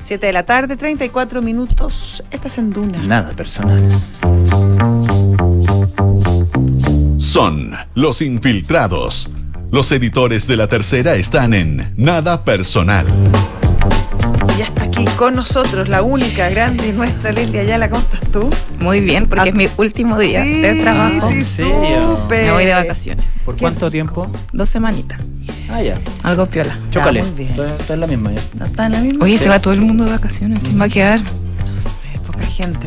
Siete 0.00 0.28
de 0.28 0.32
la 0.32 0.44
tarde, 0.44 0.76
34 0.76 1.42
minutos. 1.42 2.24
Estás 2.30 2.56
en 2.56 2.72
Duna. 2.72 3.02
Nada 3.02 3.30
personal. 3.32 3.86
son 7.18 7.76
los 7.94 8.22
infiltrados. 8.22 9.30
Los 9.70 9.92
editores 9.92 10.48
de 10.48 10.56
la 10.56 10.66
tercera 10.66 11.14
están 11.14 11.54
en 11.54 11.92
Nada 11.96 12.44
Personal. 12.44 13.06
Ya 14.60 14.66
está 14.66 14.84
aquí 14.84 15.06
con 15.16 15.36
nosotros 15.36 15.88
la 15.88 16.02
única, 16.02 16.50
grande 16.50 16.88
y 16.88 16.92
nuestra 16.92 17.32
Leslie 17.32 17.60
Ayala. 17.60 17.88
¿Cómo 17.88 18.02
estás 18.02 18.30
tú? 18.30 18.50
Muy 18.78 19.00
bien, 19.00 19.26
porque 19.26 19.44
Ah, 19.44 19.48
es 19.48 19.54
mi 19.54 19.66
último 19.78 20.18
día 20.18 20.42
Sí, 20.42 20.60
de 20.60 20.74
trabajo. 20.82 21.30
Sí, 21.30 21.38
¿En 21.38 21.44
serio? 21.46 22.18
supe. 22.22 22.44
Me 22.44 22.52
voy 22.52 22.64
de 22.66 22.74
vacaciones. 22.74 23.24
¿Por 23.46 23.54
¿Qué? 23.54 23.60
cuánto 23.62 23.90
tiempo? 23.90 24.30
Dos 24.52 24.68
semanitas. 24.68 25.18
Ah, 25.70 25.80
ya. 25.82 25.94
Algo 26.24 26.44
piola. 26.44 26.78
Chócale. 26.90 27.22
muy 27.22 27.30
bien. 27.30 27.50
Esto, 27.52 27.64
esto 27.74 27.94
es 27.94 27.98
la 28.00 28.06
misma 28.06 28.32
ya. 28.34 28.42
¿No 28.58 28.66
está 28.66 28.84
en 28.84 28.92
la 28.92 29.00
misma? 29.00 29.24
Oye, 29.24 29.38
Sí. 29.38 29.44
se 29.44 29.48
va 29.48 29.60
todo 29.60 29.72
el 29.72 29.80
mundo 29.80 30.04
de 30.04 30.10
vacaciones. 30.10 30.58
¿Quién 30.58 30.78
va 30.78 30.84
a 30.84 30.88
quedar? 30.90 31.20
No 31.20 31.26
sé, 31.80 32.18
poca 32.26 32.44
gente. 32.44 32.86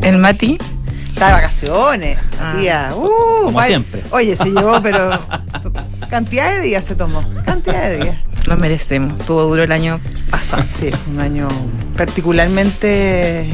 El 0.00 0.16
Mati. 0.16 0.56
Está 1.14 1.28
de 1.28 1.32
vacaciones, 1.32 2.18
Ah. 2.40 2.56
tía. 2.58 2.90
Uh, 2.94 3.44
Como 3.46 3.62
siempre. 3.62 4.02
Oye, 4.10 4.36
se 4.36 4.46
llevó, 4.46 4.82
pero 4.82 5.10
cantidad 6.10 6.50
de 6.54 6.60
días 6.60 6.84
se 6.84 6.96
tomó. 6.96 7.22
Cantidad 7.44 7.88
de 7.88 7.96
días. 8.04 8.16
Lo 8.46 8.56
merecemos. 8.56 9.18
Tuvo 9.24 9.42
duro 9.44 9.62
el 9.62 9.72
año 9.72 10.00
pasado. 10.30 10.64
Sí, 10.68 10.90
un 11.08 11.20
año 11.20 11.48
particularmente 11.96 13.48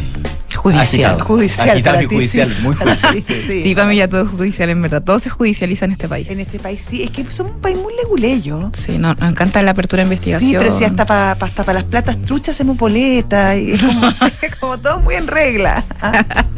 Judicial. 0.61 1.13
Agitado. 1.13 1.25
judicial. 1.25 1.71
Agitado 1.71 1.95
para 1.95 2.05
y 2.05 2.07
ti, 2.09 2.15
judicial, 2.17 2.51
sí. 2.55 2.63
muy 2.63 2.75
judicial. 2.77 3.23
sí. 3.47 3.63
Sí, 3.63 3.75
para 3.75 3.87
mí 3.87 3.97
ya 3.97 4.09
todo 4.09 4.23
es 4.23 4.29
judicial, 4.29 4.69
en 4.71 4.83
verdad. 4.83 5.03
Todo 5.03 5.19
se 5.19 5.31
judicializa 5.31 5.87
en 5.87 5.93
este 5.93 6.07
país. 6.09 6.29
En 6.31 6.39
este 6.41 6.59
país, 6.59 6.85
sí, 6.87 7.03
es 7.03 7.11
que 7.11 7.25
somos 7.33 7.53
un 7.53 7.61
país 7.61 7.79
muy 7.79 7.95
leguleyo. 7.97 8.71
Sí, 8.75 8.99
no, 8.99 9.15
nos 9.15 9.31
encanta 9.31 9.63
la 9.63 9.71
apertura 9.71 10.03
de 10.05 10.09
Sí, 10.09 10.15
investigación. 10.31 10.63
pero 10.63 10.77
si 10.79 10.85
hasta 10.85 11.07
para 11.07 11.33
hasta 11.33 11.65
pa 11.65 11.73
las 11.73 11.85
platas 11.85 12.21
truchas 12.23 12.57
hacemos 12.57 12.77
boleta 12.77 13.57
y 13.57 13.73
es 13.73 13.83
como, 13.83 14.07
así, 14.07 14.25
como 14.61 14.79
todo 14.79 15.01
muy 15.01 15.15
en 15.15 15.27
regla. 15.27 15.83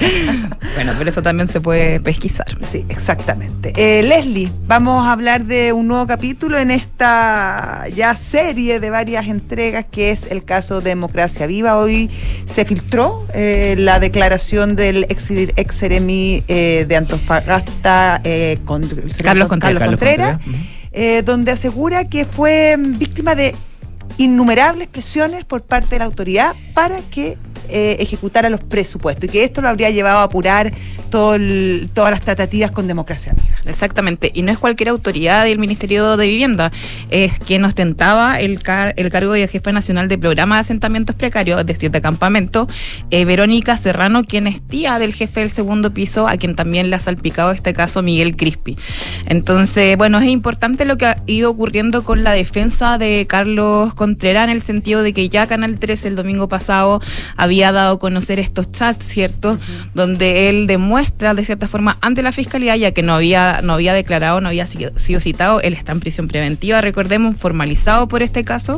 Bueno, 0.75 0.95
pero 0.99 1.11
eso 1.11 1.23
también 1.23 1.49
se 1.49 1.61
puede 1.61 2.01
pesquisar. 2.01 2.47
Sí, 2.67 2.85
exactamente. 2.89 3.73
Eh, 3.77 4.03
Leslie, 4.03 4.51
vamos 4.67 5.07
a 5.07 5.13
hablar 5.13 5.45
de 5.45 5.73
un 5.73 5.87
nuevo 5.87 6.07
capítulo 6.07 6.59
en 6.59 6.71
esta 6.71 7.87
ya 7.95 8.17
serie 8.17 8.81
de 8.81 8.91
varias 8.91 9.27
entregas 9.29 9.85
que 9.89 10.11
es 10.11 10.27
el 10.31 10.45
caso 10.45 10.81
Democracia 10.81 11.47
Viva. 11.47 11.77
Hoy 11.77 12.11
se 12.47 12.65
filtró 12.65 13.27
eh, 13.35 13.75
la 13.79 13.92
declaración 14.01 14.77
del 14.77 15.05
ex, 15.09 15.31
ex 15.31 15.75
seremi, 15.75 16.43
eh, 16.49 16.85
de 16.89 16.97
Antofagasta, 16.97 18.21
eh, 18.25 18.59
con, 18.65 18.83
Carlos 19.23 19.49
Contreras. 19.49 19.79
Carlos 19.79 19.99
Contreras, 19.99 20.41
eh, 20.93 21.23
donde 21.25 21.53
asegura 21.53 22.09
que 22.09 22.25
fue 22.25 22.77
víctima 22.79 23.35
de 23.35 23.55
innumerables 24.19 24.89
presiones 24.89 25.45
por 25.45 25.63
parte 25.63 25.91
de 25.91 25.99
la 26.01 26.05
autoridad 26.05 26.55
para 26.75 27.01
que 27.01 27.39
eh, 27.69 27.97
ejecutara 28.01 28.51
los 28.51 28.61
presupuestos 28.61 29.25
y 29.25 29.29
que 29.29 29.45
esto 29.45 29.61
lo 29.63 29.69
habría 29.69 29.91
llevado 29.91 30.19
a 30.19 30.25
apurar 30.25 30.73
todas 31.11 31.41
las 32.11 32.21
tratativas 32.21 32.71
con 32.71 32.87
democracia 32.87 33.35
Viva. 33.35 33.57
Exactamente, 33.67 34.31
y 34.33 34.43
no 34.43 34.51
es 34.51 34.59
cualquier 34.59 34.89
autoridad 34.89 35.45
del 35.45 35.59
Ministerio 35.59 36.17
de 36.17 36.27
Vivienda, 36.27 36.73
es 37.11 37.39
quien 37.39 37.65
ostentaba 37.65 38.41
el, 38.41 38.61
el 38.97 39.11
cargo 39.11 39.33
de 39.33 39.47
jefe 39.47 39.73
nacional 39.73 40.09
de 40.09 40.17
programa 40.19 40.57
de 40.57 40.63
asentamientos 40.63 41.15
precarios, 41.15 41.61
es 41.61 41.67
decir, 41.67 41.91
de 41.91 42.01
campamento, 42.01 42.67
eh, 43.11 43.25
Verónica 43.25 43.77
Serrano, 43.77 44.25
quien 44.25 44.47
es 44.47 44.61
tía 44.63 44.99
del 44.99 45.13
jefe 45.13 45.41
del 45.41 45.51
segundo 45.51 45.93
piso, 45.93 46.29
a 46.29 46.37
quien 46.37 46.57
también 46.57 46.91
le 46.91 46.97
ha 46.97 47.01
salpicado 47.01 47.51
este 47.51 47.75
caso 47.75 48.03
Miguel 48.03 48.37
Crispi. 48.37 48.77
Entonces, 49.27 49.97
bueno, 49.97 50.19
es 50.19 50.29
importante 50.29 50.85
lo 50.85 50.97
que 50.97 51.07
ha 51.07 51.23
ido 51.27 51.51
ocurriendo 51.51 52.05
con 52.05 52.25
la 52.25 52.33
defensa 52.33 52.99
de 52.99 53.27
Carlos 53.29 53.95
Contreras 53.95 54.45
en 54.45 54.51
el 54.51 54.63
sentido 54.63 55.03
de 55.03 55.13
que 55.13 55.29
ya 55.29 55.47
Canal 55.47 55.79
13 55.79 56.09
el 56.09 56.17
domingo 56.17 56.49
pasado 56.49 57.01
había 57.37 57.52
dado 57.61 57.97
a 57.97 57.99
conocer 57.99 58.39
estos 58.39 58.73
chats, 58.73 59.05
¿cierto? 59.05 59.59
Donde 59.93 60.49
él 60.49 60.67
demuestra 60.67 61.35
de 61.35 61.45
cierta 61.45 61.69
forma 61.69 61.99
ante 62.01 62.23
la 62.23 62.33
fiscalía, 62.33 62.77
ya 62.77 62.93
que 62.93 63.03
no 63.03 63.15
había, 63.15 63.61
no 63.63 63.75
había 63.75 63.93
declarado, 63.93 64.41
no 64.41 64.49
había 64.49 64.67
sido, 64.67 64.99
sido 64.99 65.21
citado, 65.21 65.61
él 65.61 65.75
está 65.75 65.93
en 65.93 66.01
prisión 66.01 66.29
preventiva, 66.29 66.81
recordemos, 66.81 67.37
formalizado 67.37 68.09
por 68.09 68.23
este 68.23 68.45
caso, 68.45 68.77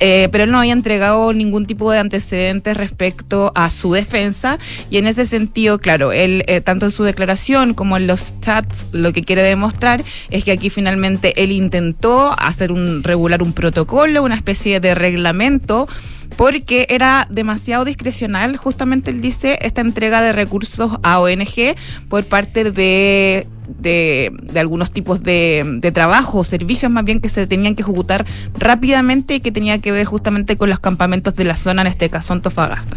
eh, 0.00 0.28
pero 0.30 0.44
él 0.44 0.50
no 0.50 0.58
había 0.58 0.72
entregado 0.72 1.32
ningún 1.32 1.66
tipo 1.66 1.90
de 1.90 1.98
antecedentes 1.98 2.76
respecto 2.76 3.52
a 3.54 3.70
su 3.70 3.92
defensa 3.92 4.58
y 4.90 4.98
en 4.98 5.06
ese 5.06 5.24
sentido, 5.24 5.78
claro, 5.78 6.12
él 6.12 6.44
eh, 6.46 6.60
tanto 6.60 6.86
en 6.86 6.90
su 6.90 7.04
declaración 7.04 7.74
como 7.74 7.96
en 7.96 8.06
los 8.06 8.38
chats 8.40 8.92
lo 8.92 9.12
que 9.12 9.22
quiere 9.22 9.42
demostrar 9.42 10.04
es 10.30 10.44
que 10.44 10.52
aquí 10.52 10.70
finalmente 10.70 11.42
él 11.42 11.52
intentó 11.52 12.34
hacer 12.38 12.72
un 12.72 13.02
regular 13.02 13.42
un 13.42 13.52
protocolo, 13.52 14.22
una 14.22 14.34
especie 14.34 14.80
de 14.80 14.94
reglamento 14.94 15.88
porque 16.36 16.86
era 16.88 17.26
demasiado 17.30 17.84
discrecional, 17.84 18.56
justamente 18.56 19.10
él 19.10 19.20
dice, 19.20 19.58
esta 19.62 19.80
entrega 19.80 20.20
de 20.22 20.32
recursos 20.32 20.98
a 21.02 21.20
ONG 21.20 21.76
por 22.08 22.24
parte 22.24 22.70
de, 22.70 23.46
de, 23.78 24.32
algunos 24.56 24.90
tipos 24.90 25.22
de, 25.22 25.64
de 25.80 25.92
trabajo, 25.92 26.44
servicios 26.44 26.90
más 26.90 27.04
bien 27.04 27.20
que 27.20 27.28
se 27.28 27.46
tenían 27.46 27.74
que 27.74 27.82
ejecutar 27.82 28.26
rápidamente 28.58 29.36
y 29.36 29.40
que 29.40 29.52
tenía 29.52 29.78
que 29.78 29.92
ver 29.92 30.06
justamente 30.06 30.56
con 30.56 30.68
los 30.68 30.80
campamentos 30.80 31.34
de 31.34 31.44
la 31.44 31.56
zona, 31.56 31.82
en 31.82 31.88
este 31.88 32.10
caso 32.10 32.32
Antofagasta. 32.32 32.96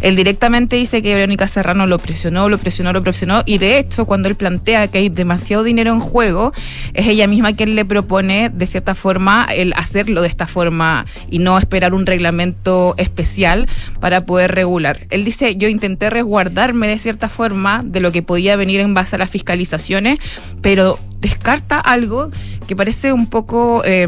Él 0.00 0.16
directamente 0.16 0.76
dice 0.76 1.02
que 1.02 1.14
Verónica 1.14 1.48
Serrano 1.48 1.86
lo 1.86 1.98
presionó, 1.98 2.48
lo 2.48 2.58
presionó, 2.58 2.92
lo 2.92 3.02
presionó 3.02 3.42
y 3.46 3.58
de 3.58 3.78
hecho 3.78 4.06
cuando 4.06 4.28
él 4.28 4.34
plantea 4.34 4.88
que 4.88 4.98
hay 4.98 5.08
demasiado 5.08 5.62
dinero 5.62 5.92
en 5.92 6.00
juego, 6.00 6.52
es 6.92 7.06
ella 7.06 7.26
misma 7.26 7.54
quien 7.54 7.74
le 7.74 7.84
propone 7.84 8.50
de 8.50 8.66
cierta 8.66 8.94
forma 8.94 9.46
el 9.54 9.72
hacerlo 9.74 10.22
de 10.22 10.28
esta 10.28 10.46
forma 10.46 11.06
y 11.30 11.38
no 11.38 11.58
esperar 11.58 11.94
un 11.94 12.06
reglamento 12.06 12.94
especial 12.96 13.68
para 14.00 14.26
poder 14.26 14.54
regular. 14.54 15.06
Él 15.10 15.24
dice, 15.24 15.56
yo 15.56 15.68
intenté 15.68 16.10
resguardarme 16.10 16.88
de 16.88 16.98
cierta 16.98 17.28
forma 17.28 17.82
de 17.84 18.00
lo 18.00 18.12
que 18.12 18.22
podía 18.22 18.56
venir 18.56 18.80
en 18.80 18.94
base 18.94 19.16
a 19.16 19.18
las 19.18 19.30
fiscalizaciones, 19.30 20.13
pero 20.62 20.98
descarta 21.20 21.80
algo 21.80 22.30
que 22.66 22.76
parece 22.76 23.12
un 23.12 23.28
poco, 23.28 23.82
eh, 23.84 24.06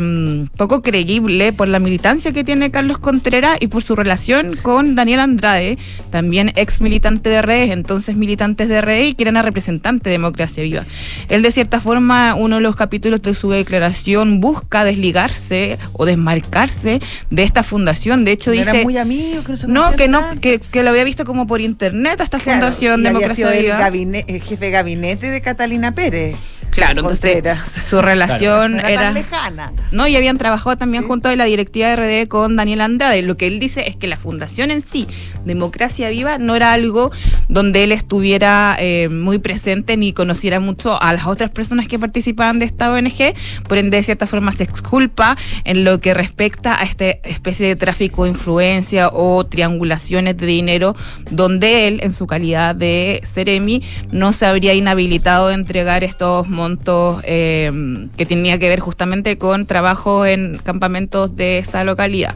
poco 0.57 0.80
creíble 0.82 1.52
por 1.52 1.68
la 1.68 1.78
militancia 1.78 2.32
que 2.32 2.42
tiene 2.44 2.70
Carlos 2.70 2.98
Contreras 2.98 3.57
y 3.61 3.66
por 3.68 3.82
su 3.82 3.96
relación 3.96 4.54
con 4.62 4.94
Daniel 4.94 5.20
Andrade, 5.20 5.76
también 6.11 6.52
ex 6.57 6.80
militante 6.80 7.28
de 7.30 7.42
redes, 7.42 7.70
entonces 7.70 8.16
militantes 8.16 8.68
de 8.68 8.80
redes 8.80 9.11
y 9.11 9.14
que 9.14 9.24
era 9.24 9.30
una 9.30 9.42
representante 9.42 10.09
de 10.09 10.12
Democracia 10.14 10.62
Viva. 10.62 10.84
Él 11.28 11.42
de 11.42 11.50
cierta 11.50 11.80
forma, 11.80 12.34
uno 12.34 12.57
de 12.57 12.62
los 12.62 12.76
capítulos 12.76 13.20
de 13.22 13.34
su 13.34 13.50
declaración 13.50 14.40
busca 14.40 14.84
desligarse 14.84 15.78
o 15.94 16.04
desmarcarse 16.07 17.00
de 17.30 17.42
esta 17.42 17.62
fundación. 17.62 18.24
De 18.24 18.32
hecho, 18.32 18.50
No 18.50 18.57
dice... 18.57 18.70
eran 18.70 18.82
muy 18.84 18.96
amigos, 18.98 19.44
que 19.44 19.66
no 19.66 19.96
que 19.96 20.09
no, 20.09 20.22
que, 20.40 20.59
que 20.61 20.82
lo 20.82 20.90
había 20.90 21.04
visto 21.04 21.24
como 21.26 21.46
por 21.46 21.61
internet 21.61 22.20
a 22.20 22.24
esta 22.24 22.38
Claro, 22.38 22.61
fundación 22.61 23.02
Democracia 23.02 23.52
el, 23.54 23.64
Viva. 23.64 23.78
gabine- 23.78 24.24
el 24.28 24.42
jefe 24.42 24.66
de 24.66 24.70
gabinete 24.70 25.30
de 25.30 25.40
Catalina 25.42 25.94
Pérez. 25.97 26.36
Claro, 26.70 27.01
entonces 27.01 27.42
su 27.82 28.03
relación 28.03 28.78
era, 28.80 28.88
era 28.90 29.01
tan 29.01 29.14
lejana. 29.14 29.72
no 29.92 30.07
y 30.07 30.14
habían 30.14 30.36
trabajado 30.36 30.76
también 30.76 31.05
Sí. 31.05 31.09
junto 31.09 31.30
a 31.30 31.34
la 31.36 31.47
directiva 31.47 31.88
de 31.88 31.97
RD 32.24 32.28
con 32.28 32.55
Daniel 32.55 32.82
Andrade. 32.82 33.22
Lo 33.22 33.38
que 33.38 33.47
él 33.47 33.59
dice 33.59 33.88
es 33.88 33.97
que 33.97 34.07
la 34.07 34.18
fundación 34.18 34.70
en 34.70 34.82
sí, 34.82 35.07
Democracia 35.47 36.11
Viva, 36.11 36.38
no 36.38 36.57
era 36.57 36.72
algo 36.72 37.11
donde 37.49 37.84
él 37.84 37.92
estuviera 37.92 38.76
eh, 38.78 39.09
muy 39.09 39.38
presente 39.38 39.97
ni 39.97 40.12
conociera 40.12 40.61
mucho 40.61 41.01
a 41.01 41.12
las 41.12 41.26
otras 41.26 41.51
personas 41.51 41.88
que 41.88 41.99
participaban 41.99 42.59
de 42.59 42.66
esta 42.66 42.92
ONG, 42.92 43.34
por 43.68 43.78
ende 43.78 43.97
de 43.97 44.03
cierta 44.03 44.26
forma 44.26 44.53
se 44.53 44.64
exculpa 44.64 45.36
en 45.64 45.84
lo 45.84 46.01
que 46.01 46.14
respecta 46.14 46.80
a 46.80 46.84
esta 46.84 47.07
especie 47.07 47.66
de 47.66 47.76
tráfico 47.76 48.24
de 48.24 48.30
influencia 48.30 49.09
o 49.12 49.44
triangulaciones 49.47 50.36
de 50.36 50.47
dinero 50.47 50.97
donde 51.30 51.88
él, 51.88 52.01
en 52.03 52.12
su 52.12 52.26
calidad 52.26 52.74
de 52.74 53.22
Ceremi, 53.24 53.82
no 54.11 54.32
se 54.32 54.47
habría 54.47 54.74
inhabilitado 54.74 55.49
de 55.49 55.55
entregar 55.55 56.05
estos 56.05 56.49
montos 56.49 57.20
eh, 57.24 57.70
que 58.16 58.26
tenía 58.26 58.59
que 58.59 58.68
ver 58.68 58.80
justamente 58.80 59.38
con 59.38 59.66
trabajo 59.66 60.26
en 60.26 60.59
campamentos 60.59 61.36
de 61.36 61.59
esa 61.59 61.84
localidad. 61.84 62.34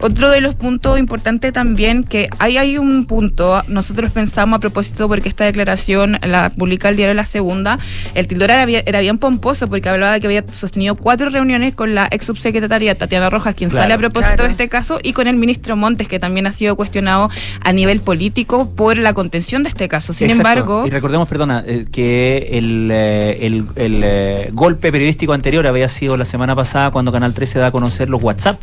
Otro 0.00 0.30
de 0.30 0.40
los 0.40 0.54
puntos 0.54 0.98
importantes 0.98 1.52
también, 1.52 2.04
que 2.04 2.28
ahí 2.38 2.58
hay 2.58 2.78
un 2.78 3.04
punto, 3.06 3.62
nosotros 3.68 4.12
pensamos 4.12 4.56
a 4.56 4.60
propósito, 4.60 5.08
porque 5.08 5.28
esta 5.28 5.44
declaración 5.44 6.18
la 6.22 6.50
publica 6.50 6.88
el 6.88 6.96
diario 6.96 7.14
La 7.14 7.24
Segunda, 7.24 7.78
el 8.14 8.26
titular 8.26 8.50
era 8.50 8.66
bien, 8.66 8.82
era 8.86 9.00
bien 9.00 9.18
pomposo 9.18 9.68
porque 9.68 9.88
hablaba 9.88 10.12
de 10.14 10.20
que 10.20 10.26
había 10.26 10.44
sostenido 10.52 10.94
cuatro 10.96 11.30
reuniones 11.30 11.74
con 11.74 11.94
la 11.94 12.08
ex 12.10 12.26
subsecretaria 12.26 12.96
Tatiana 12.96 13.30
Rojas, 13.30 13.54
quien 13.54 13.70
Claro. 13.70 13.84
sale 13.84 13.94
a 13.94 13.98
propósito 13.98 14.34
Claro. 14.34 14.44
de 14.44 14.50
este 14.50 14.68
caso, 14.68 14.98
y 15.02 15.12
con 15.12 15.26
el 15.26 15.36
ministro 15.36 15.76
Montes, 15.76 16.08
que 16.08 16.18
también 16.18 16.46
ha 16.46 16.52
sido 16.52 16.76
cuestionado 16.76 17.28
a 17.62 17.72
nivel 17.72 18.00
político 18.00 18.70
por 18.74 18.96
la 18.98 19.12
contención 19.14 19.62
de 19.62 19.68
este 19.68 19.88
caso. 19.88 20.12
Sin 20.12 20.30
Exacto. 20.30 20.48
embargo, 20.48 20.84
Y 20.86 20.90
recordemos, 20.90 21.28
perdona, 21.28 21.62
eh, 21.66 21.86
que 21.90 22.48
el, 22.52 22.90
eh, 22.92 23.38
el, 23.42 23.66
el, 23.76 24.00
eh, 24.04 24.50
golpe 24.52 24.92
periodístico 24.92 25.32
anterior 25.32 25.66
había 25.66 25.88
sido 25.88 26.16
la 26.16 26.24
semana 26.24 26.54
pasada 26.54 26.90
cuando 26.90 27.12
Canal 27.12 27.34
13 27.34 27.58
da 27.58 27.66
a 27.68 27.70
conocer 27.70 28.08
los 28.10 28.22
WhatsApp 28.22 28.60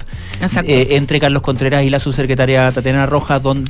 eh, 0.65 0.87
entre 0.91 1.19
Carlos 1.19 1.41
Contreras 1.41 1.83
y 1.83 1.89
la 1.89 1.99
subsecretaria 1.99 2.71
Tatiana 2.71 3.05
Rojas, 3.05 3.41
donde 3.41 3.62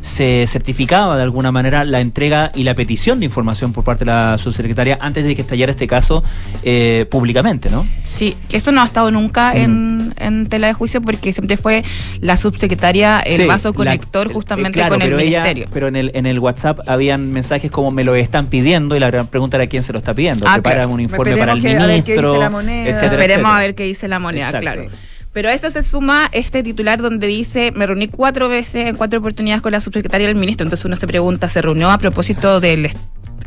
se 0.00 0.44
certificaba 0.46 1.16
de 1.16 1.22
alguna 1.22 1.50
manera 1.50 1.84
la 1.84 2.00
entrega 2.00 2.52
y 2.54 2.64
la 2.64 2.74
petición 2.74 3.20
de 3.20 3.24
información 3.24 3.72
por 3.72 3.84
parte 3.84 4.04
de 4.04 4.10
la 4.10 4.36
subsecretaria 4.36 4.98
antes 5.00 5.24
de 5.24 5.34
que 5.34 5.40
estallara 5.40 5.72
este 5.72 5.86
caso 5.86 6.22
eh, 6.62 7.06
públicamente, 7.10 7.70
¿no? 7.70 7.86
Sí, 8.04 8.36
que 8.50 8.58
esto 8.58 8.70
no 8.70 8.82
ha 8.82 8.84
estado 8.86 9.10
nunca 9.10 9.54
en, 9.56 10.12
en 10.18 10.46
tela 10.48 10.66
de 10.66 10.74
juicio 10.74 11.00
porque 11.00 11.32
siempre 11.32 11.56
fue 11.56 11.84
la 12.20 12.36
subsecretaria 12.36 13.20
el 13.20 13.36
Sí, 13.42 13.46
vaso 13.46 13.70
la- 13.70 13.74
conector 13.74 14.26
eh, 14.30 14.34
justamente 14.34 14.72
claro, 14.72 14.90
con 14.96 15.02
el 15.02 15.08
pero 15.08 15.18
ella- 15.20 15.42
ministerio. 15.42 15.68
pero 15.72 15.88
en 15.88 15.96
el, 15.96 16.10
en 16.14 16.26
el 16.26 16.38
WhatsApp 16.38 16.80
habían 16.86 17.30
mensajes 17.32 17.70
como 17.70 17.90
me 17.90 18.04
lo 18.04 18.14
están 18.14 18.48
pidiendo 18.48 18.94
y 18.96 19.00
la 19.00 19.10
gran 19.10 19.26
pregunta 19.28 19.56
era 19.56 19.66
quién 19.68 19.82
se 19.82 19.92
lo 19.94 19.98
está 20.00 20.12
pidiendo. 20.14 20.46
Ah, 20.46 20.54
Prepara 20.54 20.74
claro. 20.76 20.90
un 20.92 21.00
informe 21.00 21.36
para 21.36 21.52
el 21.52 21.62
que- 21.62 21.68
a 21.78 21.86
ver 21.86 22.02
qué 22.02 22.12
ministro, 22.12 22.28
dice 22.32 22.40
la 22.44 22.50
moneda. 22.50 22.82
etcétera, 22.90 23.06
Esperemos 23.12 23.30
etcétera. 23.38 23.56
a 23.56 23.60
ver 23.60 23.74
qué 23.74 23.84
dice 23.84 24.08
la 24.08 24.18
moneda, 24.18 24.46
Exacto. 24.48 24.60
claro. 24.60 24.90
Pero 25.34 25.48
a 25.48 25.52
eso 25.52 25.68
se 25.68 25.82
suma 25.82 26.30
este 26.32 26.62
titular 26.62 27.02
donde 27.02 27.26
dice, 27.26 27.72
me 27.74 27.86
reuní 27.86 28.06
cuatro 28.06 28.48
veces, 28.48 28.86
en 28.86 28.94
cuatro 28.94 29.18
oportunidades 29.18 29.62
con 29.62 29.72
la 29.72 29.80
subsecretaria 29.80 30.28
del 30.28 30.36
ministro. 30.36 30.64
Entonces 30.64 30.84
uno 30.86 30.94
se 30.94 31.08
pregunta, 31.08 31.48
¿se 31.48 31.60
reunió 31.60 31.90
a 31.90 31.98
propósito 31.98 32.60
del 32.60 32.88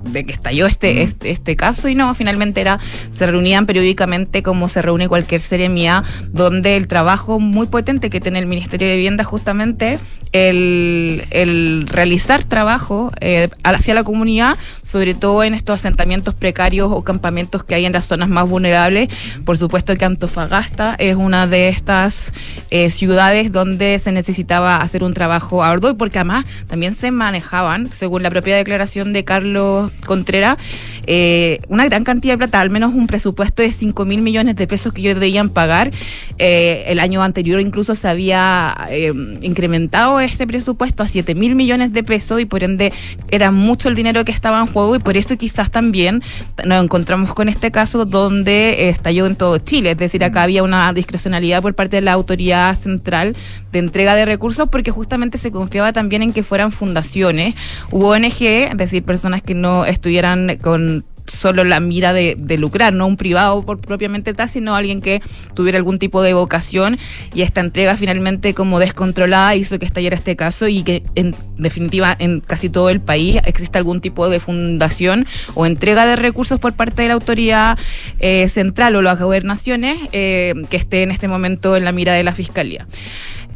de 0.04 0.26
que 0.26 0.34
estalló 0.34 0.68
este, 0.68 1.04
este, 1.04 1.32
este 1.32 1.56
caso? 1.56 1.90
Y 1.90 1.96
no, 1.96 2.14
finalmente 2.16 2.62
era, 2.62 2.80
se 3.16 3.28
reunían 3.28 3.66
periódicamente 3.66 4.44
como 4.44 4.70
se 4.70 4.82
reúne 4.82 5.08
cualquier 5.08 5.42
seremía, 5.42 6.04
donde 6.32 6.76
el 6.76 6.88
trabajo 6.88 7.40
muy 7.40 7.68
potente 7.68 8.10
que 8.10 8.20
tiene 8.20 8.40
el 8.40 8.48
Ministerio 8.48 8.88
de 8.88 8.96
Vivienda 8.96 9.24
justamente 9.24 10.00
el, 10.32 11.26
el 11.32 11.88
realizar 11.88 12.44
trabajo 12.44 13.12
eh, 13.22 13.50
hacia 13.64 13.94
la 13.94 14.04
comunidad, 14.04 14.58
sobre 14.84 15.14
todo 15.14 15.44
en 15.44 15.54
estos 15.54 15.76
asentamientos 15.76 16.36
precarios 16.36 16.90
o 16.92 17.04
campamentos 17.04 17.64
que 17.64 17.76
hay 17.76 17.86
en 17.86 17.94
las 17.94 18.06
zonas 18.06 18.30
más 18.30 18.48
vulnerables. 18.50 19.10
Por 19.46 19.58
supuesto 19.58 19.96
que 19.96 20.06
Antofagasta 20.06 20.96
es 21.00 21.16
una 21.16 21.48
de 21.48 21.70
estas 21.70 22.34
eh, 22.70 22.90
ciudades 22.90 23.52
donde 23.52 24.00
se 24.00 24.12
necesitaba 24.12 24.78
hacer 24.78 25.04
un 25.04 25.14
trabajo 25.14 25.64
arduo 25.64 25.92
y 25.92 25.94
porque 25.94 26.20
además 26.20 26.46
también 26.68 26.96
se 26.96 27.12
manejaban, 27.12 27.90
según 27.92 28.24
la 28.24 28.30
propia 28.30 28.56
declaración 28.56 29.14
de 29.14 29.24
Carlos 29.24 29.92
Contreras, 30.06 30.58
eh, 31.06 31.60
una 31.70 31.86
gran 31.86 32.04
cantidad 32.04 32.34
de 32.34 32.38
plata, 32.38 32.60
al 32.60 32.70
menos 32.70 32.94
un 32.94 33.08
presupuesto 33.08 33.62
de 33.62 33.72
5 33.72 34.06
mil 34.06 34.22
millones 34.22 34.56
de 34.56 34.68
pesos 34.68 34.94
que 34.94 35.02
ellos 35.02 35.20
debían 35.20 35.50
pagar. 35.50 35.92
Eh, 36.38 36.86
el 36.88 37.00
año 37.00 37.24
anterior 37.24 37.62
incluso 37.62 37.96
se 37.96 38.08
había 38.08 38.76
eh, 38.90 39.14
incrementado 39.42 40.20
este 40.20 40.46
presupuesto 40.48 41.04
a 41.04 41.08
7 41.08 41.36
mil 41.36 41.56
millones 41.56 41.94
de 41.94 42.04
pesos 42.04 42.40
y 42.42 42.46
por 42.46 42.64
ende 42.64 42.94
era 43.30 43.52
mucho 43.52 43.90
el 43.90 43.96
dinero 43.96 44.26
que 44.26 44.32
estaba 44.32 44.60
en 44.60 44.68
juego 44.68 44.96
y 44.96 45.00
por 45.00 45.18
eso 45.18 45.38
quizás 45.38 45.72
también 45.72 46.22
nos 46.66 46.84
encontramos 46.84 47.34
con 47.34 47.50
este 47.50 47.72
caso 47.72 48.06
donde 48.06 48.90
estalló 48.90 49.26
en 49.26 49.36
todo 49.36 49.58
Chile. 49.58 49.92
Es 49.92 49.98
decir, 49.98 50.24
acá 50.24 50.44
había 50.44 50.64
una 50.64 50.92
discrecionalidad 50.94 51.62
por 51.62 51.74
parte 51.74 51.98
de 51.98 52.02
la 52.02 52.14
autoridad 52.14 52.78
central 52.78 53.36
de 53.72 53.80
entrega 53.80 54.16
de 54.16 54.26
recursos 54.26 54.70
porque 54.70 54.92
justamente 54.92 55.38
se 55.38 55.52
confiaba 55.52 55.94
también 55.94 56.24
en 56.24 56.34
que 56.34 56.44
fueran 56.44 56.72
fundaciones, 56.72 57.56
hubo 57.92 58.10
ONG, 58.10 58.42
es 58.42 58.78
decir, 58.78 59.04
personas 59.04 59.42
que 59.42 59.54
no 59.54 59.77
estuvieran 59.86 60.58
con 60.62 61.06
solo 61.28 61.64
la 61.64 61.80
mira 61.80 62.14
de, 62.14 62.58
lucrar, 62.58 62.94
no 62.94 63.06
un 63.06 63.18
privado 63.18 63.64
por 63.64 63.80
propiamente 63.80 64.34
tal, 64.34 64.50
sino 64.50 64.76
alguien 64.76 65.02
que 65.02 65.22
tuviera 65.54 65.78
algún 65.78 66.00
tipo 66.00 66.22
de 66.22 66.34
vocación 66.34 66.98
y 67.34 67.42
esta 67.42 67.62
entrega 67.62 67.96
finalmente 67.96 68.54
como 68.54 68.80
descontrolada 68.80 69.56
hizo 69.56 69.78
que 69.80 69.86
estallara 69.86 70.16
este 70.16 70.36
caso 70.36 70.68
y 70.68 70.84
que 70.84 71.04
en 71.16 71.36
definitiva 71.58 72.16
en 72.18 72.40
casi 72.40 72.70
todo 72.70 72.90
el 72.90 73.02
país 73.02 73.40
existe 73.46 73.78
algún 73.78 74.02
tipo 74.02 74.30
de 74.30 74.40
fundación 74.40 75.28
o 75.54 75.66
entrega 75.66 76.06
de 76.06 76.16
recursos 76.16 76.60
por 76.60 76.74
parte 76.74 77.04
de 77.04 77.10
la 77.10 77.14
autoridad 77.16 77.78
eh, 78.20 78.50
central 78.50 78.96
o 78.96 79.02
las 79.02 79.20
gobernaciones 79.20 79.98
eh, 80.12 80.54
que 80.70 80.78
esté 80.78 81.04
en 81.04 81.12
este 81.12 81.28
momento 81.28 81.76
en 81.76 81.86
la 81.86 81.92
mira 81.92 82.14
de 82.14 82.24
la 82.24 82.34
fiscalía. 82.34 82.88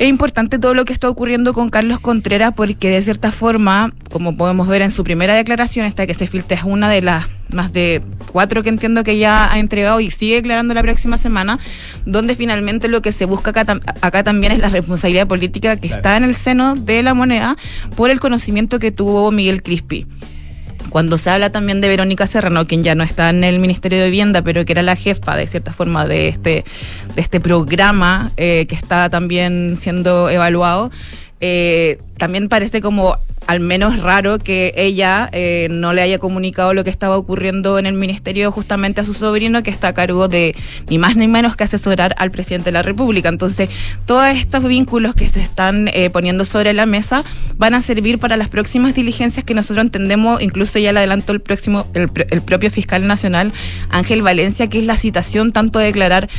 Es 0.01 0.09
importante 0.09 0.57
todo 0.57 0.73
lo 0.73 0.83
que 0.83 0.93
está 0.93 1.07
ocurriendo 1.09 1.53
con 1.53 1.69
Carlos 1.69 1.99
Contreras 1.99 2.53
porque 2.55 2.89
de 2.89 3.03
cierta 3.03 3.31
forma, 3.31 3.93
como 4.11 4.35
podemos 4.35 4.67
ver 4.67 4.81
en 4.81 4.89
su 4.89 5.03
primera 5.03 5.35
declaración, 5.35 5.85
esta 5.85 6.07
que 6.07 6.15
se 6.15 6.25
filtra 6.25 6.57
es 6.57 6.63
una 6.63 6.89
de 6.89 7.01
las 7.03 7.27
más 7.53 7.71
de 7.71 8.01
cuatro 8.31 8.63
que 8.63 8.69
entiendo 8.69 9.03
que 9.03 9.19
ya 9.19 9.53
ha 9.53 9.59
entregado 9.59 9.99
y 9.99 10.09
sigue 10.09 10.35
declarando 10.37 10.73
la 10.73 10.81
próxima 10.81 11.19
semana, 11.19 11.59
donde 12.07 12.35
finalmente 12.35 12.87
lo 12.87 13.03
que 13.03 13.11
se 13.11 13.25
busca 13.25 13.51
acá, 13.51 13.63
tam- 13.63 13.81
acá 14.01 14.23
también 14.23 14.53
es 14.53 14.57
la 14.59 14.69
responsabilidad 14.69 15.27
política 15.27 15.75
que 15.75 15.85
está 15.87 16.17
en 16.17 16.23
el 16.23 16.33
seno 16.35 16.73
de 16.73 17.03
la 17.03 17.13
moneda 17.13 17.55
por 17.95 18.09
el 18.09 18.19
conocimiento 18.19 18.79
que 18.79 18.91
tuvo 18.91 19.29
Miguel 19.29 19.61
Crispi. 19.61 20.07
Cuando 20.89 21.17
se 21.17 21.29
habla 21.29 21.51
también 21.51 21.81
de 21.81 21.87
Verónica 21.87 22.27
Serrano, 22.27 22.67
quien 22.67 22.83
ya 22.83 22.95
no 22.95 23.03
está 23.03 23.29
en 23.29 23.43
el 23.43 23.59
Ministerio 23.59 23.99
de 23.99 24.05
Vivienda, 24.05 24.41
pero 24.41 24.65
que 24.65 24.73
era 24.73 24.81
la 24.81 24.95
jefa 24.95 25.35
de 25.35 25.47
cierta 25.47 25.71
forma 25.71 26.05
de 26.05 26.27
este, 26.27 26.65
de 27.15 27.21
este 27.21 27.39
programa 27.39 28.31
eh, 28.37 28.65
que 28.67 28.75
está 28.75 29.09
también 29.09 29.77
siendo 29.77 30.29
evaluado, 30.29 30.91
eh, 31.39 31.99
también 32.17 32.49
parece 32.49 32.81
como 32.81 33.17
al 33.47 33.59
menos 33.59 33.99
raro 33.99 34.37
que 34.37 34.73
ella 34.77 35.29
eh, 35.31 35.67
no 35.69 35.93
le 35.93 36.01
haya 36.01 36.19
comunicado 36.19 36.73
lo 36.73 36.83
que 36.83 36.89
estaba 36.89 37.17
ocurriendo 37.17 37.79
en 37.79 37.85
el 37.85 37.93
ministerio 37.93 38.51
justamente 38.51 39.01
a 39.01 39.05
su 39.05 39.13
sobrino 39.13 39.63
que 39.63 39.71
está 39.71 39.89
a 39.89 39.93
cargo 39.93 40.27
de 40.27 40.55
ni 40.89 40.97
más 40.97 41.15
ni 41.15 41.27
menos 41.27 41.55
que 41.55 41.63
asesorar 41.63 42.15
al 42.17 42.31
presidente 42.31 42.65
de 42.65 42.73
la 42.73 42.83
República. 42.83 43.29
Entonces, 43.29 43.69
todos 44.05 44.27
estos 44.27 44.63
vínculos 44.63 45.15
que 45.15 45.27
se 45.27 45.41
están 45.41 45.89
eh, 45.89 46.09
poniendo 46.09 46.45
sobre 46.45 46.73
la 46.73 46.85
mesa 46.85 47.23
van 47.57 47.73
a 47.73 47.81
servir 47.81 48.19
para 48.19 48.37
las 48.37 48.49
próximas 48.49 48.93
diligencias 48.93 49.43
que 49.43 49.53
nosotros 49.53 49.83
entendemos, 49.83 50.41
incluso 50.41 50.79
ya 50.79 50.91
le 50.91 50.99
adelantó 50.99 51.33
el 51.33 51.41
próximo, 51.41 51.87
el, 51.93 52.09
el 52.29 52.41
propio 52.41 52.69
fiscal 52.69 53.07
nacional, 53.07 53.51
Ángel 53.89 54.21
Valencia, 54.21 54.67
que 54.67 54.79
es 54.79 54.85
la 54.85 54.97
citación 54.97 55.51
tanto 55.51 55.79
de 55.79 55.85
declarar 55.85 56.29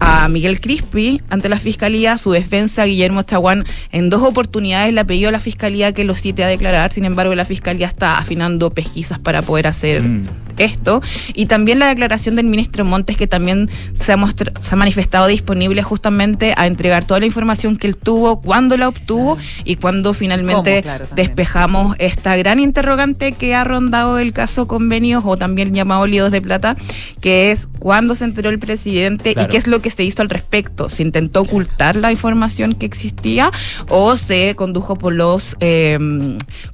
a 0.00 0.28
Miguel 0.28 0.60
Crispi 0.60 1.20
ante 1.28 1.48
la 1.48 1.60
fiscalía, 1.60 2.18
su 2.18 2.32
defensa 2.32 2.84
Guillermo 2.84 3.22
Chaguán 3.22 3.64
en 3.92 4.10
dos 4.10 4.22
oportunidades 4.22 4.92
le 4.92 5.04
pedido 5.04 5.28
a 5.28 5.32
la 5.32 5.40
fiscalía 5.40 5.92
que 5.92 6.04
lo 6.04 6.14
cite 6.14 6.42
a 6.42 6.48
declarar, 6.48 6.92
sin 6.92 7.04
embargo 7.04 7.34
la 7.34 7.44
fiscalía 7.44 7.86
está 7.86 8.18
afinando 8.18 8.70
pesquisas 8.70 9.18
para 9.18 9.42
poder 9.42 9.66
hacer 9.66 10.00
Mm. 10.00 10.26
Esto 10.64 11.02
y 11.34 11.46
también 11.46 11.78
la 11.78 11.86
declaración 11.88 12.36
del 12.36 12.46
ministro 12.46 12.84
Montes 12.84 13.16
que 13.16 13.26
también 13.26 13.70
se 13.94 14.12
ha, 14.12 14.16
se 14.60 14.74
ha 14.74 14.76
manifestado 14.76 15.26
disponible 15.26 15.82
justamente 15.82 16.54
a 16.56 16.66
entregar 16.66 17.04
toda 17.04 17.20
la 17.20 17.26
información 17.26 17.76
que 17.76 17.86
él 17.86 17.96
tuvo, 17.96 18.40
cuándo 18.40 18.76
la 18.76 18.88
obtuvo 18.88 19.38
y 19.64 19.76
cuándo 19.76 20.14
finalmente 20.14 20.82
claro, 20.82 21.06
despejamos 21.14 21.96
esta 21.98 22.36
gran 22.36 22.58
interrogante 22.60 23.32
que 23.32 23.54
ha 23.54 23.64
rondado 23.64 24.18
el 24.18 24.32
caso 24.32 24.66
convenios 24.66 25.22
o 25.26 25.36
también 25.36 25.74
llamado 25.74 26.06
líos 26.06 26.30
de 26.30 26.40
plata, 26.40 26.76
que 27.20 27.52
es 27.52 27.66
cuándo 27.78 28.14
se 28.14 28.24
enteró 28.24 28.50
el 28.50 28.58
presidente 28.58 29.34
Claro. 29.34 29.48
y 29.48 29.50
qué 29.50 29.56
es 29.56 29.66
lo 29.66 29.80
que 29.80 29.90
se 29.90 30.04
hizo 30.04 30.22
al 30.22 30.28
respecto. 30.28 30.88
¿Se 30.88 31.02
intentó 31.02 31.42
ocultar 31.42 31.96
la 31.96 32.10
información 32.12 32.74
que 32.74 32.86
existía 32.86 33.50
o 33.88 34.16
se 34.16 34.54
condujo 34.56 34.96
por 34.96 35.12
los 35.12 35.56
eh, 35.60 35.98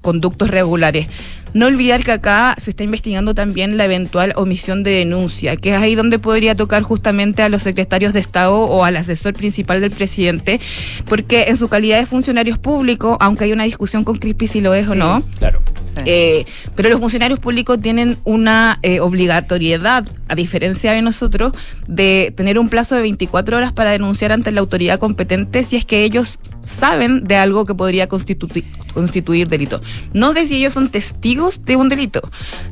conductos 0.03 0.51
regulares? 0.51 1.07
No 1.55 1.67
olvidar 1.67 2.05
que 2.05 2.13
acá 2.13 2.55
se 2.59 2.71
está 2.71 2.85
investigando 2.85 3.35
también 3.35 3.76
la 3.77 3.85
eventual 3.85 4.33
omisión 4.37 4.83
de 4.83 4.91
denuncia, 4.93 5.57
que 5.57 5.75
es 5.75 5.81
ahí 5.81 5.95
donde 5.95 6.19
podría 6.19 6.55
tocar 6.55 6.83
justamente 6.83 7.43
a 7.43 7.49
los 7.49 7.63
secretarios 7.63 8.13
de 8.13 8.21
Estado 8.21 8.57
o 8.59 8.85
al 8.85 8.97
asesor 8.97 9.35
principal 9.35 9.81
del 9.81 9.91
presidente, 9.91 10.61
porque 11.07 11.45
en 11.49 11.57
su 11.57 11.69
calidad 11.69 11.99
de 11.99 12.07
funcionarios 12.07 12.59
públicos, 12.59 13.17
aunque 13.21 13.45
hay 13.45 13.53
una 13.53 13.65
discusión 13.65 14.05
con 14.05 14.17
Crispi 14.19 14.47
si 14.47 14.61
lo 14.61 14.75
es 14.75 14.89
o 14.89 14.93
Sí. 14.93 14.99
no, 14.99 15.23
Claro. 15.39 15.61
eh, 16.05 16.45
pero 16.75 16.89
los 16.89 17.01
funcionarios 17.01 17.39
públicos 17.41 17.79
tienen 17.81 18.17
una 18.25 18.79
eh, 18.83 19.01
obligatoriedad, 19.01 20.07
a 20.29 20.35
diferencia 20.35 20.93
de 20.93 21.03
nosotros, 21.03 21.53
de 21.87 22.33
tener 22.37 22.59
un 22.59 22.69
plazo 22.69 22.95
de 22.97 23.03
24 23.03 23.57
horas 23.57 23.73
para 23.73 23.91
denunciar 23.93 24.33
ante 24.33 24.51
la 24.53 24.61
autoridad 24.61 24.99
competente 24.99 25.63
si 25.65 25.77
es 25.77 25.85
que 25.85 26.05
ellos 26.05 26.39
saben 26.63 27.25
de 27.27 27.37
algo 27.37 27.65
que 27.65 27.75
podría 27.75 28.09
constitu- 28.09 28.65
constituir 28.93 29.49
delito. 29.49 29.81
No 30.13 30.33
de 30.33 30.47
si 30.49 30.57
ellos 30.57 30.73
son 30.73 30.89
testigos 30.89 31.65
de 31.65 31.77
un 31.77 31.89
delito. 31.89 32.23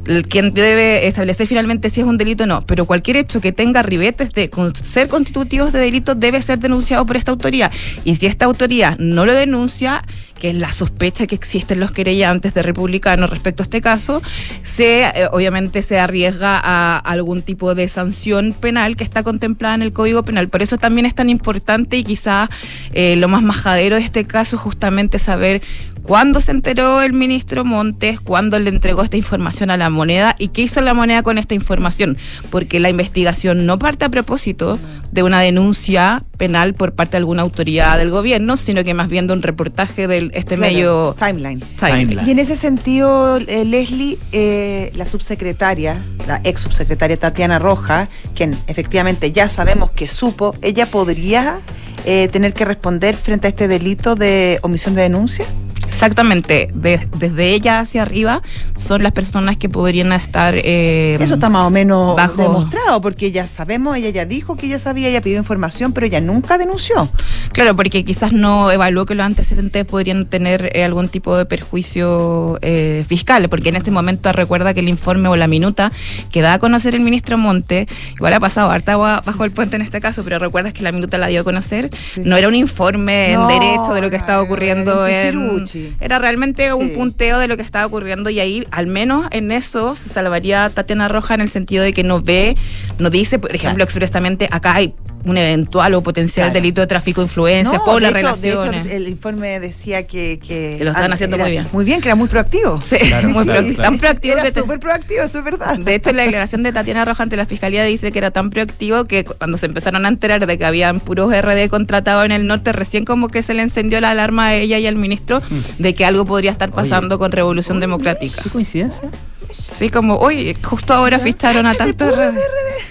El- 0.06 0.26
quien 0.26 0.52
debe 0.54 0.93
establecer 1.02 1.46
finalmente 1.46 1.90
si 1.90 2.00
es 2.00 2.06
un 2.06 2.18
delito 2.18 2.44
o 2.44 2.46
no, 2.46 2.60
pero 2.62 2.86
cualquier 2.86 3.16
hecho 3.16 3.40
que 3.40 3.52
tenga 3.52 3.82
ribetes 3.82 4.30
de 4.32 4.50
ser 4.82 5.08
constitutivos 5.08 5.72
de 5.72 5.80
delito 5.80 6.14
debe 6.14 6.40
ser 6.42 6.58
denunciado 6.58 7.04
por 7.06 7.16
esta 7.16 7.30
autoridad. 7.30 7.70
Y 8.04 8.16
si 8.16 8.26
esta 8.26 8.44
autoridad 8.44 8.96
no 8.98 9.26
lo 9.26 9.34
denuncia, 9.34 10.02
que 10.38 10.50
es 10.50 10.56
la 10.56 10.72
sospecha 10.72 11.26
que 11.26 11.34
existen 11.34 11.80
los 11.80 11.92
querellantes 11.92 12.54
de 12.54 12.62
republicanos 12.62 13.30
respecto 13.30 13.62
a 13.62 13.64
este 13.64 13.80
caso, 13.80 14.20
se 14.62 15.02
eh, 15.02 15.28
obviamente 15.32 15.82
se 15.82 15.98
arriesga 15.98 16.60
a 16.62 16.98
algún 16.98 17.42
tipo 17.42 17.74
de 17.74 17.88
sanción 17.88 18.52
penal 18.52 18.96
que 18.96 19.04
está 19.04 19.22
contemplada 19.22 19.76
en 19.76 19.82
el 19.82 19.92
Código 19.92 20.22
Penal. 20.22 20.48
Por 20.48 20.62
eso 20.62 20.76
también 20.76 21.06
es 21.06 21.14
tan 21.14 21.30
importante 21.30 21.96
y 21.96 22.04
quizás 22.04 22.48
eh, 22.92 23.16
lo 23.16 23.28
más 23.28 23.42
majadero 23.42 23.96
de 23.96 24.02
este 24.02 24.24
caso 24.24 24.58
justamente 24.58 25.18
saber 25.18 25.62
cuándo 26.04 26.40
se 26.40 26.52
enteró 26.52 27.02
el 27.02 27.12
ministro 27.12 27.64
Montes, 27.64 28.20
cuándo 28.20 28.58
le 28.58 28.70
entregó 28.70 29.02
esta 29.02 29.16
información 29.16 29.70
a 29.70 29.76
la 29.76 29.90
moneda 29.90 30.36
y 30.38 30.48
qué 30.48 30.62
hizo 30.62 30.80
la 30.80 30.94
moneda 30.94 31.22
con 31.22 31.38
esta 31.38 31.54
información, 31.54 32.16
porque 32.50 32.78
la 32.78 32.90
investigación 32.90 33.66
no 33.66 33.78
parte 33.78 34.04
a 34.04 34.10
propósito 34.10 34.78
de 35.10 35.22
una 35.22 35.40
denuncia 35.40 36.22
penal 36.36 36.74
por 36.74 36.92
parte 36.92 37.12
de 37.12 37.18
alguna 37.18 37.42
autoridad 37.42 37.98
del 37.98 38.10
gobierno, 38.10 38.56
sino 38.56 38.84
que 38.84 38.94
más 38.94 39.08
bien 39.08 39.26
de 39.26 39.32
un 39.32 39.42
reportaje 39.42 40.06
de 40.06 40.30
este 40.34 40.56
Claro, 40.56 40.72
medio 40.72 41.16
timeline. 41.18 41.60
Timeline. 41.78 42.28
Y 42.28 42.30
en 42.30 42.38
ese 42.38 42.56
sentido, 42.56 43.38
eh, 43.38 43.64
Leslie, 43.64 44.18
eh, 44.32 44.92
la 44.94 45.06
subsecretaria, 45.06 46.04
la 46.26 46.40
ex 46.44 46.60
subsecretaria 46.60 47.16
Tatiana 47.16 47.58
Roja, 47.58 48.08
quien 48.34 48.54
efectivamente 48.66 49.32
ya 49.32 49.48
sabemos 49.48 49.90
que 49.90 50.06
supo, 50.06 50.54
ella 50.62 50.86
podría 50.86 51.60
eh, 52.06 52.28
tener 52.28 52.52
que 52.52 52.66
responder 52.66 53.16
frente 53.16 53.46
a 53.46 53.50
este 53.50 53.66
delito 53.66 54.14
de 54.14 54.58
omisión 54.62 54.94
de 54.94 55.02
denuncia? 55.02 55.46
Exactamente, 55.94 56.68
de- 56.74 57.06
desde 57.18 57.50
ella 57.54 57.78
hacia 57.78 58.02
arriba 58.02 58.42
son 58.74 59.04
las 59.04 59.12
personas 59.12 59.56
que 59.56 59.68
podrían 59.68 60.12
estar... 60.12 60.54
eh, 60.58 61.16
Eso 61.20 61.34
está 61.34 61.48
más 61.50 61.66
o 61.66 61.70
menos 61.70 62.16
bajo- 62.16 62.42
demostrado, 62.42 63.00
porque 63.00 63.30
ya 63.30 63.46
sabemos, 63.46 63.96
ella 63.96 64.10
ya 64.10 64.24
dijo 64.26 64.56
que 64.56 64.66
ella 64.66 64.80
sabía, 64.80 65.08
ella 65.08 65.20
pidió 65.20 65.38
información, 65.38 65.92
pero 65.92 66.04
ella 66.06 66.20
nunca 66.20 66.58
denunció. 66.58 67.08
Claro, 67.52 67.76
porque 67.76 68.04
quizás 68.04 68.32
no 68.32 68.72
evaluó 68.72 69.06
que 69.06 69.14
los 69.14 69.24
antecedentes 69.24 69.84
podrían 69.84 70.26
tener 70.26 70.72
eh, 70.74 70.82
algún 70.84 71.08
tipo 71.08 71.36
de 71.36 71.46
perjuicio 71.46 72.58
eh, 72.60 73.04
fiscal, 73.08 73.48
porque 73.48 73.68
en 73.68 73.76
este 73.76 73.92
momento 73.92 74.32
recuerda 74.32 74.74
que 74.74 74.80
el 74.80 74.88
informe 74.88 75.28
o 75.28 75.36
la 75.36 75.46
minuta 75.46 75.92
que 76.32 76.40
da 76.42 76.54
a 76.54 76.58
conocer 76.58 76.94
el 76.96 77.00
ministro 77.02 77.38
Monte, 77.38 77.86
igual 78.16 78.32
ha 78.34 78.40
pasado 78.40 78.68
harta 78.70 78.92
agua 78.92 79.22
bajo 79.24 79.44
el 79.44 79.52
puente 79.52 79.76
en 79.76 79.82
este 79.82 80.00
caso, 80.00 80.24
pero 80.24 80.40
recuerdas 80.40 80.72
que 80.72 80.82
la 80.82 80.90
minuta 80.90 81.18
la 81.18 81.28
dio 81.28 81.42
a 81.42 81.44
conocer, 81.44 81.90
Sí. 82.14 82.22
no 82.24 82.36
era 82.36 82.48
un 82.48 82.54
informe 82.56 83.30
No, 83.34 83.48
en 83.48 83.60
derecho 83.60 83.94
de 83.94 84.00
lo 84.00 84.10
que 84.10 84.16
estaba 84.16 84.42
ocurriendo 84.42 85.06
en... 85.06 85.54
Era 86.00 86.18
realmente 86.18 86.72
un 86.72 86.92
punteo 86.94 87.38
de 87.38 87.48
lo 87.48 87.56
que 87.56 87.62
estaba 87.62 87.86
ocurriendo 87.86 88.30
y 88.30 88.40
ahí, 88.40 88.64
al 88.70 88.86
menos 88.86 89.26
en 89.30 89.50
eso, 89.52 89.94
se 89.94 90.08
salvaría 90.08 90.70
Tatiana 90.70 91.08
Roja 91.08 91.34
en 91.34 91.40
el 91.40 91.48
sentido 91.50 91.82
de 91.84 91.92
que 91.92 92.02
no 92.02 92.20
ve, 92.20 92.56
no 92.98 93.10
dice, 93.10 93.38
por 93.38 93.50
ejemplo, 93.54 93.84
Claro. 93.84 93.84
expresamente, 93.84 94.48
acá 94.50 94.74
hay 94.74 94.94
un 95.24 95.36
eventual 95.38 95.94
o 95.94 96.02
potencial 96.02 96.46
Claro. 96.46 96.54
delito 96.54 96.80
de 96.82 96.86
tráfico 96.86 97.20
de 97.22 97.26
influencias 97.26 97.78
No, 97.78 97.84
por 97.84 98.02
las 98.02 98.10
hecho, 98.10 98.16
de 98.18 98.22
relaciones. 98.22 98.86
hecho, 98.86 98.96
el 98.96 99.08
informe 99.08 99.58
decía 99.60 100.06
que, 100.06 100.38
que, 100.38 100.76
Que 100.78 100.84
lo 100.84 100.90
estaban 100.90 101.12
haciendo 101.12 101.38
muy 101.38 101.50
bien. 101.50 101.66
Muy 101.72 101.84
bien, 101.84 102.00
que 102.00 102.08
era 102.08 102.14
muy 102.14 102.28
proactivo. 102.28 102.80
Sí, 102.82 102.96
Claro, 102.98 103.28
muy 103.28 103.44
claro, 103.44 103.46
proactivo, 103.60 103.74
claro. 103.76 103.90
tan 103.90 103.98
proactivo 103.98 104.36
Era 104.38 104.52
súper 104.52 104.80
proactivo, 104.80 105.22
eso 105.22 105.38
es 105.38 105.44
verdad. 105.44 105.78
de 105.78 105.94
hecho, 105.94 106.12
la 106.12 106.22
declaración 106.24 106.62
de 106.62 106.72
Tatiana 106.72 107.04
Roja 107.04 107.22
ante 107.22 107.36
la 107.36 107.46
fiscalía 107.46 107.84
dice 107.84 108.12
que 108.12 108.18
era 108.18 108.30
tan 108.30 108.50
proactivo 108.50 109.04
que 109.04 109.24
cu- 109.24 109.34
cuando 109.38 109.56
se 109.58 109.66
empezaron 109.66 110.04
a 110.04 110.08
enterar 110.08 110.46
de 110.46 110.58
que 110.58 110.64
habían 110.64 111.00
puros 111.00 111.32
RD 111.32 111.68
contratados 111.68 112.24
en 112.24 112.32
el 112.32 112.46
norte, 112.46 112.72
recién 112.72 113.04
como 113.04 113.28
que 113.28 113.42
se 113.42 113.54
le 113.54 113.62
encendió 113.62 114.00
la 114.00 114.10
alarma 114.10 114.48
a 114.48 114.54
ella 114.56 114.78
y 114.78 114.86
al 114.86 114.96
ministro 114.96 115.42
de 115.78 115.94
que 115.94 116.04
algo 116.04 116.24
podría 116.24 116.50
estar 116.50 116.70
pasando 116.70 117.18
con 117.18 117.32
Revolución 117.32 117.80
Democrática. 117.80 118.42
¿Qué 118.42 118.50
coincidencia? 118.50 119.08
Sí, 119.50 119.88
como, 119.88 120.16
oye, 120.16 120.52
justo 120.64 120.92
ahora 120.94 121.20
ficharon 121.20 121.66
a 121.66 121.74
tantos 121.74 122.10
RD. 122.12 122.38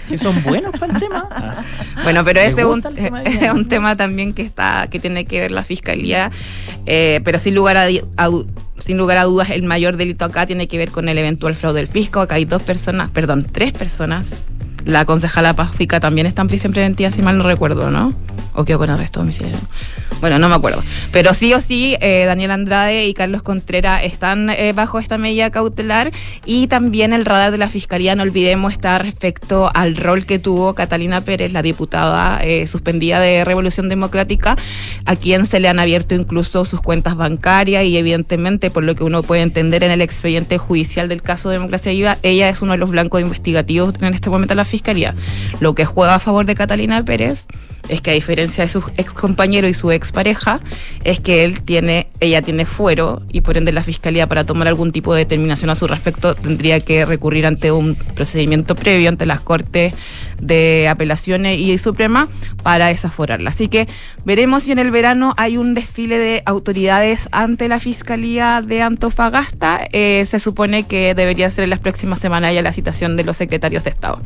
¿Que 0.08 0.16
son 0.18 0.42
buenos 0.44 0.72
para 0.78 0.94
el 0.94 0.98
tema? 1.00 1.28
Ah. 1.30 1.54
Bueno, 2.04 2.23
pero 2.24 2.40
ese 2.40 2.60
es 2.60 2.66
un, 2.66 2.82
tema 2.82 3.22
de 3.22 3.30
es 3.30 3.36
ella. 3.36 3.52
un 3.52 3.68
tema 3.68 3.96
también 3.96 4.32
que 4.32 4.42
está 4.42 4.88
que 4.90 5.00
tiene 5.00 5.24
que 5.24 5.40
ver 5.40 5.50
la 5.50 5.64
fiscalía, 5.64 6.30
eh, 6.86 7.20
pero 7.24 7.38
sin 7.38 7.54
lugar 7.54 7.76
a, 7.76 7.86
a 8.16 8.30
sin 8.78 8.98
lugar 8.98 9.18
a 9.18 9.24
dudas 9.24 9.50
el 9.50 9.62
mayor 9.62 9.96
delito 9.96 10.24
acá 10.24 10.46
tiene 10.46 10.68
que 10.68 10.78
ver 10.78 10.90
con 10.90 11.08
el 11.08 11.18
eventual 11.18 11.54
fraude 11.54 11.80
del 11.80 11.88
fisco. 11.88 12.20
Acá 12.20 12.36
hay 12.36 12.44
dos 12.44 12.62
personas, 12.62 13.10
perdón, 13.10 13.46
tres 13.50 13.72
personas. 13.72 14.42
La 14.84 15.04
concejala 15.04 15.54
Pazfica 15.54 16.00
también 16.00 16.26
está 16.26 16.42
en 16.42 16.48
prisión 16.48 16.72
preventiva, 16.72 17.10
si 17.10 17.22
mal 17.22 17.38
no 17.38 17.44
recuerdo, 17.44 17.90
¿no? 17.90 18.12
¿O 18.52 18.64
quedó 18.64 18.78
con 18.78 18.90
arresto 18.90 19.20
domiciliario? 19.20 19.58
Bueno, 20.20 20.38
no 20.38 20.48
me 20.48 20.54
acuerdo. 20.54 20.82
Pero 21.10 21.34
sí 21.34 21.52
o 21.54 21.60
sí, 21.60 21.96
eh, 22.00 22.24
Daniel 22.26 22.52
Andrade 22.52 23.06
y 23.06 23.14
Carlos 23.14 23.42
Contreras 23.42 24.04
están 24.04 24.48
eh, 24.50 24.72
bajo 24.72 24.98
esta 24.98 25.18
medida 25.18 25.50
cautelar 25.50 26.12
y 26.46 26.66
también 26.68 27.12
el 27.12 27.24
radar 27.24 27.50
de 27.50 27.58
la 27.58 27.68
Fiscalía, 27.68 28.14
no 28.14 28.22
olvidemos, 28.22 28.72
está 28.72 28.98
respecto 28.98 29.70
al 29.74 29.96
rol 29.96 30.24
que 30.24 30.38
tuvo 30.38 30.74
Catalina 30.74 31.20
Pérez, 31.20 31.52
la 31.52 31.62
diputada 31.62 32.40
eh, 32.42 32.66
suspendida 32.66 33.20
de 33.20 33.44
Revolución 33.44 33.88
Democrática, 33.88 34.56
a 35.04 35.16
quien 35.16 35.46
se 35.46 35.60
le 35.60 35.68
han 35.68 35.78
abierto 35.78 36.14
incluso 36.14 36.64
sus 36.64 36.80
cuentas 36.80 37.16
bancarias 37.16 37.84
y 37.84 37.96
evidentemente, 37.96 38.70
por 38.70 38.84
lo 38.84 38.94
que 38.94 39.04
uno 39.04 39.22
puede 39.22 39.42
entender 39.42 39.82
en 39.82 39.90
el 39.90 40.00
expediente 40.00 40.58
judicial 40.58 41.08
del 41.08 41.22
caso 41.22 41.48
de 41.48 41.56
Democracia 41.56 41.92
Viva, 41.92 42.18
ella 42.22 42.48
es 42.48 42.62
uno 42.62 42.72
de 42.72 42.78
los 42.78 42.90
blancos 42.90 43.20
investigativos 43.20 43.94
en 44.00 44.14
este 44.14 44.30
momento 44.30 44.52
de 44.52 44.56
la 44.56 44.64
Fiscalía. 44.74 45.14
Lo 45.60 45.76
que 45.76 45.84
juega 45.84 46.16
a 46.16 46.18
favor 46.18 46.46
de 46.46 46.56
Catalina 46.56 47.04
Pérez 47.04 47.46
es 47.88 48.00
que 48.00 48.10
a 48.10 48.14
diferencia 48.14 48.64
de 48.64 48.70
sus 48.70 48.84
ex 48.96 49.12
compañeros 49.12 49.70
y 49.70 49.74
su 49.74 49.90
expareja, 49.90 50.60
es 51.04 51.20
que 51.20 51.44
él 51.44 51.62
tiene, 51.62 52.08
ella 52.20 52.42
tiene 52.42 52.64
fuero 52.64 53.22
y 53.30 53.42
por 53.42 53.56
ende 53.56 53.72
la 53.72 53.82
fiscalía 53.82 54.26
para 54.26 54.44
tomar 54.44 54.68
algún 54.68 54.92
tipo 54.92 55.14
de 55.14 55.20
determinación 55.20 55.70
a 55.70 55.74
su 55.74 55.86
respecto 55.86 56.34
tendría 56.34 56.80
que 56.80 57.04
recurrir 57.04 57.46
ante 57.46 57.72
un 57.72 57.94
procedimiento 57.94 58.74
previo 58.74 59.08
ante 59.08 59.26
las 59.26 59.40
cortes 59.40 59.94
de 60.40 60.88
apelaciones 60.88 61.58
y 61.58 61.76
suprema 61.78 62.28
para 62.62 62.86
desaforarla. 62.86 63.50
Así 63.50 63.68
que 63.68 63.86
veremos 64.24 64.64
si 64.64 64.72
en 64.72 64.78
el 64.78 64.90
verano 64.90 65.34
hay 65.36 65.56
un 65.56 65.74
desfile 65.74 66.18
de 66.18 66.42
autoridades 66.46 67.28
ante 67.32 67.68
la 67.68 67.80
fiscalía 67.80 68.62
de 68.62 68.82
Antofagasta. 68.82 69.86
Eh, 69.92 70.24
se 70.26 70.40
supone 70.40 70.84
que 70.84 71.14
debería 71.14 71.50
ser 71.50 71.64
en 71.64 71.70
las 71.70 71.80
próximas 71.80 72.18
semanas 72.18 72.54
ya 72.54 72.62
la 72.62 72.72
citación 72.72 73.16
de 73.16 73.24
los 73.24 73.36
secretarios 73.36 73.84
de 73.84 73.90
Estado. 73.90 74.22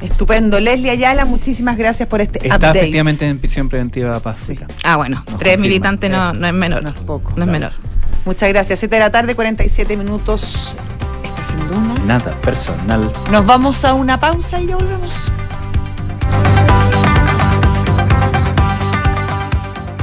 Estupendo. 0.00 0.58
Leslie 0.60 0.90
Ayala, 0.90 1.24
muchísimas 1.24 1.76
gracias 1.76 2.08
por 2.08 2.20
este 2.20 2.38
Está 2.42 2.56
update. 2.56 2.78
efectivamente 2.80 3.26
en 3.28 3.38
prisión 3.38 3.68
preventiva 3.68 4.18
pacífica. 4.20 4.66
Ah, 4.82 4.96
bueno, 4.96 5.16
Nos 5.16 5.38
tres 5.38 5.54
confirma. 5.56 5.62
militantes 5.62 6.10
no, 6.10 6.32
no 6.32 6.46
es 6.46 6.52
menor. 6.54 6.82
No 6.82 6.90
es 6.90 7.00
poco. 7.00 7.32
No 7.36 7.44
es 7.44 7.50
menor. 7.50 7.72
Muchas 8.24 8.48
gracias. 8.48 8.78
7 8.78 8.96
de 8.96 9.00
la 9.00 9.10
tarde, 9.10 9.34
47 9.34 9.96
minutos. 9.96 10.74
Está 11.24 11.42
haciendo 11.42 11.76
uno. 11.76 11.94
Nada 12.06 12.40
personal. 12.40 13.10
Nos 13.30 13.46
vamos 13.46 13.84
a 13.84 13.94
una 13.94 14.18
pausa 14.20 14.60
y 14.60 14.66
ya 14.68 14.76
volvemos. 14.76 15.30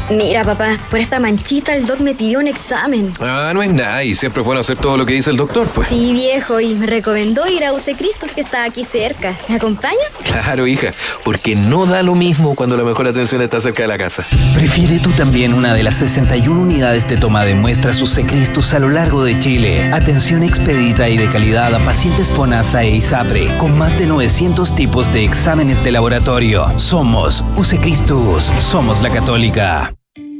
Mira, 0.09 0.43
papá, 0.43 0.77
por 0.89 0.99
esta 0.99 1.19
manchita 1.19 1.75
el 1.75 1.85
doc 1.85 1.99
me 1.99 2.15
pidió 2.15 2.39
un 2.39 2.47
examen. 2.47 3.13
Ah, 3.21 3.51
no 3.53 3.61
es 3.61 3.71
nada, 3.71 4.03
y 4.03 4.15
siempre 4.15 4.41
es 4.41 4.45
bueno 4.45 4.61
hacer 4.61 4.77
todo 4.77 4.97
lo 4.97 5.05
que 5.05 5.13
dice 5.13 5.29
el 5.29 5.37
doctor, 5.37 5.67
pues. 5.67 5.87
Sí, 5.87 6.13
viejo, 6.13 6.59
y 6.59 6.73
me 6.73 6.87
recomendó 6.87 7.47
ir 7.47 7.63
a 7.63 7.73
UC 7.73 7.95
Cristos, 7.95 8.31
que 8.31 8.41
está 8.41 8.63
aquí 8.63 8.83
cerca. 8.85 9.35
¿Me 9.47 9.55
acompañas? 9.55 10.09
Claro, 10.23 10.65
hija, 10.65 10.91
porque 11.23 11.55
no 11.55 11.85
da 11.85 12.01
lo 12.01 12.15
mismo 12.15 12.55
cuando 12.55 12.75
la 12.75 12.83
mejor 12.83 13.07
atención 13.07 13.41
está 13.43 13.59
cerca 13.59 13.83
de 13.83 13.87
la 13.87 13.99
casa. 13.99 14.25
Prefiere 14.55 14.97
tú 14.99 15.11
también 15.11 15.53
una 15.53 15.75
de 15.75 15.83
las 15.83 15.95
61 15.95 16.59
unidades 16.59 17.07
de 17.07 17.15
toma 17.17 17.45
de 17.45 17.53
muestras 17.53 18.01
Usecristus 18.01 18.73
a 18.73 18.79
lo 18.79 18.89
largo 18.89 19.23
de 19.23 19.39
Chile. 19.39 19.91
Atención 19.93 20.41
expedita 20.41 21.07
y 21.07 21.17
de 21.17 21.29
calidad 21.29 21.75
a 21.75 21.79
pacientes 21.79 22.29
FONASA 22.29 22.83
e 22.83 22.95
ISAPRE, 22.95 23.57
con 23.59 23.77
más 23.77 23.97
de 23.99 24.07
900 24.07 24.73
tipos 24.73 25.13
de 25.13 25.23
exámenes 25.23 25.83
de 25.83 25.91
laboratorio. 25.91 26.67
Somos 26.79 27.43
Usecristus, 27.55 28.45
somos 28.71 29.01
la 29.01 29.11
católica. 29.11 29.93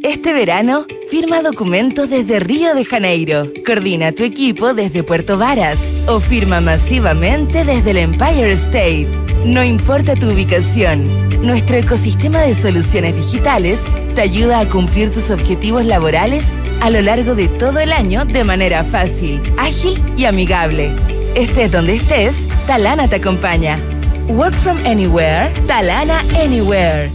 Este 0.04 0.32
verano, 0.32 0.86
firma 1.10 1.42
documentos 1.42 2.10
desde 2.10 2.40
Río 2.40 2.74
de 2.74 2.86
Janeiro. 2.86 3.52
Coordina 3.66 4.14
tu 4.14 4.24
equipo 4.24 4.74
desde 4.74 5.04
Puerto 5.04 5.38
Varas 5.38 5.92
o 6.08 6.22
firma 6.22 6.62
masivamente 6.62 7.66
desde 7.66 7.92
el 7.92 7.98
Empire 7.98 8.54
State. 8.54 9.10
No 9.46 9.62
importa 9.62 10.16
tu 10.16 10.30
ubicación, 10.30 11.30
nuestro 11.46 11.76
ecosistema 11.76 12.40
de 12.40 12.54
soluciones 12.54 13.14
digitales 13.14 13.86
te 14.16 14.22
ayuda 14.22 14.60
a 14.60 14.70
cumplir 14.70 15.12
tus 15.12 15.32
objetivos 15.32 15.84
laborales 15.84 16.46
a 16.80 16.90
lo 16.90 17.02
largo 17.02 17.36
de 17.36 17.50
todo 17.50 17.80
el 17.82 17.92
año 17.92 18.24
de 18.24 18.46
manera 18.46 18.86
fácil, 18.86 19.42
ágil 19.58 20.02
y 20.16 20.26
amigable. 20.26 20.92
Estés 21.36 21.74
donde 21.74 21.96
estés, 21.96 22.48
Talana 22.68 23.10
te 23.10 23.18
acompaña. 23.18 23.78
Work 24.30 24.54
from 24.54 24.78
anywhere, 24.86 25.52
Talana 25.68 26.22
Anywhere. 26.42 27.10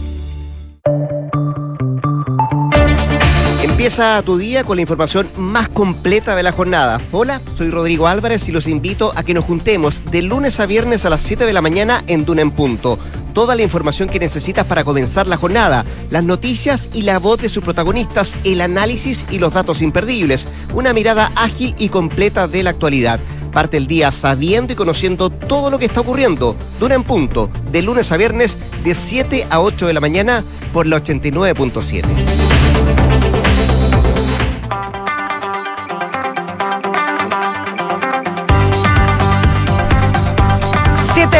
Empieza 3.75 4.21
tu 4.21 4.37
día 4.37 4.63
con 4.63 4.77
la 4.77 4.83
información 4.83 5.29
más 5.35 5.67
completa 5.67 6.33
de 6.33 6.43
la 6.43 6.53
jornada. 6.53 7.01
Hola, 7.11 7.41
soy 7.57 7.69
Rodrigo 7.69 8.07
Álvarez 8.07 8.47
y 8.47 8.53
los 8.53 8.67
invito 8.67 9.11
a 9.17 9.23
que 9.23 9.33
nos 9.33 9.43
juntemos 9.43 10.01
de 10.09 10.21
lunes 10.21 10.61
a 10.61 10.65
viernes 10.65 11.03
a 11.03 11.09
las 11.09 11.21
7 11.23 11.45
de 11.45 11.51
la 11.51 11.61
mañana 11.61 12.01
en 12.07 12.23
Duna 12.23 12.41
en 12.41 12.51
Punto. 12.51 12.97
Toda 13.33 13.53
la 13.53 13.63
información 13.63 14.07
que 14.07 14.17
necesitas 14.17 14.65
para 14.65 14.85
comenzar 14.85 15.27
la 15.27 15.35
jornada, 15.35 15.83
las 16.09 16.23
noticias 16.23 16.87
y 16.93 17.01
la 17.01 17.19
voz 17.19 17.41
de 17.41 17.49
sus 17.49 17.65
protagonistas, 17.65 18.37
el 18.45 18.61
análisis 18.61 19.25
y 19.29 19.39
los 19.39 19.53
datos 19.53 19.81
imperdibles, 19.81 20.47
una 20.73 20.93
mirada 20.93 21.33
ágil 21.35 21.75
y 21.77 21.89
completa 21.89 22.47
de 22.47 22.63
la 22.63 22.69
actualidad. 22.69 23.19
Parte 23.51 23.75
el 23.75 23.87
día 23.87 24.13
sabiendo 24.13 24.71
y 24.71 24.77
conociendo 24.77 25.29
todo 25.29 25.69
lo 25.69 25.79
que 25.79 25.85
está 25.85 25.99
ocurriendo. 25.99 26.55
Duna 26.79 26.95
en 26.95 27.03
Punto, 27.03 27.49
de 27.73 27.81
lunes 27.81 28.09
a 28.13 28.15
viernes 28.15 28.57
de 28.85 28.95
7 28.95 29.47
a 29.49 29.59
8 29.59 29.87
de 29.87 29.93
la 29.93 29.99
mañana 29.99 30.45
por 30.71 30.87
la 30.87 31.03
89.7. 31.03 32.44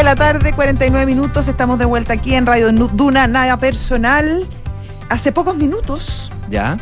la 0.06 0.14
tarde, 0.14 0.52
49 0.52 1.04
minutos. 1.04 1.48
Estamos 1.48 1.80
de 1.80 1.84
vuelta 1.84 2.12
aquí 2.12 2.36
en 2.36 2.46
Radio 2.46 2.70
Duna, 2.70 3.26
nada 3.26 3.56
personal. 3.58 4.46
Hace 5.10 5.32
pocos 5.32 5.56
minutos, 5.56 6.30
¿Ya? 6.48 6.76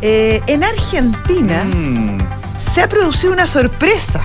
eh, 0.00 0.40
en 0.46 0.64
Argentina 0.64 1.64
Mm, 1.64 2.16
se 2.56 2.80
ha 2.80 2.88
producido 2.88 3.34
una 3.34 3.46
sorpresa. 3.46 4.22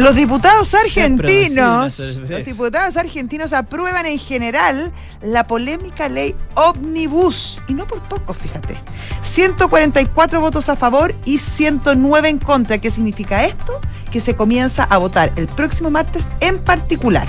Los 0.00 0.14
diputados 0.14 0.72
argentinos, 0.74 1.98
los 1.98 2.44
diputados 2.44 2.96
argentinos 2.96 3.52
aprueban 3.52 4.06
en 4.06 4.18
general 4.18 4.92
la 5.20 5.46
polémica 5.46 6.08
ley 6.08 6.34
Omnibus. 6.54 7.60
Y 7.68 7.74
no 7.74 7.86
por 7.86 8.00
poco, 8.00 8.32
fíjate. 8.32 8.76
144 9.22 10.40
votos 10.40 10.68
a 10.70 10.76
favor 10.76 11.14
y 11.26 11.38
109 11.38 12.28
en 12.28 12.38
contra. 12.38 12.78
¿Qué 12.78 12.90
significa 12.90 13.44
esto? 13.44 13.78
Que 14.10 14.20
se 14.20 14.34
comienza 14.34 14.84
a 14.84 14.96
votar 14.96 15.32
el 15.36 15.46
próximo 15.48 15.90
martes 15.90 16.24
en 16.40 16.58
particular. 16.58 17.28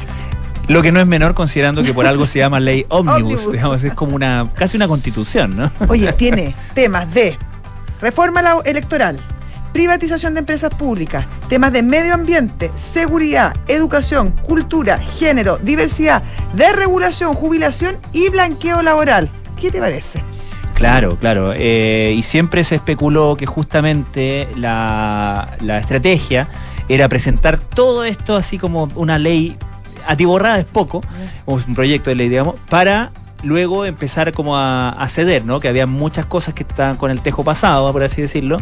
Lo 0.67 0.81
que 0.81 0.93
no 0.93 1.01
es 1.01 1.07
menor 1.07 1.33
considerando 1.33 1.83
que 1.83 1.93
por 1.93 2.05
algo 2.05 2.25
se 2.25 2.39
llama 2.39 2.61
ley 2.61 2.85
digamos, 3.51 3.83
es 3.83 3.93
como 3.93 4.15
una 4.15 4.49
casi 4.55 4.77
una 4.77 4.87
constitución, 4.87 5.57
¿no? 5.57 5.71
Oye, 5.89 6.13
tiene 6.17 6.55
temas 6.73 7.13
de 7.13 7.37
reforma 7.99 8.41
electoral, 8.63 9.19
privatización 9.73 10.33
de 10.33 10.39
empresas 10.39 10.69
públicas, 10.73 11.25
temas 11.49 11.73
de 11.73 11.83
medio 11.83 12.13
ambiente, 12.13 12.71
seguridad, 12.75 13.53
educación, 13.67 14.31
cultura, 14.31 14.99
género, 14.99 15.57
diversidad, 15.57 16.23
desregulación, 16.53 17.33
jubilación 17.33 17.95
y 18.13 18.29
blanqueo 18.29 18.81
laboral. 18.81 19.29
¿Qué 19.59 19.71
te 19.71 19.79
parece? 19.79 20.21
Claro, 20.73 21.15
claro. 21.17 21.53
eh, 21.55 22.13
y 22.17 22.23
siempre 22.23 22.63
se 22.63 22.75
especuló 22.75 23.35
que 23.37 23.45
justamente 23.45 24.47
la, 24.55 25.55
la 25.61 25.77
estrategia 25.77 26.47
era 26.89 27.07
presentar 27.07 27.59
todo 27.59 28.03
esto 28.03 28.35
así 28.35 28.57
como 28.57 28.89
una 28.95 29.19
ley 29.19 29.57
atiborrada 30.07 30.59
es 30.59 30.65
poco, 30.65 31.01
un 31.45 31.75
proyecto 31.75 32.09
de 32.09 32.15
ley, 32.15 32.29
digamos, 32.29 32.55
para 32.69 33.11
luego 33.43 33.85
empezar 33.85 34.31
como 34.33 34.57
a, 34.57 34.89
a 34.89 35.09
ceder, 35.09 35.45
¿no? 35.45 35.59
Que 35.59 35.67
había 35.67 35.87
muchas 35.87 36.25
cosas 36.25 36.53
que 36.53 36.63
estaban 36.63 36.97
con 36.97 37.11
el 37.11 37.21
tejo 37.21 37.43
pasado, 37.43 37.91
por 37.91 38.03
así 38.03 38.21
decirlo, 38.21 38.57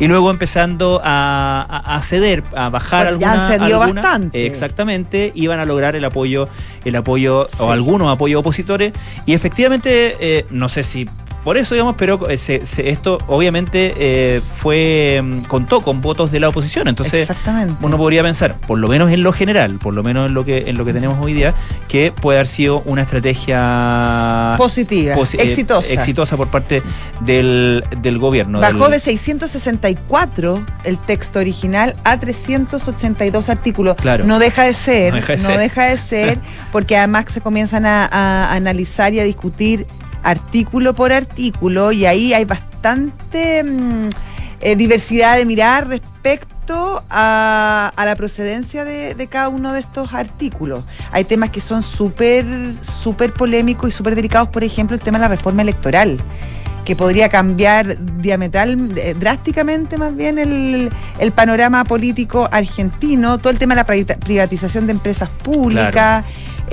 y 0.00 0.06
luego 0.06 0.30
empezando 0.30 1.00
a, 1.04 1.66
a- 1.68 1.96
a 1.96 2.02
ceder, 2.02 2.42
a 2.54 2.68
bajar 2.70 3.18
ya 3.18 3.32
alguna, 3.32 3.48
cedido 3.48 3.82
alguna- 3.82 4.02
bastante. 4.02 4.46
Exactamente, 4.46 5.32
iban 5.34 5.60
a 5.60 5.64
lograr 5.64 5.96
el 5.96 6.04
apoyo, 6.04 6.48
el 6.84 6.96
apoyo 6.96 7.46
Sí. 7.50 7.56
o 7.60 7.70
algunos 7.72 8.10
apoyos 8.12 8.40
opositores, 8.40 8.92
y 9.26 9.34
efectivamente, 9.34 10.16
eh, 10.20 10.46
no 10.50 10.68
sé 10.68 10.82
si 10.82 11.08
por 11.44 11.56
eso, 11.56 11.74
digamos, 11.74 11.96
pero 11.98 12.28
eh, 12.28 12.38
se- 12.38 12.64
se- 12.64 12.88
esto 12.90 13.18
obviamente 13.26 13.94
eh, 13.96 14.40
fue 14.58 15.20
mm, 15.22 15.40
contó 15.42 15.80
con 15.80 16.00
votos 16.00 16.30
de 16.30 16.38
la 16.40 16.48
oposición. 16.48 16.88
Entonces, 16.88 17.22
Exactamente. 17.28 17.74
uno 17.82 17.96
podría 17.98 18.22
pensar, 18.22 18.54
por 18.66 18.78
lo 18.78 18.88
menos 18.88 19.10
en 19.12 19.22
lo 19.22 19.32
general, 19.32 19.78
por 19.78 19.92
lo 19.94 20.02
menos 20.02 20.28
en 20.28 20.34
lo 20.34 20.44
que 20.44 20.68
en 20.70 20.78
lo 20.78 20.84
que 20.84 20.92
tenemos 20.92 21.18
hoy 21.24 21.32
día, 21.32 21.54
que 21.88 22.12
puede 22.12 22.38
haber 22.38 22.48
sido 22.48 22.82
una 22.86 23.02
estrategia 23.02 24.54
Positiva, 24.56 25.14
posi- 25.16 25.38
eh, 25.40 25.44
exitosa. 25.44 25.92
exitosa 25.92 26.36
por 26.36 26.48
parte 26.48 26.82
del, 27.20 27.84
del 28.00 28.18
gobierno. 28.18 28.60
Bajó 28.60 28.84
del- 28.88 28.92
de 28.92 29.00
664 29.00 30.64
el 30.84 30.98
texto 30.98 31.38
original 31.38 31.96
a 32.04 32.18
382 32.18 33.48
artículos. 33.48 33.96
Claro. 33.96 34.24
No 34.24 34.38
deja 34.38 34.64
de 34.64 34.74
ser, 34.74 35.10
No 35.12 35.16
deja 35.16 35.32
de 35.36 35.42
no 35.42 35.48
ser. 35.48 35.58
deja 35.58 35.84
de 35.86 35.98
ser, 35.98 36.38
porque 36.72 36.96
además 36.96 37.26
se 37.28 37.40
comienzan 37.40 37.86
a, 37.86 38.06
a 38.06 38.54
analizar 38.54 39.12
y 39.14 39.20
a 39.20 39.24
discutir 39.24 39.86
artículo 40.22 40.94
por 40.94 41.12
artículo 41.12 41.92
y 41.92 42.06
ahí 42.06 42.34
hay 42.34 42.44
bastante 42.44 43.64
mm, 43.64 44.08
eh, 44.60 44.76
diversidad 44.76 45.36
de 45.36 45.44
mirar 45.44 45.88
respecto 45.88 47.02
a, 47.10 47.92
a 47.94 48.04
la 48.04 48.16
procedencia 48.16 48.84
de, 48.84 49.26
cada 49.28 49.48
uno 49.48 49.72
de 49.72 49.80
estos 49.80 50.14
artículos. 50.14 50.84
Hay 51.10 51.24
temas 51.24 51.50
que 51.50 51.60
son 51.60 51.82
súper, 51.82 52.44
súper 52.80 53.32
polémicos 53.32 53.90
y 53.90 53.92
súper 53.92 54.14
delicados, 54.14 54.48
por 54.48 54.64
ejemplo, 54.64 54.94
el 54.94 55.02
tema 55.02 55.18
de 55.18 55.22
la 55.22 55.28
reforma 55.28 55.62
electoral 55.62 56.18
que 56.84 56.96
podría 56.96 57.28
cambiar 57.28 57.96
diametral, 58.18 58.92
eh, 58.96 59.14
drásticamente 59.18 59.96
más 59.98 60.16
bien 60.16 60.38
el, 60.38 60.90
panorama 61.32 61.84
político 61.84 62.48
argentino, 62.50 63.38
todo 63.38 63.50
el 63.50 63.58
tema 63.58 63.74
de 63.74 63.82
la 63.82 64.16
privatización 64.18 64.86
de 64.86 64.92
empresas 64.92 65.28
públicas. 65.28 66.24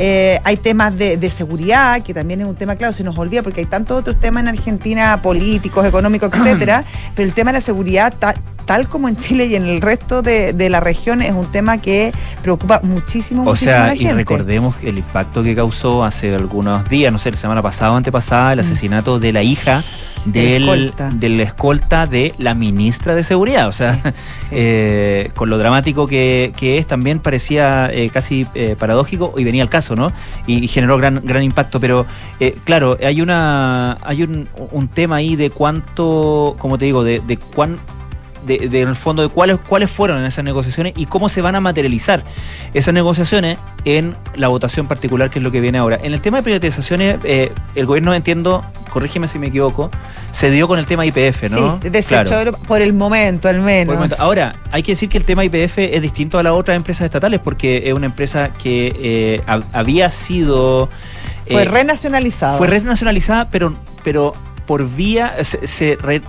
Eh, 0.02 0.40
hay 0.46 0.56
temas 0.56 0.98
de, 0.98 1.18
de 1.18 1.30
seguridad, 1.30 2.02
que 2.02 2.14
también 2.14 2.40
es 2.40 2.48
un 2.48 2.56
tema 2.56 2.78
claro, 2.78 2.94
se 2.94 3.04
nos 3.04 3.18
olvida 3.18 3.44
porque 3.44 3.60
hay 3.60 3.66
tantos 3.66 4.00
otros 4.00 4.16
temas 4.18 4.42
en 4.44 4.48
Argentina, 4.48 5.22
políticos, 5.22 5.86
económicos, 5.86 6.32
etcétera, 6.34 6.86
pero 7.16 7.28
el 7.28 7.34
tema 7.34 7.52
de 7.52 7.58
la 7.58 7.62
seguridad, 7.62 8.14
ta- 8.18 8.36
tal 8.70 8.88
como 8.88 9.10
en 9.10 9.18
Chile 9.18 9.48
y 9.48 9.56
en 9.56 9.66
el 9.66 9.82
resto 9.82 10.22
de, 10.22 10.54
de 10.54 10.70
la 10.70 10.80
región, 10.80 11.24
es 11.24 11.32
un 11.32 11.52
tema 11.52 11.80
que 11.80 12.12
preocupa 12.44 12.80
muchísimo, 12.84 13.42
O 13.42 13.46
muchísimo 13.46 13.72
a 13.72 13.76
sea, 13.76 13.88
la 13.88 13.96
y 13.96 14.08
recordemos 14.14 14.76
el 14.84 15.00
impacto 15.00 15.42
que 15.42 15.56
causó 15.56 16.04
hace 16.04 16.36
algunos 16.36 16.88
días, 16.88 17.12
no 17.12 17.18
sé, 17.18 17.32
la 17.32 17.38
semana 17.38 17.64
pasada 17.64 17.94
o 17.94 17.96
antepasada, 17.96 18.54
el 18.54 18.60
Mm. 18.60 18.62
asesinato 18.62 19.18
de 19.20 19.34
la 19.34 19.42
hija 19.42 19.82
Del 20.26 20.34
del, 20.44 20.64
escolta. 20.70 21.10
del 21.16 21.40
escolta 21.40 22.06
de 22.06 22.36
la 22.38 22.54
ministra 22.54 23.16
de 23.16 23.24
Seguridad. 23.24 23.68
O 23.70 23.72
sea, 23.72 23.98
eh, 24.52 25.32
con 25.36 25.50
lo 25.50 25.58
dramático 25.58 26.06
que, 26.06 26.54
que 26.56 26.78
es, 26.78 26.86
también 26.86 27.18
parecía 27.22 27.90
eh, 27.92 28.12
casi 28.14 28.46
eh, 28.54 28.76
paradójico 28.78 29.34
y 29.36 29.46
venía 29.46 29.64
al 29.64 29.70
caso, 29.70 29.96
¿no? 29.96 30.12
Y, 30.46 30.64
y 30.64 30.68
generó 30.68 30.96
gran, 30.98 31.22
gran 31.24 31.42
impacto. 31.42 31.80
Pero 31.80 32.06
eh, 32.40 32.56
claro, 32.66 33.00
hay 33.04 33.20
una 33.24 33.98
hay 34.04 34.22
un, 34.22 34.48
un 34.72 34.88
tema 34.90 35.16
ahí 35.16 35.36
de 35.36 35.50
cuánto, 35.50 36.56
como 36.60 36.78
te 36.78 36.86
digo, 36.86 37.04
de, 37.04 37.20
de 37.26 37.38
cuán 37.38 37.80
de, 38.46 38.70
de, 38.70 38.82
en 38.82 38.90
el 38.90 38.96
fondo 38.96 39.22
de 39.22 39.30
cuáles 39.30 39.58
cuáles 39.68 39.90
fueron 39.92 40.24
esas 40.26 40.44
negociaciones 40.44 40.94
y 40.96 41.06
cómo 41.06 41.30
se 41.30 41.42
van 41.42 41.56
a 41.56 41.60
materializar 41.62 42.24
esas 42.74 42.94
negociaciones 42.94 43.58
en 43.86 44.16
la 44.36 44.48
votación 44.48 44.88
particular 44.88 45.30
que 45.30 45.40
es 45.40 45.44
lo 45.44 45.52
que 45.52 45.62
viene 45.62 45.78
ahora. 45.78 46.00
En 46.02 46.14
el 46.14 46.22
tema 46.22 46.38
de 46.38 46.44
privatizaciones, 46.44 47.18
eh, 47.24 47.52
el 47.76 47.86
gobierno 47.86 48.14
entiendo, 48.14 48.64
corrígeme 48.90 49.28
si 49.28 49.40
me 49.40 49.48
equivoco, 49.48 49.90
se 50.32 50.52
dio 50.52 50.68
con 50.68 50.80
el 50.80 50.86
tema 50.86 51.06
IPF, 51.06 51.44
¿no? 51.52 51.80
Sí, 51.82 51.90
desechó 51.90 52.52
por 52.68 52.82
el 52.82 52.94
momento 52.94 53.48
al 53.50 53.62
menos. 53.62 53.86
Por 53.86 53.94
el 53.96 54.00
momento. 54.00 54.16
Ahora, 54.20 54.56
hay 54.72 54.84
que 54.84 54.92
decir 54.94 55.10
que 55.10 55.18
el 55.18 55.26
tema 55.26 55.44
IPF 55.46 55.78
es 55.80 56.02
distinto 56.02 56.38
a 56.40 56.44
las 56.44 56.54
otras 56.54 56.76
empresas 56.76 57.06
estatales 57.06 57.40
porque 57.44 57.84
es 57.88 57.94
una 57.94 58.06
empresa 58.08 58.50
que 58.62 58.94
eh, 59.00 59.42
hab- 59.48 59.64
había 59.74 60.10
sido... 60.10 60.90
Fue 61.50 61.64
eh, 61.64 61.66
renacionalizado. 61.66 62.58
fue 62.58 62.68
renacionalizada, 62.68 63.50
pero, 63.50 63.74
pero 64.04 64.34
por 64.68 64.88
vía. 64.88 65.34
Se, 65.44 65.66
se 65.66 65.98
re- 66.00 66.22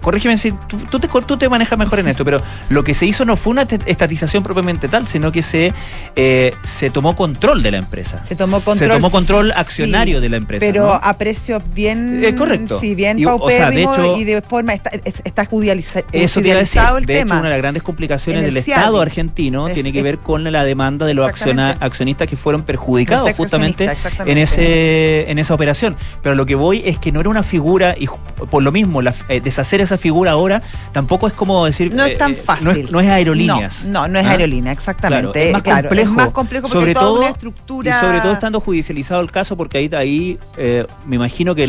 corrígeme 0.00 0.36
si 0.36 0.52
tú, 0.68 0.76
tú 0.90 0.98
te, 1.00 1.08
tú 1.08 1.36
te 1.38 1.48
manejas 1.48 1.78
mejor 1.78 2.00
en 2.00 2.08
esto, 2.08 2.24
pero 2.24 2.40
lo 2.68 2.82
que 2.84 2.94
se 2.94 3.06
hizo 3.06 3.24
no 3.24 3.36
fue 3.36 3.52
una 3.52 3.62
estatización 3.86 4.42
propiamente 4.42 4.88
tal, 4.88 5.06
sino 5.06 5.30
que 5.30 5.42
se, 5.42 5.72
eh, 6.16 6.54
se 6.62 6.90
tomó 6.90 7.14
control 7.14 7.62
de 7.62 7.70
la 7.70 7.78
empresa. 7.78 8.22
Se 8.24 8.34
tomó 8.36 8.60
control. 8.60 8.88
Se 8.88 8.94
tomó 8.94 9.10
control 9.10 9.46
sí, 9.46 9.52
accionario 9.56 10.20
de 10.20 10.28
la 10.28 10.36
empresa. 10.36 10.66
Pero 10.66 10.86
¿no? 10.86 10.92
a 10.94 11.12
precios 11.16 11.62
bien. 11.74 12.22
Eh, 12.24 12.34
correcto. 12.34 12.80
Sí, 12.80 12.94
bien 12.94 13.18
Y, 13.18 13.24
o 13.26 13.48
sea, 13.48 13.70
de 13.70 13.82
hecho- 13.82 14.16
y 14.16 14.24
de 14.24 14.42
forma. 14.42 14.74
Está, 14.74 14.90
es- 15.04 15.22
está 15.24 15.44
judicializa- 15.46 16.04
Eso 16.12 16.40
te 16.40 16.48
iba 16.48 16.56
a 16.56 16.58
decir. 16.60 16.80
judicializado 16.80 16.98
el 16.98 17.06
De 17.06 17.14
tema. 17.14 17.34
hecho, 17.34 17.40
una 17.40 17.48
de 17.48 17.54
las 17.54 17.62
grandes 17.62 17.82
complicaciones 17.82 18.42
del. 18.42 18.56
Estado 18.56 19.00
argentino 19.00 19.68
Es- 19.68 19.74
tiene 19.74 19.92
que 19.92 20.02
ver 20.02 20.18
con 20.18 20.44
la 20.50 20.64
demanda 20.64 21.06
de 21.06 21.14
los 21.14 21.30
accionistas 21.80 22.26
que 22.28 22.36
fueron 22.36 22.62
perjudicados 22.62 23.30
justamente 23.36 23.88
en 24.26 24.38
ese 24.38 25.30
en 25.30 25.38
esa 25.38 25.54
operación. 25.54 25.96
Pero 26.22 26.34
lo 26.34 26.44
que 26.46 26.54
voy 26.56 26.82
es 26.84 26.98
que 26.98 27.12
no 27.12 27.20
era 27.20 27.28
una 27.30 27.42
figura 27.42 27.94
y 27.98 28.08
por 28.50 28.62
lo 28.62 28.72
mismo 28.72 29.02
la- 29.02 29.14
eh, 29.28 29.40
deshacer 29.40 29.67
esa 29.76 29.98
figura 29.98 30.32
ahora 30.32 30.62
tampoco 30.92 31.26
es 31.26 31.32
como 31.32 31.64
decir 31.66 31.94
No 31.94 32.04
es 32.04 32.18
tan 32.18 32.32
eh, 32.32 32.42
fácil. 32.44 32.64
No 32.64 32.70
es, 32.72 32.90
no 32.90 33.00
es 33.00 33.08
aerolíneas. 33.08 33.84
No, 33.84 34.02
no, 34.02 34.08
no 34.08 34.18
es 34.18 34.26
¿Ah? 34.26 34.30
aerolínea, 34.32 34.72
exactamente. 34.72 35.32
Claro, 35.32 35.46
es 35.46 35.52
más 35.52 35.62
Claro, 35.62 35.88
complejo. 35.88 36.10
es 36.10 36.16
más 36.16 36.28
complejo 36.30 36.68
porque 36.68 36.80
sobre 36.80 36.94
toda 36.94 37.06
todo, 37.06 37.18
una 37.18 37.28
estructura. 37.28 37.90
Y 37.90 38.00
sobre 38.04 38.20
todo 38.20 38.32
estando 38.32 38.60
judicializado 38.60 39.20
el 39.20 39.30
caso, 39.30 39.56
porque 39.56 39.78
ahí, 39.78 39.90
ahí 39.94 40.38
eh, 40.56 40.86
me 41.06 41.16
imagino 41.16 41.54
que 41.54 41.64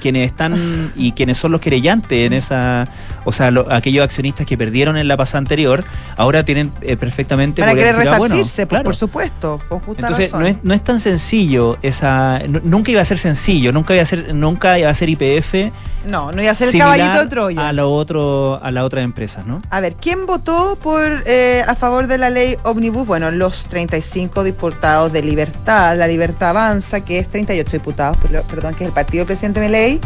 quienes 0.00 0.26
están 0.26 0.92
y 0.96 1.12
quienes 1.12 1.38
son 1.38 1.52
los 1.52 1.60
querellantes 1.60 2.26
en 2.26 2.32
esa, 2.32 2.86
o 3.24 3.32
sea, 3.32 3.50
lo- 3.50 3.70
aquellos 3.72 4.04
accionistas 4.04 4.46
que 4.46 4.56
perdieron 4.58 4.96
en 4.96 5.08
la 5.08 5.16
pasada 5.16 5.38
anterior, 5.38 5.84
ahora 6.16 6.44
tienen 6.44 6.72
eh, 6.82 6.96
perfectamente 6.96 7.62
Para 7.62 7.74
querer 7.74 7.94
ah, 8.08 8.16
bueno, 8.18 8.34
resarcirse, 8.34 8.62
por- 8.66 8.68
claro. 8.70 8.84
por 8.84 8.96
supuesto, 8.96 9.60
con 9.68 9.80
justa 9.80 10.02
Entonces 10.02 10.26
razón. 10.32 10.40
no 10.42 10.46
es, 10.48 10.56
no 10.62 10.74
es 10.74 10.84
tan 10.84 11.00
sencillo 11.00 11.78
esa, 11.82 12.40
nu- 12.48 12.60
nunca 12.64 12.90
iba 12.90 13.00
a 13.00 13.04
ser 13.04 13.18
sencillo, 13.18 13.72
nunca 13.72 13.94
iba 13.94 14.02
a 14.02 14.06
ser, 14.06 14.34
nunca 14.34 14.78
iba 14.78 14.90
a 14.90 14.94
ser 14.94 15.08
IPF 15.10 15.72
no, 16.06 16.32
no 16.32 16.40
iba 16.40 16.50
a 16.50 16.54
ser 16.54 16.68
el 16.74 16.78
caballito 16.80 17.18
de 17.20 17.26
Troya. 17.26 17.68
a 17.68 17.72
lo 17.74 17.92
otro, 17.92 18.58
a 18.64 18.70
las 18.70 18.84
otras 18.84 19.04
empresas, 19.04 19.44
¿no? 19.44 19.60
A 19.68 19.80
ver, 19.80 19.96
¿quién 20.00 20.24
votó 20.24 20.78
por 20.82 21.24
eh, 21.26 21.62
a 21.68 21.74
favor 21.74 22.06
de 22.06 22.16
la 22.16 22.30
ley 22.30 22.56
Omnibus? 22.62 23.06
Bueno, 23.06 23.30
los 23.30 23.66
35 23.66 24.42
diputados 24.42 25.12
de 25.12 25.22
Libertad, 25.22 25.98
la 25.98 26.06
Libertad 26.08 26.50
Avanza, 26.50 27.02
que 27.02 27.18
es 27.18 27.28
38 27.28 27.70
diputados, 27.72 28.16
per- 28.16 28.42
perdón, 28.44 28.74
que 28.76 28.84
es 28.84 28.88
el 28.88 28.94
partido 28.94 29.20
del 29.20 29.26
presidente 29.26 29.60
Milei. 29.60 30.00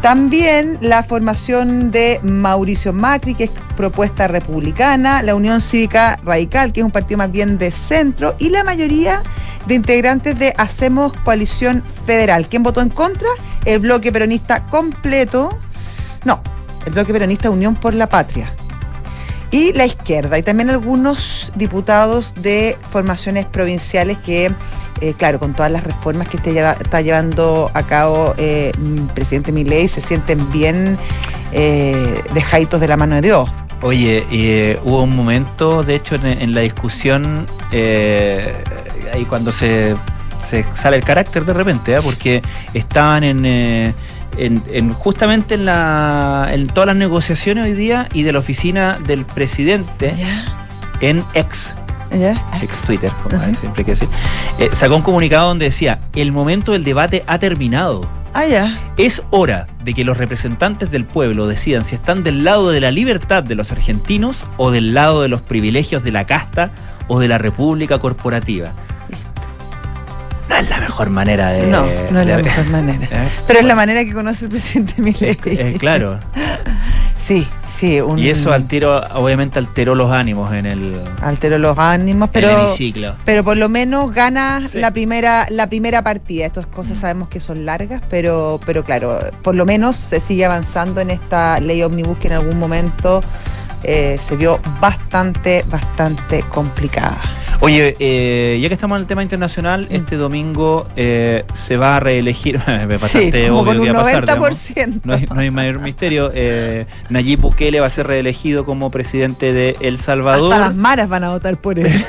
También 0.00 0.78
la 0.80 1.02
formación 1.02 1.90
de 1.90 2.20
Mauricio 2.22 2.51
Macri, 2.92 3.34
que 3.34 3.44
es 3.44 3.50
propuesta 3.76 4.28
republicana, 4.28 5.22
la 5.22 5.34
Unión 5.34 5.60
Cívica 5.60 6.18
Radical, 6.24 6.72
que 6.72 6.80
es 6.80 6.84
un 6.84 6.92
partido 6.92 7.18
más 7.18 7.32
bien 7.32 7.58
de 7.58 7.70
centro, 7.70 8.34
y 8.38 8.50
la 8.50 8.64
mayoría 8.64 9.22
de 9.66 9.74
integrantes 9.74 10.38
de 10.38 10.54
Hacemos 10.56 11.12
Coalición 11.24 11.82
Federal. 12.06 12.48
¿Quién 12.48 12.62
votó 12.62 12.80
en 12.80 12.88
contra? 12.88 13.28
El 13.64 13.80
bloque 13.80 14.12
peronista 14.12 14.64
completo. 14.64 15.58
No, 16.24 16.40
el 16.86 16.92
bloque 16.92 17.12
peronista 17.12 17.50
Unión 17.50 17.76
por 17.76 17.94
la 17.94 18.08
Patria 18.08 18.52
y 19.52 19.74
la 19.74 19.84
izquierda, 19.84 20.38
y 20.38 20.42
también 20.42 20.70
algunos 20.70 21.52
diputados 21.54 22.32
de 22.40 22.78
formaciones 22.90 23.44
provinciales 23.44 24.16
que, 24.24 24.50
eh, 25.02 25.14
claro, 25.16 25.38
con 25.38 25.52
todas 25.52 25.70
las 25.70 25.84
reformas 25.84 26.26
que 26.26 26.38
este 26.38 26.58
está 26.58 27.02
llevando 27.02 27.70
a 27.74 27.82
cabo 27.82 28.34
eh, 28.38 28.72
el 28.74 29.02
presidente 29.14 29.52
Milei, 29.52 29.88
se 29.88 30.00
sienten 30.00 30.50
bien 30.50 30.98
eh, 31.52 32.22
dejaditos 32.34 32.80
de 32.80 32.88
la 32.88 32.96
mano 32.96 33.14
de 33.16 33.22
Dios. 33.22 33.50
Oye, 33.82 34.24
eh, 34.30 34.78
hubo 34.84 35.02
un 35.02 35.14
momento, 35.16 35.82
de 35.82 35.96
hecho, 35.96 36.14
en, 36.14 36.26
en 36.26 36.54
la 36.54 36.60
discusión, 36.60 37.46
eh, 37.72 38.62
ahí 39.12 39.24
cuando 39.24 39.52
se, 39.52 39.96
se 40.44 40.64
sale 40.72 40.96
el 40.96 41.04
carácter 41.04 41.44
de 41.44 41.52
repente, 41.52 41.96
¿ah? 41.96 42.00
porque 42.02 42.42
estaban 42.74 43.24
en, 43.24 43.44
eh, 43.44 43.92
en- 44.38 44.62
en- 44.72 44.92
justamente 44.94 45.54
en, 45.56 45.64
la, 45.64 46.48
en 46.52 46.68
todas 46.68 46.86
las 46.86 46.96
negociaciones 46.96 47.64
hoy 47.66 47.72
día 47.72 48.08
y 48.12 48.22
de 48.22 48.32
la 48.32 48.38
oficina 48.38 48.98
del 49.04 49.24
presidente 49.24 50.14
en 51.00 51.24
ex, 51.34 51.74
ex 52.62 52.78
Twitter, 52.82 53.10
como 53.24 53.36
siempre 53.56 53.80
hay 53.80 53.84
que 53.84 53.90
decir, 53.92 54.08
eh, 54.60 54.68
sacó 54.72 54.94
un 54.94 55.02
comunicado 55.02 55.48
donde 55.48 55.64
decía, 55.64 55.98
el 56.14 56.30
momento 56.30 56.70
del 56.72 56.84
debate 56.84 57.24
ha 57.26 57.38
terminado. 57.40 58.06
Ah, 58.34 58.46
ya. 58.46 58.78
Es 58.96 59.22
hora 59.30 59.66
de 59.84 59.92
que 59.94 60.04
los 60.04 60.16
representantes 60.16 60.90
del 60.90 61.04
pueblo 61.04 61.46
decidan 61.46 61.84
si 61.84 61.94
están 61.94 62.22
del 62.22 62.44
lado 62.44 62.70
de 62.70 62.80
la 62.80 62.90
libertad 62.90 63.42
de 63.42 63.54
los 63.54 63.72
argentinos 63.72 64.44
o 64.56 64.70
del 64.70 64.94
lado 64.94 65.22
de 65.22 65.28
los 65.28 65.42
privilegios 65.42 66.02
de 66.02 66.12
la 66.12 66.24
casta 66.24 66.70
o 67.08 67.20
de 67.20 67.28
la 67.28 67.38
república 67.38 67.98
corporativa. 67.98 68.72
No 70.48 70.56
es 70.56 70.68
la 70.68 70.80
mejor 70.80 71.10
manera 71.10 71.52
de... 71.52 71.66
No, 71.66 71.86
no 72.10 72.20
es 72.20 72.26
la 72.26 72.38
mejor 72.38 72.66
manera. 72.66 73.06
¿Eh? 73.10 73.28
Pero 73.46 73.58
es 73.60 73.64
la 73.64 73.74
manera 73.74 74.04
que 74.04 74.12
conoce 74.12 74.46
el 74.46 74.50
presidente 74.50 75.00
Milei. 75.00 75.38
Eh, 75.44 75.76
claro. 75.78 76.18
Sí, 77.24 77.46
sí. 77.82 78.00
Un, 78.00 78.18
Y 78.18 78.28
eso 78.28 78.52
altero, 78.52 79.02
obviamente 79.14 79.58
alteró 79.58 79.94
los 79.94 80.10
ánimos 80.10 80.52
en 80.52 80.66
el, 80.66 80.94
alteró 81.20 81.58
los 81.58 81.76
ánimos, 81.78 82.30
en 82.32 82.44
el 82.44 82.48
pero 82.48 82.60
hemiciclo. 82.60 83.14
pero 83.24 83.44
por 83.44 83.56
lo 83.56 83.68
menos 83.68 84.12
gana 84.14 84.62
la 84.72 84.90
primera 84.92 85.46
la 85.50 85.66
primera 85.68 86.02
partida. 86.02 86.46
Estas 86.46 86.66
cosas 86.66 86.98
sabemos 86.98 87.28
que 87.28 87.40
son 87.40 87.66
largas, 87.66 88.02
pero 88.08 88.60
pero 88.64 88.84
claro, 88.84 89.18
por 89.42 89.54
lo 89.54 89.66
menos 89.66 89.96
se 89.96 90.20
sigue 90.20 90.44
avanzando 90.44 91.00
en 91.00 91.10
esta 91.10 91.60
ley 91.60 91.82
omnibus 91.82 92.18
que 92.18 92.28
en 92.28 92.34
algún 92.34 92.58
momento 92.58 93.20
eh, 93.84 94.18
se 94.18 94.36
vio 94.36 94.60
bastante 94.80 95.64
bastante 95.68 96.42
complicada. 96.48 97.20
Oye, 97.62 97.94
eh, 98.00 98.58
ya 98.60 98.66
que 98.66 98.74
estamos 98.74 98.96
en 98.96 99.02
el 99.02 99.06
tema 99.06 99.22
internacional, 99.22 99.86
este 99.90 100.16
domingo 100.16 100.88
eh, 100.96 101.44
se 101.52 101.76
va 101.76 101.96
a 101.96 102.00
reelegir, 102.00 102.58
bastante 102.66 103.42
Sí, 103.42 103.48
como 103.48 103.60
obvio 103.60 103.74
con 103.74 103.84
que 103.84 103.90
un 103.90 103.96
va 103.96 104.00
a 104.00 104.04
pasar, 104.04 104.26
digamos. 104.26 104.50
90%. 104.50 105.00
No 105.04 105.14
hay, 105.14 105.26
no 105.32 105.40
hay 105.40 105.50
mayor 105.52 105.78
misterio. 105.78 106.32
Eh, 106.34 106.86
Nayib 107.08 107.40
Bukele 107.40 107.78
va 107.78 107.86
a 107.86 107.90
ser 107.90 108.08
reelegido 108.08 108.64
como 108.64 108.90
presidente 108.90 109.52
de 109.52 109.76
El 109.80 109.98
Salvador. 109.98 110.52
Hasta 110.52 110.66
las 110.66 110.74
maras 110.74 111.08
van 111.08 111.22
a 111.22 111.30
votar 111.30 111.56
por 111.60 111.78
él. 111.78 112.04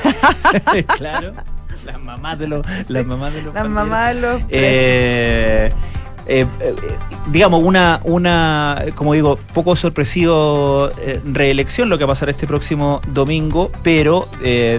claro. 0.98 1.34
Las 1.84 2.00
mamás 2.00 2.36
de 2.40 2.48
los, 2.48 2.66
las 2.88 3.06
mamás 3.06 3.32
de 3.32 3.42
los 3.42 3.54
Las 3.54 3.68
mamás 3.68 4.14
de 4.14 4.20
los 4.20 4.42
Eh, 6.26 6.46
eh, 6.60 6.74
digamos, 7.30 7.62
una, 7.62 8.00
una, 8.04 8.82
como 8.94 9.12
digo, 9.12 9.38
poco 9.52 9.76
sorpresivo 9.76 10.88
eh, 10.98 11.20
reelección 11.24 11.88
lo 11.88 11.98
que 11.98 12.04
va 12.04 12.12
a 12.12 12.14
pasar 12.14 12.30
este 12.30 12.46
próximo 12.46 13.00
domingo, 13.08 13.70
pero 13.82 14.28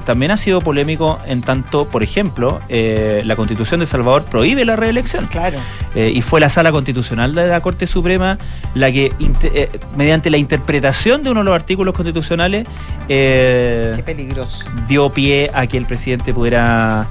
también 0.06 0.32
ha 0.32 0.38
sido 0.38 0.62
polémico 0.62 1.20
en 1.26 1.42
tanto, 1.42 1.88
por 1.88 2.04
ejemplo, 2.04 2.60
la 2.70 3.36
Constitución 3.36 3.80
de 3.80 3.86
Salvador 3.86 4.26
prohíbe 4.26 4.66
la 4.66 4.76
reelección. 4.76 5.28
Claro. 5.28 5.60
Y 5.96 6.22
fue 6.22 6.40
la 6.40 6.50
Sala 6.50 6.72
Constitucional 6.72 7.34
de 7.36 7.48
la 7.48 7.62
Corte 7.62 7.88
Suprema 7.88 8.38
la 8.76 8.92
que, 8.92 9.14
eh, 9.44 9.70
mediante 9.96 10.30
la 10.30 10.38
interpretación 10.38 11.24
de 11.24 11.32
uno 11.32 11.40
de 11.40 11.46
los 11.46 11.56
artículos 11.56 11.94
constitucionales, 11.94 12.68
Qué 13.08 14.04
peligroso. 14.06 14.68
dio 14.88 15.10
pie 15.10 15.50
a 15.54 15.66
que 15.68 15.78
el 15.78 15.86
presidente 15.86 16.34
pudiera, 16.34 17.08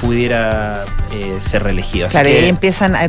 pudiera 0.00 0.84
ser 1.40 1.64
reelegido. 1.64 2.06
Así 2.06 2.12
Claro, 2.12 2.28
y 2.30 2.32
ahí 2.32 2.48
empiezan 2.48 2.94
a 2.94 3.08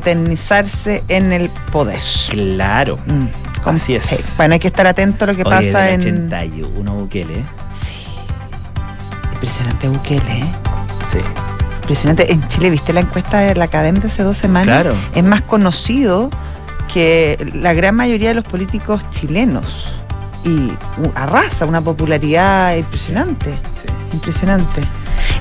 en 1.07 1.31
el 1.31 1.49
poder. 1.71 1.99
Claro. 2.29 2.97
Mm, 3.05 3.25
Así 3.65 3.95
es. 3.95 4.35
Bueno, 4.37 4.53
hay 4.53 4.59
que 4.59 4.67
estar 4.67 4.87
atento 4.87 5.25
a 5.25 5.27
lo 5.27 5.35
que 5.35 5.43
Oye, 5.43 5.71
pasa 5.71 5.83
del 5.83 6.07
en. 6.07 6.27
81 6.27 6.93
Bukele. 6.93 7.43
Impresionante 9.33 9.87
Bukele, 9.89 10.39
¿eh? 10.39 10.45
Sí. 11.11 11.19
Impresionante. 11.81 12.31
En 12.31 12.47
Chile, 12.47 12.69
¿viste 12.69 12.93
la 12.93 13.01
encuesta 13.01 13.39
de 13.39 13.55
la 13.55 13.67
cadena 13.67 13.99
de 13.99 14.07
hace 14.07 14.23
dos 14.23 14.37
semanas? 14.37 14.81
Claro. 14.81 14.95
Es 15.15 15.23
más 15.23 15.41
conocido 15.41 16.29
que 16.91 17.51
la 17.53 17.73
gran 17.73 17.95
mayoría 17.95 18.29
de 18.29 18.35
los 18.35 18.45
políticos 18.45 19.07
chilenos. 19.09 19.87
Y 20.45 20.71
arrasa 21.15 21.65
una 21.65 21.81
popularidad 21.81 22.75
impresionante. 22.75 23.53
Impresionante. 24.13 24.81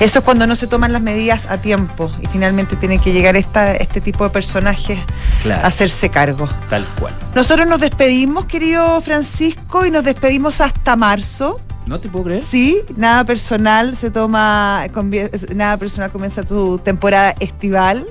Eso 0.01 0.21
es 0.21 0.25
cuando 0.25 0.47
no 0.47 0.55
se 0.55 0.67
toman 0.69 0.93
las 0.93 1.03
medidas 1.03 1.47
a 1.47 1.59
tiempo 1.59 2.11
y 2.23 2.27
finalmente 2.29 2.77
tienen 2.77 3.01
que 3.01 3.13
llegar 3.13 3.37
esta, 3.37 3.75
este 3.75 4.01
tipo 4.01 4.23
de 4.25 4.31
personajes 4.31 4.99
Claro. 5.43 5.65
a 5.65 5.69
hacerse 5.69 6.09
cargo. 6.09 6.49
Tal 6.71 6.87
cual. 7.01 7.13
Nosotros 7.35 7.67
nos 7.67 7.81
despedimos, 7.81 8.45
querido 8.47 9.01
Francisco, 9.01 9.85
y 9.87 9.91
nos 9.91 10.05
despedimos 10.05 10.61
hasta 10.61 10.95
marzo. 10.95 11.61
¿No 11.87 11.99
te 11.99 12.09
puedo 12.09 12.27
creer? 12.27 12.43
Sí, 12.49 12.79
nada 12.97 13.25
personal 13.25 13.97
se 13.97 14.11
toma, 14.11 14.87
nada 15.55 15.77
personal 15.79 16.13
comienza 16.13 16.43
tu 16.45 16.79
temporada 16.79 17.35
estival. 17.41 18.07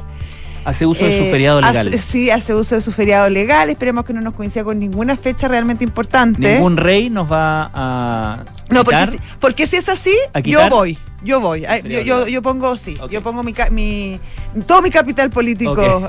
Hace 0.65 0.85
uso 0.85 1.05
de 1.05 1.17
su 1.17 1.23
Eh, 1.25 1.31
feriado 1.31 1.61
legal. 1.61 1.88
hace- 1.88 2.01
sí, 2.01 2.29
hace 2.29 2.53
uso 2.53 2.75
de 2.75 2.81
su 2.81 2.91
feriado 2.91 3.29
legal. 3.29 3.69
Esperemos 3.69 4.03
que 4.03 4.11
no 4.11 4.19
nos 4.19 4.33
coincida 4.33 4.65
con 4.65 4.77
ninguna 4.79 5.15
fecha 5.15 5.47
realmente 5.47 5.85
importante. 5.85 6.55
Ningún 6.55 6.75
rey 6.75 7.09
nos 7.09 7.31
va 7.31 7.71
a. 7.73 8.43
No, 8.69 8.83
porque 8.83 8.99
quitar. 8.99 9.11
si, 9.13 9.19
porque 9.39 9.67
si 9.67 9.75
es 9.77 9.88
así, 9.88 10.13
¿A 10.33 10.39
yo 10.39 10.43
quitar? 10.59 10.69
voy. 10.69 10.97
Yo 11.24 11.39
voy. 11.41 11.65
Ay, 11.65 11.82
Yo, 11.84 12.01
yo, 12.01 12.28
yo 12.28 12.41
pongo, 12.43 12.78
sí, 12.78 12.95
yo 13.09 13.24
pongo 13.24 13.41
mi, 13.43 13.53
mi 13.72 14.20
todo 14.68 14.82
mi 14.84 14.91
capital 14.91 15.30
político. 15.32 15.76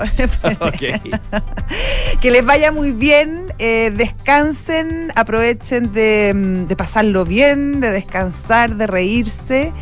Que 2.20 2.30
les 2.30 2.44
vaya 2.44 2.72
muy 2.72 2.92
bien, 2.92 3.52
eh, 3.58 3.92
descansen, 3.94 5.12
aprovechen 5.14 5.92
de, 5.92 6.32
mm, 6.34 6.66
de 6.66 6.76
pasarlo 6.76 7.24
bien, 7.24 7.80
de 7.80 7.90
descansar, 7.90 8.74
de 8.76 8.86
reírse. 8.86 9.72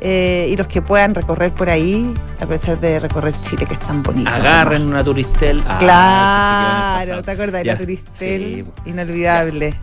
eh, 0.00 0.48
y 0.52 0.56
los 0.56 0.68
que 0.68 0.80
puedan 0.80 1.12
recorrer 1.12 1.52
por 1.52 1.68
ahí, 1.68 2.14
aprovechar 2.36 2.78
de 2.78 3.00
recorrer 3.00 3.34
Chile, 3.42 3.66
que 3.66 3.74
es 3.74 3.80
tan 3.80 4.00
bonito. 4.04 4.30
Agarren 4.30 4.82
una 4.82 5.02
turistel. 5.02 5.60
Ah, 5.66 7.00
Claro, 7.04 7.22
¿te 7.24 7.30
acuerdas 7.32 7.62
de 7.62 7.66
la 7.66 7.78
Turistel? 7.78 8.64
sí. 8.84 8.90
Inolvidable. 8.90 9.74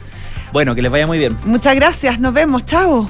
Bueno, 0.53 0.73
que 0.73 0.81
les 0.81 0.89
vaya 0.89 1.05
muy 1.05 1.17
bien. 1.17 1.35
Muchas 1.43 1.75
gracias, 1.75 2.17
nos 2.17 2.33
vemos, 2.33 2.63
chao. 2.63 3.09